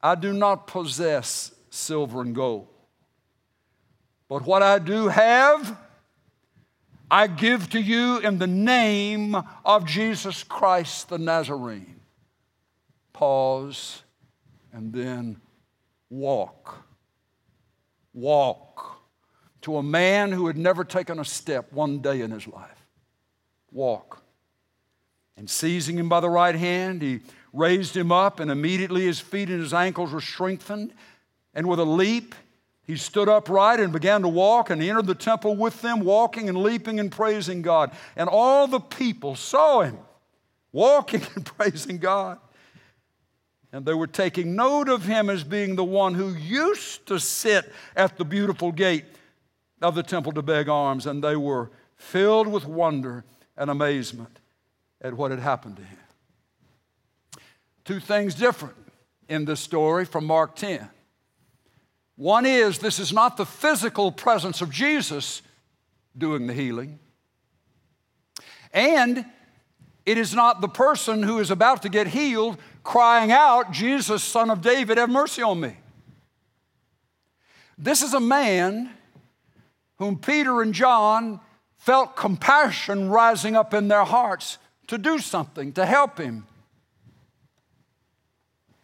I 0.01 0.15
do 0.15 0.33
not 0.33 0.67
possess 0.67 1.53
silver 1.69 2.23
and 2.23 2.35
gold, 2.35 2.67
but 4.31 4.47
what 4.47 4.63
I 4.63 4.79
do 4.79 5.09
have, 5.09 5.79
I 7.11 7.27
give 7.27 7.69
to 7.73 7.79
you 7.79 8.21
in 8.21 8.39
the 8.39 8.47
name 8.47 9.37
of 9.67 9.85
Jesus 9.85 10.43
Christ 10.45 11.11
the 11.11 11.19
Nazarene. 11.19 12.01
Pause 13.13 14.03
and 14.73 14.95
then 14.95 15.43
walk. 16.09 16.87
Walk 18.15 18.97
to 19.61 19.77
a 19.77 19.83
man 19.83 20.33
who 20.33 20.47
had 20.47 20.57
never 20.57 20.85
taken 20.85 21.19
a 21.19 21.25
step 21.27 21.71
one 21.71 21.99
day 21.99 22.23
in 22.23 22.31
his 22.31 22.47
life. 22.47 22.87
Walk. 23.71 24.22
And 25.37 25.49
seizing 25.49 25.99
him 25.99 26.09
by 26.09 26.21
the 26.21 26.29
right 26.29 26.55
hand, 26.55 27.03
he 27.03 27.21
raised 27.53 27.97
him 27.97 28.13
up, 28.13 28.41
and 28.41 28.51
immediately 28.51 29.03
his 29.03 29.21
feet 29.21 29.49
and 29.49 29.61
his 29.61 29.75
ankles 29.75 30.13
were 30.13 30.21
strengthened. 30.21 30.93
And 31.55 31.69
with 31.69 31.79
a 31.79 31.85
leap, 31.85 32.35
he 32.85 32.97
stood 32.97 33.29
upright 33.29 33.81
and 33.81 33.93
began 33.93 34.23
to 34.23 34.29
walk, 34.29 34.71
and 34.71 34.83
he 34.83 34.91
entered 34.91 35.07
the 35.07 35.15
temple 35.15 35.57
with 35.57 35.81
them, 35.83 36.01
walking 36.01 36.49
and 36.49 36.59
leaping 36.63 37.01
and 37.01 37.11
praising 37.11 37.63
God. 37.63 37.93
And 38.17 38.29
all 38.29 38.67
the 38.67 38.81
people 38.81 39.37
saw 39.37 39.83
him 39.83 39.99
walking 40.73 41.23
and 41.35 41.45
praising 41.45 41.99
God. 41.99 42.39
And 43.73 43.87
they 43.87 43.95
were 43.95 44.07
taking 44.07 44.55
note 44.55 44.91
of 44.91 45.07
him 45.07 45.31
as 45.31 45.45
being 45.45 45.77
the 45.77 45.85
one 45.85 46.15
who 46.15 46.35
used 46.35 47.07
to 47.07 47.19
sit 47.19 47.73
at 47.97 48.19
the 48.19 48.25
beautiful 48.25 48.71
gate 48.71 49.07
of 49.81 49.95
the 49.95 50.03
temple 50.03 50.33
to 50.33 50.43
beg 50.43 50.69
alms, 50.69 51.07
and 51.07 51.25
they 51.25 51.37
were 51.37 51.71
filled 51.97 52.49
with 52.49 52.67
wonder 52.67 53.25
and 53.57 53.71
amazement 53.71 54.41
at 55.03 55.15
what 55.15 55.31
had 55.31 55.41
happened 55.41 55.77
to 55.77 55.83
him. 55.83 55.99
Two 57.85 58.01
things 58.01 58.35
different 58.35 58.77
in 59.29 59.45
this 59.45 59.61
story 59.61 60.05
from 60.05 60.25
Mark 60.25 60.57
10. 60.57 60.89
One 62.17 62.47
is 62.47 62.79
this 62.79 62.99
is 62.99 63.13
not 63.13 63.37
the 63.37 63.45
physical 63.45 64.13
presence 64.13 64.63
of 64.63 64.71
Jesus 64.71 65.43
doing 66.17 66.47
the 66.47 66.55
healing, 66.55 66.99
and 68.73 69.27
it 70.07 70.19
is 70.19 70.35
not 70.35 70.61
the 70.61 70.69
person 70.69 71.23
who 71.23 71.39
is 71.39 71.51
about 71.51 71.83
to 71.83 71.89
get 71.89 72.09
healed 72.09 72.59
crying 72.83 73.31
out, 73.31 73.73
Jesus, 73.73 74.23
son 74.23 74.51
of 74.51 74.61
David, 74.61 74.99
have 74.99 75.11
mercy 75.11 75.43
on 75.43 75.61
me. 75.61 75.77
This 77.79 78.03
is 78.03 78.15
a 78.15 78.21
man 78.21 78.91
whom 79.97 80.19
Peter 80.19 80.63
and 80.63 80.75
John 80.75 81.41
felt 81.77 82.17
compassion 82.17 83.09
rising 83.09 83.57
up 83.57 83.75
in 83.75 83.89
their 83.89 84.05
hearts 84.05 84.59
to 84.89 84.99
do 84.99 85.19
something, 85.19 85.73
to 85.73 85.87
help 85.87 86.19
him. 86.19 86.47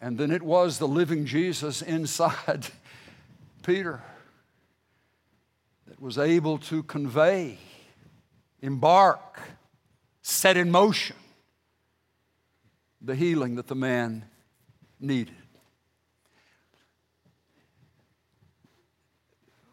And 0.01 0.16
then 0.16 0.30
it 0.30 0.42
was 0.42 0.78
the 0.78 0.88
living 0.88 1.26
Jesus 1.26 1.82
inside 1.82 2.68
Peter 3.62 4.03
that 5.86 6.01
was 6.01 6.18
able 6.18 6.59
to 6.59 6.82
convey, 6.84 7.59
embark, 8.61 9.40
set 10.22 10.57
in 10.57 10.70
motion 10.70 11.16
the 13.01 13.14
healing 13.14 13.57
that 13.57 13.66
the 13.66 13.74
man 13.74 14.24
needed. 15.01 15.34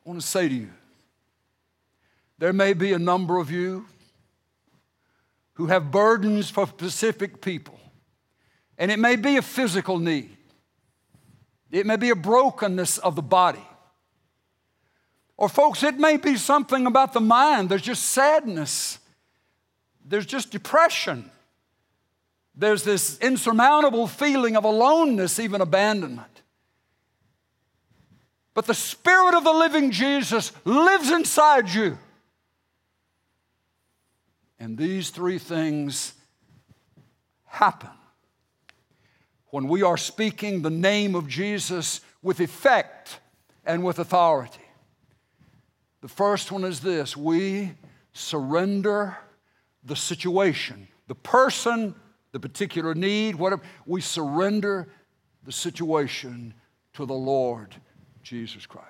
I 0.06 0.10
want 0.10 0.22
to 0.22 0.28
say 0.28 0.48
to 0.48 0.54
you, 0.54 0.70
there 2.38 2.54
may 2.54 2.74
be 2.74 2.94
a 2.94 3.00
number 3.00 3.40
of 3.40 3.50
you 3.50 3.88
who 5.56 5.68
have 5.68 5.92
burdens 5.92 6.50
for 6.50 6.68
specific 6.68 7.42
people, 7.42 7.80
and 8.78 8.92
it 8.92 9.00
may 9.00 9.16
be 9.16 9.38
a 9.38 9.42
physical 9.42 10.00
need, 10.00 10.38
it 11.72 11.86
may 11.86 11.98
be 11.98 12.10
a 12.10 12.16
brokenness 12.16 12.98
of 13.00 13.16
the 13.16 13.22
body. 13.22 13.66
Or, 15.38 15.50
folks, 15.50 15.84
it 15.84 15.98
may 15.98 16.16
be 16.16 16.38
something 16.38 16.86
about 16.86 17.12
the 17.12 17.20
mind. 17.20 17.68
There's 17.68 17.82
just 17.82 18.04
sadness. 18.06 19.00
There's 20.06 20.26
just 20.26 20.52
depression. 20.52 21.30
There's 22.56 22.84
this 22.84 23.20
insurmountable 23.20 24.08
feeling 24.08 24.56
of 24.56 24.64
aloneness, 24.64 25.40
even 25.40 25.60
abandonment. 25.60 26.42
But 28.54 28.66
the 28.66 28.74
Spirit 28.74 29.36
of 29.36 29.44
the 29.44 29.52
living 29.52 29.92
Jesus 29.92 30.54
lives 30.64 31.12
inside 31.12 31.70
you. 31.70 31.98
And 34.60 34.78
these 34.78 35.10
three 35.10 35.38
things 35.38 36.14
happen 37.46 37.90
when 39.52 39.68
we 39.68 39.84
are 39.84 39.98
speaking 39.98 40.62
the 40.62 40.70
name 40.70 41.16
of 41.16 41.28
Jesus 41.28 42.02
with 42.22 42.40
effect 42.40 43.20
and 43.66 43.84
with 43.84 44.00
authority. 44.00 44.60
The 46.02 46.08
first 46.08 46.52
one 46.52 46.64
is 46.64 46.82
this 46.82 47.16
we 47.16 47.72
surrender 48.14 49.18
the 49.84 49.96
situation, 49.96 50.88
the 51.08 51.16
person, 51.16 51.96
the 52.32 52.40
particular 52.40 52.94
need, 52.94 53.36
whatever, 53.36 53.62
we 53.86 54.02
surrender 54.02 54.90
the 55.44 55.52
situation 55.52 56.54
to 56.94 57.06
the 57.06 57.14
Lord 57.14 57.76
Jesus 58.24 58.66
Christ. 58.66 58.90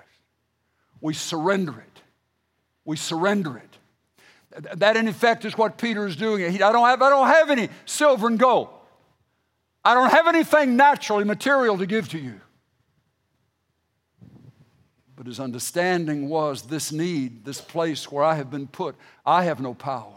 We 1.00 1.14
surrender 1.14 1.78
it. 1.78 2.02
we 2.84 2.96
surrender 2.96 3.56
it. 3.56 3.78
That, 4.76 4.96
in 4.96 5.06
effect, 5.06 5.44
is 5.44 5.56
what 5.58 5.76
Peter 5.76 6.06
is 6.06 6.16
doing. 6.16 6.44
I 6.44 6.72
don't 6.72 6.86
have, 6.86 7.02
I 7.02 7.10
don't 7.10 7.28
have 7.28 7.50
any 7.50 7.68
silver 7.84 8.26
and 8.26 8.38
gold. 8.38 8.68
I 9.84 9.94
don't 9.94 10.10
have 10.10 10.26
anything 10.26 10.76
naturally 10.76 11.24
material 11.24 11.78
to 11.78 11.86
give 11.86 12.08
to 12.10 12.18
you. 12.18 12.40
But 15.14 15.26
his 15.26 15.40
understanding 15.40 16.28
was 16.28 16.62
this 16.62 16.92
need, 16.92 17.44
this 17.44 17.60
place 17.60 18.10
where 18.10 18.24
I 18.24 18.34
have 18.34 18.50
been 18.50 18.66
put, 18.66 18.96
I 19.24 19.44
have 19.44 19.60
no 19.60 19.74
power. 19.74 20.12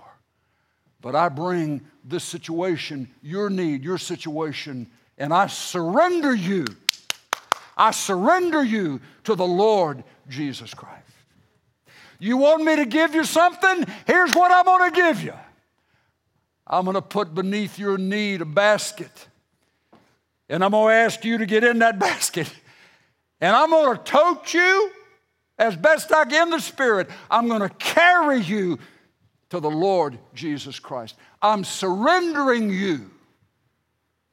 But 1.02 1.16
I 1.16 1.30
bring 1.30 1.82
this 2.04 2.24
situation, 2.24 3.10
your 3.22 3.50
need, 3.50 3.84
your 3.84 3.98
situation, 3.98 4.88
and 5.18 5.34
I 5.34 5.48
surrender 5.48 6.34
you. 6.34 6.66
I 7.78 7.92
surrender 7.92 8.64
you 8.64 9.00
to 9.24 9.36
the 9.36 9.48
Lord 9.48 10.04
Jesus 10.28 10.74
Christ. 10.74 11.06
You 12.20 12.38
want 12.38 12.64
me 12.64 12.76
to 12.76 12.86
give 12.86 13.16
you 13.16 13.24
something? 13.24 13.86
Here's 14.06 14.34
what 14.34 14.52
I'm 14.52 14.66
going 14.66 14.92
to 14.92 14.96
give 14.96 15.24
you. 15.24 15.34
I'm 16.68 16.84
going 16.84 16.96
to 16.96 17.02
put 17.02 17.34
beneath 17.34 17.80
your 17.80 17.98
need 17.98 18.42
a 18.42 18.46
basket. 18.46 19.28
And 20.50 20.64
I'm 20.64 20.72
going 20.72 20.92
to 20.92 20.94
ask 20.94 21.24
you 21.24 21.38
to 21.38 21.46
get 21.46 21.64
in 21.64 21.80
that 21.80 21.98
basket. 22.00 22.52
And 23.42 23.56
I'm 23.56 23.70
going 23.70 23.98
to 23.98 24.04
tote 24.04 24.54
you 24.54 24.92
as 25.58 25.76
best 25.76 26.12
I 26.12 26.26
can 26.26 26.48
in 26.48 26.50
the 26.52 26.60
Spirit. 26.60 27.10
I'm 27.32 27.48
going 27.48 27.62
to 27.62 27.70
carry 27.70 28.40
you 28.42 28.78
to 29.50 29.60
the 29.60 29.70
Lord 29.70 30.20
Jesus 30.34 30.80
Christ. 30.80 31.16
I'm 31.42 31.64
surrendering 31.64 32.70
you 32.70 33.10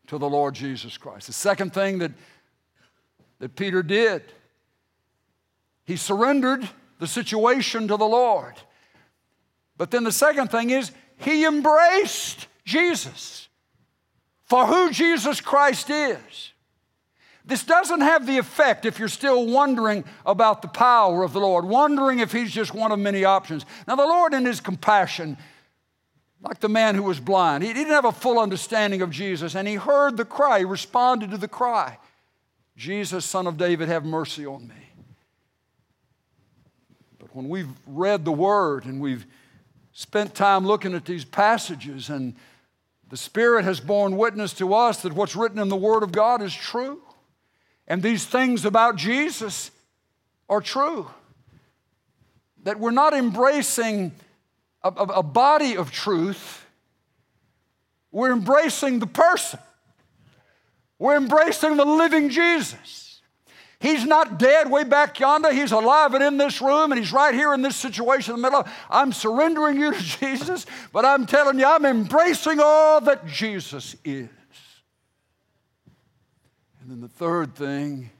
to 0.08 0.18
the 0.18 0.28
Lord 0.28 0.54
Jesus 0.54 0.98
Christ. 0.98 1.26
The 1.26 1.32
second 1.32 1.72
thing 1.72 1.98
that, 1.98 2.12
that 3.38 3.56
Peter 3.56 3.82
did, 3.82 4.22
he 5.84 5.96
surrendered 5.96 6.68
the 6.98 7.06
situation 7.06 7.88
to 7.88 7.96
the 7.96 8.06
Lord. 8.06 8.54
But 9.76 9.90
then 9.90 10.04
the 10.04 10.12
second 10.12 10.50
thing 10.50 10.70
is, 10.70 10.92
he 11.18 11.44
embraced 11.44 12.46
Jesus 12.64 13.48
for 14.44 14.66
who 14.66 14.90
Jesus 14.90 15.40
Christ 15.40 15.90
is. 15.90 16.52
This 17.44 17.62
doesn't 17.62 18.00
have 18.00 18.26
the 18.26 18.38
effect 18.38 18.84
if 18.84 18.98
you're 18.98 19.08
still 19.08 19.46
wondering 19.46 20.04
about 20.24 20.62
the 20.62 20.68
power 20.68 21.22
of 21.22 21.32
the 21.32 21.40
Lord, 21.40 21.64
wondering 21.64 22.18
if 22.18 22.32
He's 22.32 22.50
just 22.50 22.74
one 22.74 22.90
of 22.90 22.98
many 22.98 23.24
options. 23.24 23.64
Now, 23.86 23.94
the 23.94 24.06
Lord, 24.06 24.34
in 24.34 24.44
His 24.44 24.60
compassion, 24.60 25.36
like 26.42 26.58
the 26.58 26.68
man 26.68 26.96
who 26.96 27.04
was 27.04 27.20
blind, 27.20 27.62
he 27.62 27.72
didn't 27.72 27.92
have 27.92 28.04
a 28.04 28.12
full 28.12 28.38
understanding 28.38 29.00
of 29.00 29.10
Jesus, 29.10 29.54
and 29.54 29.66
he 29.66 29.74
heard 29.74 30.16
the 30.16 30.24
cry, 30.24 30.60
he 30.60 30.64
responded 30.64 31.30
to 31.30 31.38
the 31.38 31.48
cry 31.48 31.98
Jesus, 32.76 33.24
Son 33.24 33.46
of 33.46 33.56
David, 33.56 33.88
have 33.88 34.04
mercy 34.04 34.44
on 34.44 34.68
me. 34.68 34.85
When 37.36 37.50
we've 37.50 37.68
read 37.86 38.24
the 38.24 38.32
Word 38.32 38.86
and 38.86 38.98
we've 38.98 39.26
spent 39.92 40.34
time 40.34 40.66
looking 40.66 40.94
at 40.94 41.04
these 41.04 41.22
passages, 41.22 42.08
and 42.08 42.34
the 43.10 43.18
Spirit 43.18 43.66
has 43.66 43.78
borne 43.78 44.16
witness 44.16 44.54
to 44.54 44.72
us 44.72 45.02
that 45.02 45.12
what's 45.12 45.36
written 45.36 45.58
in 45.58 45.68
the 45.68 45.76
Word 45.76 46.02
of 46.02 46.12
God 46.12 46.40
is 46.40 46.54
true. 46.54 47.02
And 47.86 48.02
these 48.02 48.24
things 48.24 48.64
about 48.64 48.96
Jesus 48.96 49.70
are 50.48 50.62
true. 50.62 51.10
That 52.62 52.80
we're 52.80 52.90
not 52.90 53.12
embracing 53.12 54.12
a, 54.82 54.88
a, 54.88 55.04
a 55.18 55.22
body 55.22 55.76
of 55.76 55.90
truth, 55.90 56.64
we're 58.12 58.32
embracing 58.32 58.98
the 58.98 59.06
person. 59.06 59.60
We're 60.98 61.18
embracing 61.18 61.76
the 61.76 61.84
living 61.84 62.30
Jesus. 62.30 63.05
He's 63.78 64.04
not 64.04 64.38
dead 64.38 64.70
way 64.70 64.84
back 64.84 65.20
yonder. 65.20 65.52
He's 65.52 65.72
alive 65.72 66.14
and 66.14 66.24
in 66.24 66.38
this 66.38 66.62
room, 66.62 66.92
and 66.92 66.98
He's 66.98 67.12
right 67.12 67.34
here 67.34 67.52
in 67.52 67.62
this 67.62 67.76
situation 67.76 68.34
in 68.34 68.40
the 68.40 68.46
middle. 68.46 68.60
Of, 68.60 68.72
I'm 68.88 69.12
surrendering 69.12 69.78
you 69.78 69.92
to 69.92 70.02
Jesus, 70.20 70.66
but 70.92 71.04
I'm 71.04 71.26
telling 71.26 71.58
you, 71.58 71.66
I'm 71.66 71.84
embracing 71.84 72.58
all 72.60 73.00
that 73.02 73.26
Jesus 73.26 73.96
is. 74.04 74.28
And 76.80 76.90
then 76.90 77.00
the 77.00 77.08
third 77.08 77.54
thing, 77.54 78.10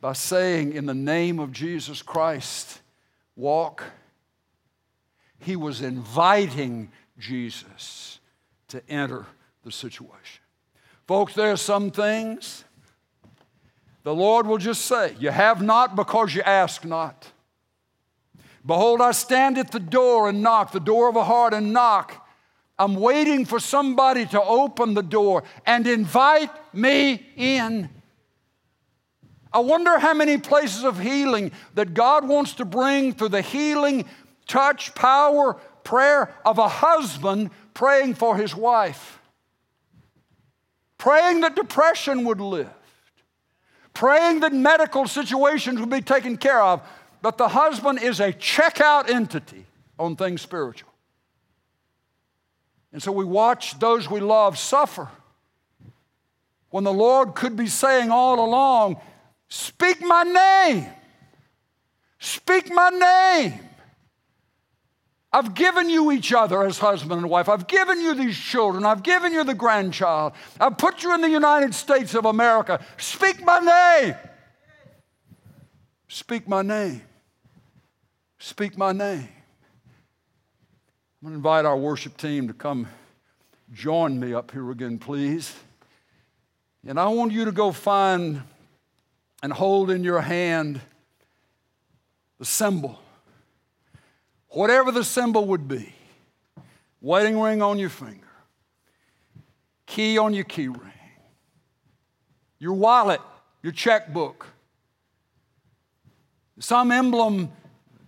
by 0.00 0.14
saying, 0.14 0.72
in 0.72 0.86
the 0.86 0.94
name 0.94 1.38
of 1.38 1.52
Jesus 1.52 2.00
Christ, 2.00 2.80
walk, 3.34 3.82
he 5.40 5.56
was 5.56 5.82
inviting 5.82 6.90
Jesus 7.18 8.20
to 8.68 8.82
enter 8.88 9.26
the 9.64 9.72
situation. 9.72 10.42
Folks, 11.06 11.34
there 11.34 11.52
are 11.52 11.56
some 11.56 11.90
things 11.90 12.64
the 14.06 14.14
Lord 14.14 14.46
will 14.46 14.58
just 14.58 14.82
say, 14.82 15.16
You 15.18 15.30
have 15.30 15.60
not 15.60 15.96
because 15.96 16.32
you 16.32 16.40
ask 16.42 16.84
not. 16.84 17.26
Behold, 18.64 19.00
I 19.00 19.10
stand 19.10 19.58
at 19.58 19.72
the 19.72 19.80
door 19.80 20.28
and 20.28 20.42
knock, 20.42 20.70
the 20.70 20.78
door 20.78 21.08
of 21.08 21.16
a 21.16 21.24
heart 21.24 21.52
and 21.52 21.72
knock. 21.72 22.24
I'm 22.78 22.94
waiting 22.94 23.44
for 23.44 23.58
somebody 23.58 24.24
to 24.26 24.40
open 24.40 24.94
the 24.94 25.02
door 25.02 25.42
and 25.66 25.88
invite 25.88 26.50
me 26.72 27.26
in. 27.34 27.88
I 29.52 29.58
wonder 29.58 29.98
how 29.98 30.14
many 30.14 30.38
places 30.38 30.84
of 30.84 31.00
healing 31.00 31.50
that 31.74 31.92
God 31.92 32.28
wants 32.28 32.54
to 32.54 32.64
bring 32.64 33.12
through 33.12 33.30
the 33.30 33.42
healing, 33.42 34.04
touch, 34.46 34.94
power, 34.94 35.54
prayer 35.82 36.32
of 36.44 36.58
a 36.58 36.68
husband 36.68 37.50
praying 37.74 38.14
for 38.14 38.36
his 38.36 38.54
wife, 38.54 39.18
praying 40.96 41.40
that 41.40 41.56
depression 41.56 42.24
would 42.24 42.40
lift, 42.40 42.70
praying 43.96 44.40
that 44.40 44.52
medical 44.52 45.08
situations 45.08 45.80
would 45.80 45.88
be 45.88 46.02
taken 46.02 46.36
care 46.36 46.60
of. 46.60 46.86
But 47.22 47.38
the 47.38 47.48
husband 47.48 48.02
is 48.02 48.20
a 48.20 48.30
checkout 48.30 49.08
entity 49.08 49.64
on 49.98 50.16
things 50.16 50.42
spiritual. 50.42 50.92
And 52.92 53.02
so 53.02 53.10
we 53.10 53.24
watch 53.24 53.78
those 53.78 54.08
we 54.08 54.20
love 54.20 54.58
suffer. 54.58 55.08
When 56.68 56.84
the 56.84 56.92
Lord 56.92 57.34
could 57.34 57.56
be 57.56 57.68
saying 57.68 58.10
all 58.10 58.44
along, 58.44 59.00
Speak 59.48 60.02
my 60.02 60.24
name. 60.24 60.86
Speak 62.18 62.70
my 62.70 62.90
name. 62.90 63.65
I've 65.36 65.52
given 65.52 65.90
you 65.90 66.12
each 66.12 66.32
other 66.32 66.62
as 66.62 66.78
husband 66.78 67.20
and 67.20 67.28
wife. 67.28 67.50
I've 67.50 67.66
given 67.66 68.00
you 68.00 68.14
these 68.14 68.38
children. 68.38 68.86
I've 68.86 69.02
given 69.02 69.34
you 69.34 69.44
the 69.44 69.52
grandchild. 69.52 70.32
I've 70.58 70.78
put 70.78 71.02
you 71.02 71.14
in 71.14 71.20
the 71.20 71.28
United 71.28 71.74
States 71.74 72.14
of 72.14 72.24
America. 72.24 72.82
Speak 72.96 73.44
my 73.44 73.58
name. 73.58 74.14
Speak 76.08 76.48
my 76.48 76.62
name. 76.62 77.02
Speak 78.38 78.78
my 78.78 78.92
name. 78.92 79.28
I'm 81.20 81.22
going 81.22 81.32
to 81.32 81.34
invite 81.34 81.66
our 81.66 81.76
worship 81.76 82.16
team 82.16 82.48
to 82.48 82.54
come 82.54 82.88
join 83.74 84.18
me 84.18 84.32
up 84.32 84.52
here 84.52 84.70
again, 84.70 84.98
please. 84.98 85.54
And 86.86 86.98
I 86.98 87.08
want 87.08 87.32
you 87.32 87.44
to 87.44 87.52
go 87.52 87.72
find 87.72 88.40
and 89.42 89.52
hold 89.52 89.90
in 89.90 90.02
your 90.02 90.22
hand 90.22 90.80
the 92.38 92.46
symbol, 92.46 92.98
whatever 94.56 94.90
the 94.90 95.04
symbol 95.04 95.44
would 95.44 95.68
be 95.68 95.92
wedding 97.02 97.38
ring 97.38 97.60
on 97.60 97.78
your 97.78 97.90
finger, 97.90 98.26
key 99.84 100.16
on 100.16 100.32
your 100.32 100.44
key 100.44 100.66
ring, 100.66 100.80
your 102.58 102.72
wallet, 102.72 103.20
your 103.62 103.72
checkbook, 103.72 104.46
some 106.58 106.90
emblem 106.90 107.52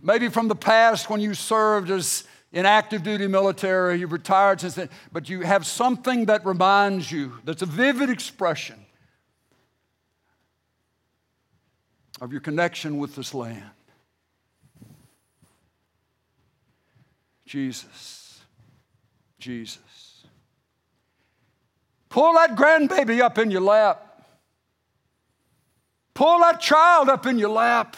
maybe 0.01 0.29
from 0.29 0.49
the 0.49 0.57
past 0.57 1.11
when 1.11 1.21
you 1.21 1.35
served 1.35 1.91
as 1.91 2.25
in 2.51 2.65
active 2.65 3.03
duty 3.03 3.27
military, 3.27 4.01
you've 4.01 4.11
retired 4.11 4.59
since 4.59 4.75
then, 4.75 4.89
but 5.13 5.29
you 5.29 5.43
have 5.43 5.67
something 5.67 6.25
that 6.25 6.47
reminds 6.47 7.13
you, 7.13 7.35
that's 7.45 7.61
a 7.61 7.67
vivid 7.67 8.09
expression 8.09 8.87
of 12.23 12.33
your 12.33 12.41
connection 12.41 12.97
with 12.97 13.15
this 13.17 13.35
land. 13.35 13.71
Jesus, 17.49 18.43
Jesus. 19.39 20.27
Pull 22.11 22.35
that 22.35 22.55
grandbaby 22.55 23.23
up 23.23 23.39
in 23.39 23.51
your 23.51 23.63
lap. 23.63 24.23
Pull 26.13 26.41
that 26.41 26.61
child 26.61 27.09
up 27.09 27.25
in 27.25 27.39
your 27.39 27.49
lap. 27.49 27.97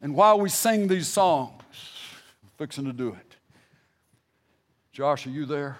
And 0.00 0.14
while 0.14 0.38
we 0.38 0.48
sing 0.48 0.86
these 0.86 1.08
songs, 1.08 1.50
I'm 2.44 2.50
fixing 2.56 2.84
to 2.84 2.92
do 2.92 3.08
it. 3.08 3.36
Josh, 4.92 5.26
are 5.26 5.30
you 5.30 5.44
there? 5.44 5.76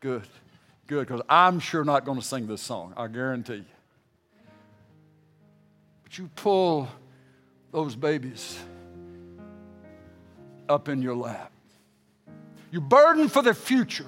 Good, 0.00 0.26
good, 0.88 1.06
because 1.06 1.22
I'm 1.28 1.60
sure 1.60 1.84
not 1.84 2.04
going 2.04 2.18
to 2.18 2.24
sing 2.24 2.48
this 2.48 2.62
song, 2.62 2.94
I 2.96 3.06
guarantee 3.06 3.54
you. 3.54 3.64
But 6.02 6.18
you 6.18 6.30
pull 6.34 6.88
those 7.70 7.94
babies 7.94 8.58
up 10.68 10.88
in 10.88 11.02
your 11.02 11.14
lap. 11.14 11.52
You 12.70 12.80
burden 12.80 13.28
for 13.28 13.42
the 13.42 13.54
future. 13.54 14.06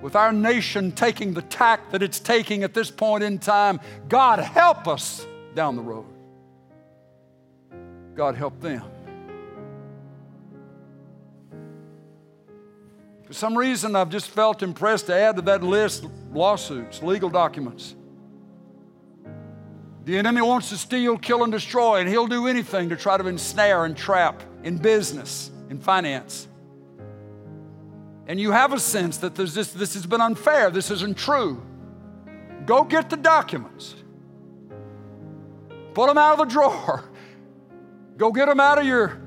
With 0.00 0.14
our 0.14 0.32
nation 0.32 0.92
taking 0.92 1.34
the 1.34 1.42
tack 1.42 1.90
that 1.90 2.02
it's 2.02 2.20
taking 2.20 2.62
at 2.62 2.72
this 2.72 2.90
point 2.90 3.24
in 3.24 3.38
time, 3.38 3.80
God 4.08 4.38
help 4.38 4.86
us 4.86 5.26
down 5.54 5.74
the 5.74 5.82
road. 5.82 6.06
God 8.14 8.36
help 8.36 8.60
them. 8.60 8.84
For 13.26 13.34
some 13.34 13.58
reason, 13.58 13.94
I've 13.94 14.08
just 14.08 14.30
felt 14.30 14.62
impressed 14.62 15.06
to 15.06 15.14
add 15.14 15.36
to 15.36 15.42
that 15.42 15.62
list 15.62 16.06
lawsuits, 16.32 17.02
legal 17.02 17.28
documents. 17.28 17.94
The 20.08 20.16
enemy 20.16 20.40
wants 20.40 20.70
to 20.70 20.78
steal, 20.78 21.18
kill, 21.18 21.42
and 21.42 21.52
destroy, 21.52 22.00
and 22.00 22.08
he'll 22.08 22.26
do 22.26 22.46
anything 22.46 22.88
to 22.88 22.96
try 22.96 23.18
to 23.18 23.26
ensnare 23.26 23.84
and 23.84 23.94
trap 23.94 24.42
in 24.64 24.78
business, 24.78 25.50
in 25.68 25.80
finance. 25.80 26.48
And 28.26 28.40
you 28.40 28.50
have 28.50 28.72
a 28.72 28.80
sense 28.80 29.18
that 29.18 29.34
this, 29.34 29.52
this 29.52 29.92
has 29.92 30.06
been 30.06 30.22
unfair, 30.22 30.70
this 30.70 30.90
isn't 30.90 31.18
true. 31.18 31.62
Go 32.64 32.84
get 32.84 33.10
the 33.10 33.18
documents. 33.18 33.96
Pull 35.92 36.06
them 36.06 36.16
out 36.16 36.40
of 36.40 36.48
the 36.48 36.54
drawer. 36.54 37.04
Go 38.16 38.32
get 38.32 38.46
them 38.46 38.60
out 38.60 38.78
of 38.78 38.86
your, 38.86 39.20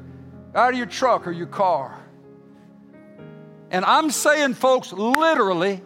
out 0.55 0.73
of 0.73 0.79
your 0.79 0.87
truck 0.87 1.27
or 1.27 1.31
your 1.31 1.45
car. 1.45 1.95
And 3.69 3.85
I'm 3.85 4.09
saying, 4.09 4.55
folks, 4.55 4.91
literally, 4.91 5.79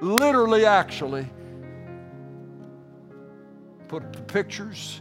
literally, 0.00 0.64
actually, 0.64 1.26
put 3.88 4.12
the 4.12 4.22
pictures, 4.22 5.00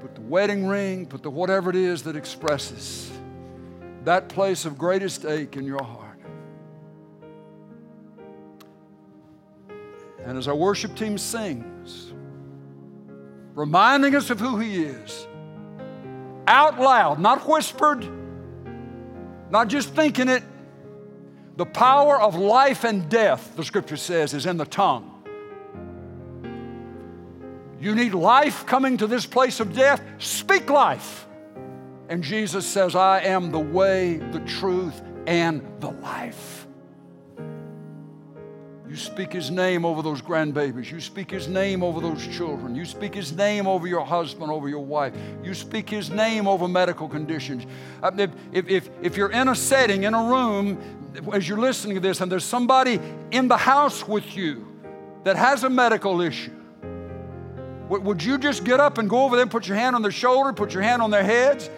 put 0.00 0.14
the 0.14 0.20
wedding 0.20 0.66
ring, 0.66 1.06
put 1.06 1.22
the 1.22 1.30
whatever 1.30 1.70
it 1.70 1.76
is 1.76 2.02
that 2.04 2.16
expresses 2.16 3.10
that 4.04 4.28
place 4.28 4.64
of 4.64 4.76
greatest 4.76 5.24
ache 5.24 5.56
in 5.56 5.64
your 5.64 5.82
heart. 5.82 6.18
And 10.24 10.38
as 10.38 10.48
our 10.48 10.54
worship 10.54 10.96
team 10.96 11.18
sings, 11.18 12.12
reminding 13.54 14.14
us 14.14 14.30
of 14.30 14.40
who 14.40 14.58
He 14.58 14.84
is, 14.84 15.26
out 16.46 16.80
loud, 16.80 17.20
not 17.20 17.48
whispered, 17.48 18.06
not 19.50 19.68
just 19.68 19.94
thinking 19.94 20.28
it, 20.28 20.42
the 21.56 21.66
power 21.66 22.20
of 22.20 22.34
life 22.34 22.84
and 22.84 23.08
death, 23.08 23.54
the 23.56 23.64
scripture 23.64 23.96
says, 23.96 24.32
is 24.32 24.46
in 24.46 24.56
the 24.56 24.64
tongue. 24.64 25.11
You 27.82 27.96
need 27.96 28.14
life 28.14 28.64
coming 28.64 28.96
to 28.98 29.08
this 29.08 29.26
place 29.26 29.58
of 29.58 29.74
death? 29.74 30.00
Speak 30.18 30.70
life. 30.70 31.26
And 32.08 32.22
Jesus 32.22 32.64
says, 32.64 32.94
I 32.94 33.22
am 33.22 33.50
the 33.50 33.58
way, 33.58 34.18
the 34.18 34.38
truth, 34.40 35.02
and 35.26 35.66
the 35.80 35.90
life. 35.90 36.68
You 38.88 38.94
speak 38.94 39.32
his 39.32 39.50
name 39.50 39.84
over 39.84 40.00
those 40.00 40.22
grandbabies. 40.22 40.92
You 40.92 41.00
speak 41.00 41.32
his 41.32 41.48
name 41.48 41.82
over 41.82 42.00
those 42.00 42.24
children. 42.28 42.76
You 42.76 42.84
speak 42.84 43.16
his 43.16 43.32
name 43.32 43.66
over 43.66 43.88
your 43.88 44.06
husband, 44.06 44.52
over 44.52 44.68
your 44.68 44.84
wife. 44.84 45.12
You 45.42 45.52
speak 45.52 45.90
his 45.90 46.08
name 46.08 46.46
over 46.46 46.68
medical 46.68 47.08
conditions. 47.08 47.66
Uh, 48.00 48.12
if, 48.16 48.30
if, 48.68 48.90
if 49.02 49.16
you're 49.16 49.32
in 49.32 49.48
a 49.48 49.56
setting, 49.56 50.04
in 50.04 50.14
a 50.14 50.22
room, 50.22 50.78
as 51.32 51.48
you're 51.48 51.58
listening 51.58 51.96
to 51.96 52.00
this, 52.00 52.20
and 52.20 52.30
there's 52.30 52.44
somebody 52.44 53.00
in 53.32 53.48
the 53.48 53.56
house 53.56 54.06
with 54.06 54.36
you 54.36 54.68
that 55.24 55.34
has 55.34 55.64
a 55.64 55.70
medical 55.70 56.20
issue, 56.20 56.61
would 58.00 58.22
you 58.22 58.38
just 58.38 58.64
get 58.64 58.80
up 58.80 58.96
and 58.98 59.10
go 59.10 59.24
over 59.24 59.36
there, 59.36 59.42
and 59.42 59.50
put 59.50 59.68
your 59.68 59.76
hand 59.76 59.94
on 59.94 60.02
their 60.02 60.12
shoulder, 60.12 60.52
put 60.52 60.72
your 60.72 60.82
hand 60.82 61.02
on 61.02 61.10
their 61.10 61.24
heads? 61.24 61.68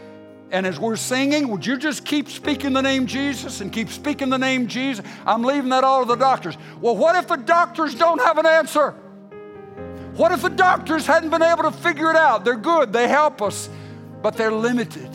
And 0.51 0.67
as 0.67 0.79
we're 0.79 0.97
singing, 0.97 1.49
would 1.49 1.67
you 1.67 1.77
just 1.77 2.05
keep 2.05 2.29
speaking 2.29 2.73
the 2.73 2.83
name 2.83 3.07
Jesus 3.07 3.61
and 3.61 3.73
keep 3.73 3.89
speaking 3.89 4.31
the 4.31 4.39
name 4.39 4.69
Jesus? 4.69 5.05
I'm 5.27 5.43
leaving 5.43 5.71
that 5.71 5.83
all 5.83 6.03
to 6.03 6.07
the 6.07 6.15
doctors. 6.15 6.57
Well, 6.81 6.97
what 6.97 7.17
if 7.17 7.27
the 7.27 7.37
doctors 7.37 7.95
don't 7.95 8.21
have 8.21 8.39
an 8.39 8.47
answer? 8.47 8.93
What 10.17 10.31
if 10.31 10.43
the 10.43 10.51
doctors 10.51 11.07
hadn't 11.07 11.31
been 11.31 11.43
able 11.43 11.65
to 11.65 11.73
figure 11.73 12.11
it 12.11 12.17
out? 12.17 12.45
They're 12.45 12.55
good, 12.55 12.93
they 12.93 13.09
help 13.09 13.43
us, 13.43 13.69
but 14.23 14.37
they're 14.37 14.53
limited. 14.53 15.11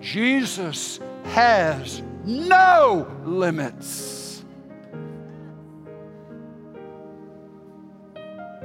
Jesus 0.00 1.00
has 1.24 2.02
no 2.24 3.10
limits. 3.24 4.44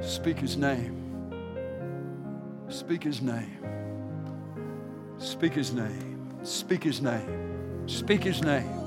Speak 0.02 0.38
his 0.38 0.56
name. 0.56 0.95
Speak 2.68 3.04
his 3.04 3.22
name. 3.22 3.58
Speak 5.18 5.54
his 5.54 5.72
name. 5.72 6.44
Speak 6.44 6.82
his 6.82 7.00
name. 7.00 7.86
Speak 7.86 8.24
his 8.24 8.42
name. 8.42 8.85